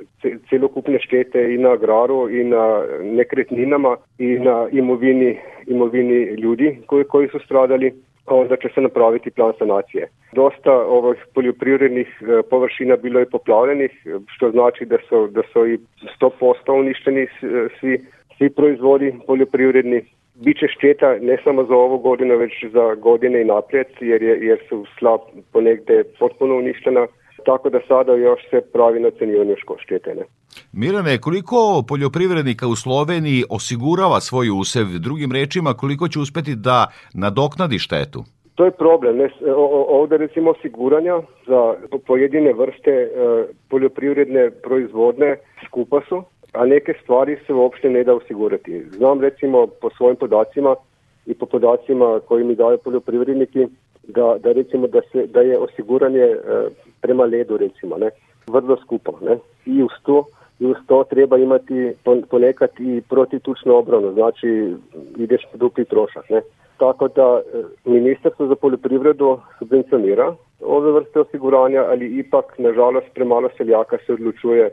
celokupne 0.50 1.00
štete 1.00 1.54
i 1.54 1.58
na 1.58 1.72
agraru, 1.72 2.30
i 2.30 2.44
na 2.44 2.84
nekretninama, 3.02 3.98
i 4.20 4.40
na 4.40 4.68
imovini, 4.72 5.40
imovini 5.68 6.20
ljudi 6.24 6.78
koji, 6.86 7.04
koji 7.04 7.28
su 7.28 7.40
stradali 7.40 7.94
onda 8.36 8.56
će 8.56 8.70
se 8.76 8.82
napraviti 8.82 9.32
plan 9.32 9.54
sanacije. 9.60 10.08
Dosta 10.34 10.72
ovih 10.72 11.26
poljoprivrednih 11.34 12.08
e, 12.22 12.42
površina 12.50 12.96
bilo 12.96 13.20
je 13.20 13.30
poplavljenih, 13.30 13.92
što 14.28 14.52
znači 14.52 14.86
da 14.86 14.98
su, 15.10 15.28
da 15.28 15.42
su 15.54 15.68
i 15.68 15.80
100% 16.20 16.80
uništeni 16.80 17.28
svi, 17.80 18.00
svi 18.38 18.50
proizvodi 18.50 19.14
poljoprivredni. 19.28 20.06
Biće 20.36 20.68
šteta 20.68 21.16
ne 21.22 21.38
samo 21.44 21.64
za 21.64 21.76
ovu 21.76 21.98
godinu, 21.98 22.38
već 22.38 22.66
za 22.74 22.96
godine 22.96 23.42
i 23.42 23.46
naprijed, 23.46 23.88
jer, 24.00 24.22
je, 24.24 24.40
jer 24.42 24.60
su 24.70 24.86
slab 25.00 25.20
ponegde 25.54 26.04
potpuno 26.20 26.56
uništena 26.56 27.08
tako 27.46 27.70
da 27.70 27.80
sada 27.88 28.16
još 28.16 28.50
se 28.50 28.62
pravi 28.74 29.00
na 29.00 29.12
cenivanje 29.12 29.56
štete. 29.78 30.16
Ne? 30.16 30.24
Mirane, 30.74 31.18
koliko 31.18 31.84
poljoprivrednika 31.88 32.68
u 32.68 32.76
Sloveniji 32.76 33.44
osigurava 33.50 34.20
svoj 34.20 34.50
usev? 34.50 34.86
Drugim 35.00 35.32
rečima, 35.32 35.74
koliko 35.74 36.08
će 36.08 36.20
uspeti 36.20 36.56
da 36.56 36.88
nadoknadi 37.14 37.80
štetu? 37.80 38.24
To 38.56 38.66
je 38.66 38.72
problem. 38.72 39.30
Ovde 39.90 40.18
recimo 40.18 40.52
osiguranja 40.52 41.22
za 41.48 41.74
pojedine 42.08 42.54
vrste 42.54 42.92
e, 42.92 43.10
poljoprivredne 43.70 44.52
proizvodne 44.52 45.38
skupa 45.66 46.02
su, 46.10 46.24
a 46.54 46.66
neke 46.66 46.94
stvari 47.04 47.38
se 47.48 47.54
uopšte 47.54 47.90
ne 47.90 48.04
da 48.04 48.14
osigurati. 48.16 48.84
Znam 48.90 49.22
recimo 49.22 49.68
po 49.68 49.90
svojim 49.98 50.16
podacima 50.16 50.76
i 51.26 51.34
po 51.34 51.46
podacima 51.46 52.20
koji 52.28 52.44
mi 52.44 52.56
daju 52.56 52.78
poljoprivredniki 52.84 53.68
da, 54.04 54.38
da 54.44 54.52
recimo 54.52 54.88
da, 54.88 55.02
se, 55.12 55.28
da 55.28 55.42
je 55.42 55.58
osiguranje 55.58 56.20
e, 56.20 56.38
prema 57.02 57.24
ledu 57.24 57.58
recimo 57.58 57.98
ne, 57.98 58.10
vrlo 58.48 58.78
skupo. 58.78 59.20
Ne. 59.22 59.38
I 59.66 59.84
uz 59.84 59.92
to 60.04 60.26
i 60.62 60.66
uz 60.66 60.78
to 60.88 61.04
treba 61.10 61.38
imati 61.38 61.94
ponekad 62.30 62.70
i 62.80 63.02
protitučno 63.10 63.76
obranu, 63.76 64.14
znači 64.14 64.74
ideš 65.18 65.42
dupli 65.54 65.86
trošak. 65.86 66.30
Ne. 66.30 66.42
Tako 66.78 67.08
da 67.08 67.42
e, 67.42 67.64
Ministarstvo 67.86 68.48
za 68.48 68.56
poljoprivredu 68.56 69.40
subvencionira 69.60 70.36
ove 70.62 70.92
vrste 70.92 71.20
osiguranja, 71.20 71.86
ali 71.90 72.20
ipak, 72.20 72.46
nažalost, 72.58 73.08
premalo 73.14 73.50
seljaka 73.58 73.98
se 74.06 74.14
odločuje 74.14 74.70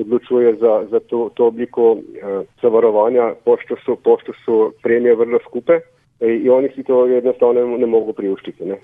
odločuje 0.00 0.56
za, 0.56 0.84
za 0.90 1.00
to, 1.00 1.30
to 1.34 1.46
obliko 1.46 1.96
eh, 1.96 2.42
zavarovanja, 2.62 3.34
pošto 3.44 3.76
su, 3.84 3.96
pošto 4.04 4.32
su 4.44 4.72
premije 4.82 5.14
vrlo 5.14 5.38
skupe 5.48 5.72
i 6.20 6.50
oni 6.50 6.68
si 6.74 6.82
to 6.82 7.06
jednostavno 7.06 7.66
ne, 7.66 7.78
ne 7.78 7.86
mogu 7.86 8.12
priuštiti. 8.12 8.64
Ne? 8.64 8.76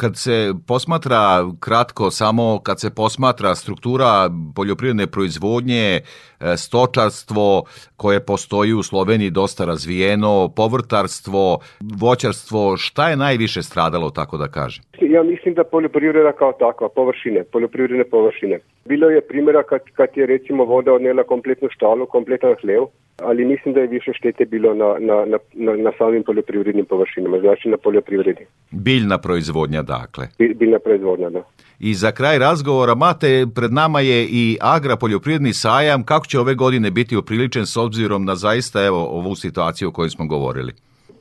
Kad 0.00 0.12
se 0.16 0.36
posmatra 0.68 1.22
kratko 1.60 2.10
samo 2.10 2.60
kad 2.66 2.80
se 2.80 2.94
posmatra 2.94 3.54
struktura 3.54 4.30
poljoprivredne 4.56 5.06
proizvodnje, 5.06 5.86
e, 5.94 6.00
stočarstvo 6.64 7.64
koje 7.96 8.26
postoji 8.26 8.72
u 8.72 8.82
Sloveniji 8.82 9.30
dosta 9.30 9.64
razvijeno, 9.64 10.32
povrtarstvo, 10.56 11.58
voćarstvo, 12.00 12.76
šta 12.76 13.08
je 13.10 13.16
najviše 13.16 13.62
stradalo, 13.62 14.10
tako 14.10 14.36
da 14.36 14.48
kažem? 14.48 14.82
Ja 15.00 15.22
mislim 15.22 15.54
da 15.54 15.64
poljoprivreda 15.64 16.32
kao 16.32 16.52
takva, 16.52 16.88
površine, 16.88 17.44
poljoprivredne 17.52 18.04
površine. 18.04 18.58
Bilo 18.84 19.10
je 19.10 19.20
primjera 19.20 19.62
kad, 19.62 19.80
kad 19.92 20.08
je 20.14 20.26
recimo 20.26 20.64
voda 20.64 20.92
odnela 20.92 21.22
kompletnu 21.22 21.68
štalu, 21.70 22.06
kompletan 22.06 22.54
hlev, 22.60 22.82
ali 23.22 23.44
mislim 23.44 23.74
da 23.74 23.80
je 23.80 23.86
više 23.86 24.12
štete 24.12 24.44
bilo 24.44 24.74
na, 24.74 24.96
na, 24.98 25.24
na, 25.24 25.38
na, 25.52 25.76
na 25.76 25.92
samim 25.98 26.22
poljoprivrednim 26.22 26.84
površinama, 26.84 27.38
znači 27.40 27.68
na 27.68 27.76
poljoprivredi. 27.76 28.46
Biljna 28.70 29.18
proizvodnja, 29.18 29.82
dakle. 29.82 30.26
Biljna 30.54 30.78
proizvodnja, 30.78 31.30
da. 31.30 31.42
I 31.80 31.94
za 31.94 32.12
kraj 32.12 32.38
razgovora, 32.38 32.94
Mate, 32.94 33.46
pred 33.54 33.72
nama 33.72 34.00
je 34.00 34.24
i 34.24 34.58
Agra 34.60 34.96
poljoprivredni 34.96 35.52
sajam. 35.52 36.04
Kako 36.04 36.26
će 36.26 36.38
ove 36.38 36.54
godine 36.54 36.90
biti 36.90 37.16
upriličen 37.16 37.66
s 37.66 37.76
obzirom 37.76 38.24
na 38.24 38.34
zaista 38.34 38.86
evo 38.86 39.04
ovu 39.04 39.34
situaciju 39.34 39.88
o 39.88 39.92
kojoj 39.92 40.10
smo 40.10 40.26
govorili? 40.26 40.72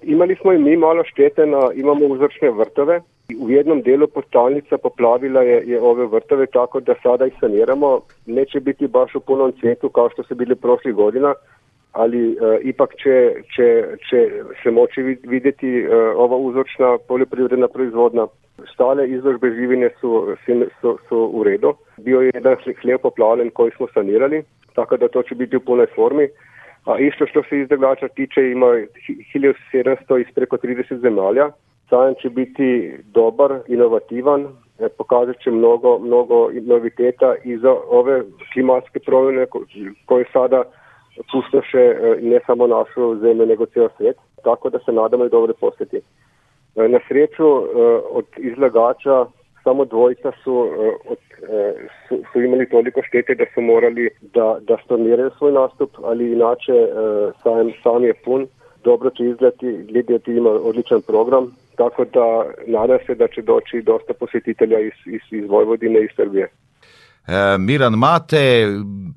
Imali 0.04 0.36
smo 0.42 0.54
i 0.54 0.58
mi 0.58 0.78
malo 0.78 1.04
štete, 1.12 1.46
na, 1.46 1.60
imamo 1.76 2.06
uzročne 2.06 2.52
vrtove. 2.52 3.02
U 3.38 3.50
jednom 3.50 3.82
delu 3.82 4.08
postalnica 4.08 4.78
poplavila 4.78 5.42
je, 5.42 5.64
je 5.68 5.82
ove 5.82 6.06
vrtove 6.06 6.46
tako 6.46 6.80
da 6.80 6.96
sada 7.04 7.26
ih 7.26 7.34
saniramo. 7.40 8.02
Neće 8.26 8.60
biti 8.60 8.88
baš 8.88 9.16
u 9.16 9.20
punom 9.20 9.52
cvetu 9.60 9.90
kao 9.90 10.10
što 10.10 10.24
su 10.24 10.36
bili 10.36 10.56
prošlih 10.56 10.94
godina, 10.94 11.34
ali 11.92 12.32
e, 12.32 12.36
ipak 12.62 12.90
će, 13.04 13.34
će, 13.56 13.86
će 14.10 14.30
se 14.64 14.72
moći 14.72 15.02
vidjeti 15.24 15.80
e, 15.80 15.96
ova 16.16 16.38
uzročna 16.38 16.98
poljoprivredna 17.08 17.68
proizvodna. 17.68 18.28
Stale 18.74 19.10
izložbe 19.10 19.50
živine 19.50 19.90
su, 20.02 20.36
su, 20.82 20.98
su 21.10 21.32
u 21.34 21.44
redu. 21.44 21.74
Bio 21.98 22.22
je 22.22 22.32
jedan 22.34 22.56
hljeb 22.82 23.02
poplavljen 23.02 23.50
koji 23.50 23.72
smo 23.72 23.88
sanirali, 23.94 24.44
tako 24.76 24.98
da 24.98 25.08
to 25.08 25.24
će 25.24 25.36
biti 25.36 25.56
u 25.56 25.60
punoj 25.60 25.86
formi. 25.96 26.28
A 26.86 27.00
isto 27.00 27.28
što 27.28 27.44
se 27.44 27.60
izdavača 27.60 28.08
tiče 28.08 28.52
ima 28.52 28.66
1700 28.66 30.20
iz 30.20 30.36
preko 30.36 30.58
30 30.58 31.02
zemalja. 31.02 31.52
Sajam 31.90 32.14
će 32.22 32.30
biti 32.30 32.98
dobar, 33.14 33.60
inovativan, 33.68 34.48
e, 34.80 34.90
pokazat 34.90 35.36
će 35.44 35.52
mnogo, 35.52 36.00
mnogo 36.00 36.50
noviteta 36.62 37.36
i 37.44 37.58
za 37.58 37.76
ove 37.90 38.24
klimatske 38.54 39.00
promjene 39.00 39.46
koje 40.06 40.26
sada 40.34 40.64
pustoše 41.32 41.80
e, 41.80 42.18
ne 42.22 42.40
samo 42.46 42.68
našu 42.68 43.16
zemlju 43.22 43.46
nego 43.46 43.66
cijel 43.66 43.90
svijet, 43.98 44.18
tako 44.44 44.70
da 44.70 44.80
se 44.80 44.92
nadamo 44.92 45.26
i 45.26 45.30
dobre 45.30 45.54
posjeti. 45.54 45.98
E, 46.76 46.88
na 46.88 47.00
sreću 47.08 47.48
od 48.12 48.26
izlagača 48.38 49.26
samo 49.64 49.86
dvojica 49.86 50.32
su, 50.44 50.70
od, 51.10 51.18
su, 52.08 52.18
su 52.34 52.42
imali 52.42 52.70
toliko 52.70 53.02
štete 53.04 53.36
da 53.36 53.46
su 53.54 53.62
morali 53.62 54.10
da, 54.22 54.58
da 54.62 54.78
storniraju 54.86 55.32
svoj 55.38 55.52
nastup, 55.52 55.90
ali 56.04 56.32
inače 56.34 56.74
sam, 57.44 57.72
sam 57.84 58.04
je 58.04 58.14
pun, 58.14 58.48
dobro 58.84 59.10
će 59.10 59.26
izgledati, 59.26 59.78
gledati 59.92 60.32
ima 60.32 60.50
odličan 60.50 61.02
program, 61.02 61.56
tako 61.82 62.06
da 62.06 62.28
nadam 62.68 63.00
se 63.06 63.16
da 63.16 63.28
će 63.28 63.42
doći 63.42 63.82
dosta 63.92 64.14
posjetitelja 64.14 64.80
iz, 64.80 64.98
iz, 65.16 65.22
iz 65.40 65.50
Vojvodine 65.50 66.00
i 66.00 66.14
Srbije. 66.16 66.46
E, 67.28 67.58
Miran 67.68 67.94
Mate, 67.94 68.44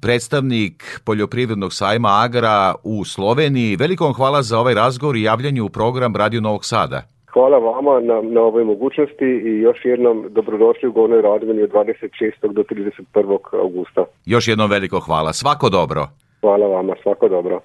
predstavnik 0.03 0.77
poljoprivrednog 1.07 1.73
sajma 1.73 2.09
Agra 2.25 2.75
u 2.85 3.05
Sloveniji. 3.05 3.77
Veliko 3.77 4.05
vam 4.05 4.15
hvala 4.15 4.43
za 4.43 4.59
ovaj 4.59 4.75
razgovor 4.75 5.17
i 5.17 5.23
javljanje 5.23 5.63
u 5.63 5.69
program 5.69 6.17
Radio 6.17 6.41
Novog 6.41 6.65
Sada. 6.65 7.03
Hvala 7.33 7.59
vama 7.59 8.01
na, 8.01 8.17
na 8.37 8.41
ovoj 8.41 8.65
mogućnosti 8.65 9.25
i 9.25 9.61
još 9.61 9.79
jednom 9.85 10.27
dobrodošli 10.31 10.89
u 10.89 10.93
Gornoj 10.93 11.23
Radovini 11.23 11.63
od 11.63 11.71
26. 11.71 12.53
do 12.53 12.63
31. 12.63 13.39
augusta. 13.53 14.05
Još 14.27 14.49
jednom 14.49 14.71
veliko 14.71 15.01
hvala. 15.01 15.33
Svako 15.33 15.69
dobro. 15.69 16.07
Hvala 16.41 16.67
vama, 16.67 16.95
svako 17.03 17.29
dobro. 17.29 17.61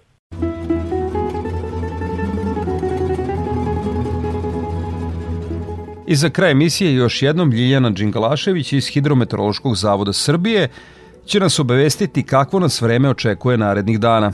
I 6.12 6.16
za 6.16 6.30
kraj 6.30 6.52
emisije 6.52 6.96
još 6.96 7.22
jednom 7.22 7.50
Ljiljana 7.52 7.90
Đingalašević 7.90 8.74
iz 8.74 8.86
Hidrometeorološkog 8.94 9.74
zavoda 9.76 10.14
Srbije 10.14 10.68
će 11.30 11.40
nas 11.40 11.60
obavestiti 11.60 12.28
kakvo 12.34 12.60
nas 12.60 12.82
vreme 12.82 13.10
očekuje 13.10 13.58
narednih 13.58 14.00
dana. 14.00 14.30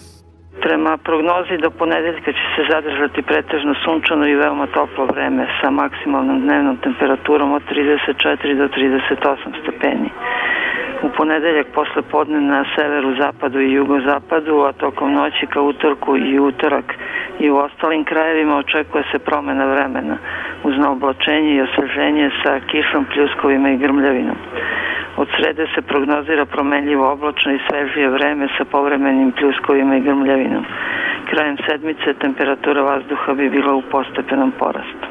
Prema 0.65 0.97
prognozi 0.97 1.55
do 1.63 1.69
ponedeljka 1.79 2.31
će 2.39 2.45
se 2.55 2.61
zadržati 2.71 3.21
pretežno 3.29 3.73
sunčano 3.83 4.23
i 4.27 4.35
veoma 4.41 4.67
toplo 4.67 5.05
vreme 5.05 5.43
sa 5.61 5.69
maksimalnom 5.69 6.37
dnevnom 6.45 6.77
temperaturom 6.85 7.49
od 7.57 7.63
34 7.71 8.57
do 8.61 8.65
38 8.75 9.61
stepeni. 9.61 10.09
U 11.03 11.09
ponedeljak 11.17 11.67
posle 11.75 12.01
podne 12.11 12.41
na 12.41 12.65
severu, 12.75 13.15
zapadu 13.15 13.61
i 13.61 13.71
jugozapadu, 13.71 14.59
a 14.61 14.71
tokom 14.71 15.13
noći 15.13 15.47
ka 15.47 15.61
utorku 15.61 16.17
i 16.17 16.39
utorak 16.39 16.93
i 17.39 17.49
u 17.49 17.57
ostalim 17.57 18.03
krajevima 18.03 18.57
očekuje 18.57 19.03
se 19.11 19.19
promena 19.19 19.65
vremena 19.65 20.17
uz 20.63 20.77
naoblačenje 20.77 21.55
i 21.55 21.61
osveženje 21.61 22.31
sa 22.43 22.59
kišom, 22.59 23.05
pljuskovima 23.13 23.69
i 23.69 23.77
grmljavinom. 23.77 24.35
Od 25.17 25.27
srede 25.37 25.67
se 25.75 25.81
prognozira 25.81 26.45
promenljivo 26.45 27.11
oblačno 27.11 27.53
i 27.53 27.59
svežije 27.69 28.09
vreme 28.09 28.47
sa 28.57 28.65
povremenim 28.65 29.31
pljuskovima 29.31 29.95
i 29.95 30.01
grmljavinom. 30.01 30.65
Krajem 31.29 31.57
sedmice 31.69 32.13
temperatura 32.13 32.81
vazduha 32.81 33.33
bi 33.33 33.49
bila 33.49 33.73
u 33.73 33.81
postepenom 33.91 34.51
porastu. 34.59 35.07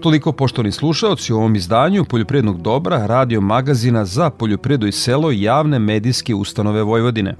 Toliko 0.00 0.32
poštovani 0.32 0.72
slušaoci 0.72 1.32
u 1.32 1.36
ovom 1.36 1.56
izdanju 1.56 2.04
Poljoprivrednog 2.04 2.62
dobra 2.62 3.06
radio 3.06 3.40
magazina 3.40 4.04
za 4.04 4.30
poljoprivredu 4.30 4.86
i 4.86 4.92
selo 4.92 5.30
javne 5.30 5.78
medijske 5.78 6.34
ustanove 6.34 6.82
Vojvodine. 6.82 7.36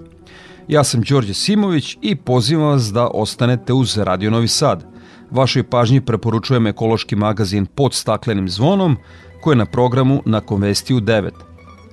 Ja 0.69 0.85
sam 0.85 1.03
Đorđe 1.03 1.35
Simović 1.35 1.99
i 2.03 2.17
pozivam 2.17 2.69
vas 2.69 2.93
da 2.93 3.07
ostanete 3.07 3.73
uz 3.73 3.99
Radio 3.99 4.31
Novi 4.31 4.49
Sad. 4.49 4.85
Vašoj 5.31 5.63
pažnji 5.63 6.01
preporučujem 6.01 6.67
ekološki 6.67 7.17
magazin 7.17 7.67
pod 7.67 7.95
staklenim 7.95 8.49
zvonom 8.49 8.97
koji 9.43 9.53
je 9.53 9.59
na 9.59 9.67
programu 9.67 10.23
na 10.27 10.41
Konvestiju 10.41 11.01
9. 11.01 11.31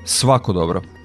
Svako 0.05 0.53
dobro! 0.53 0.96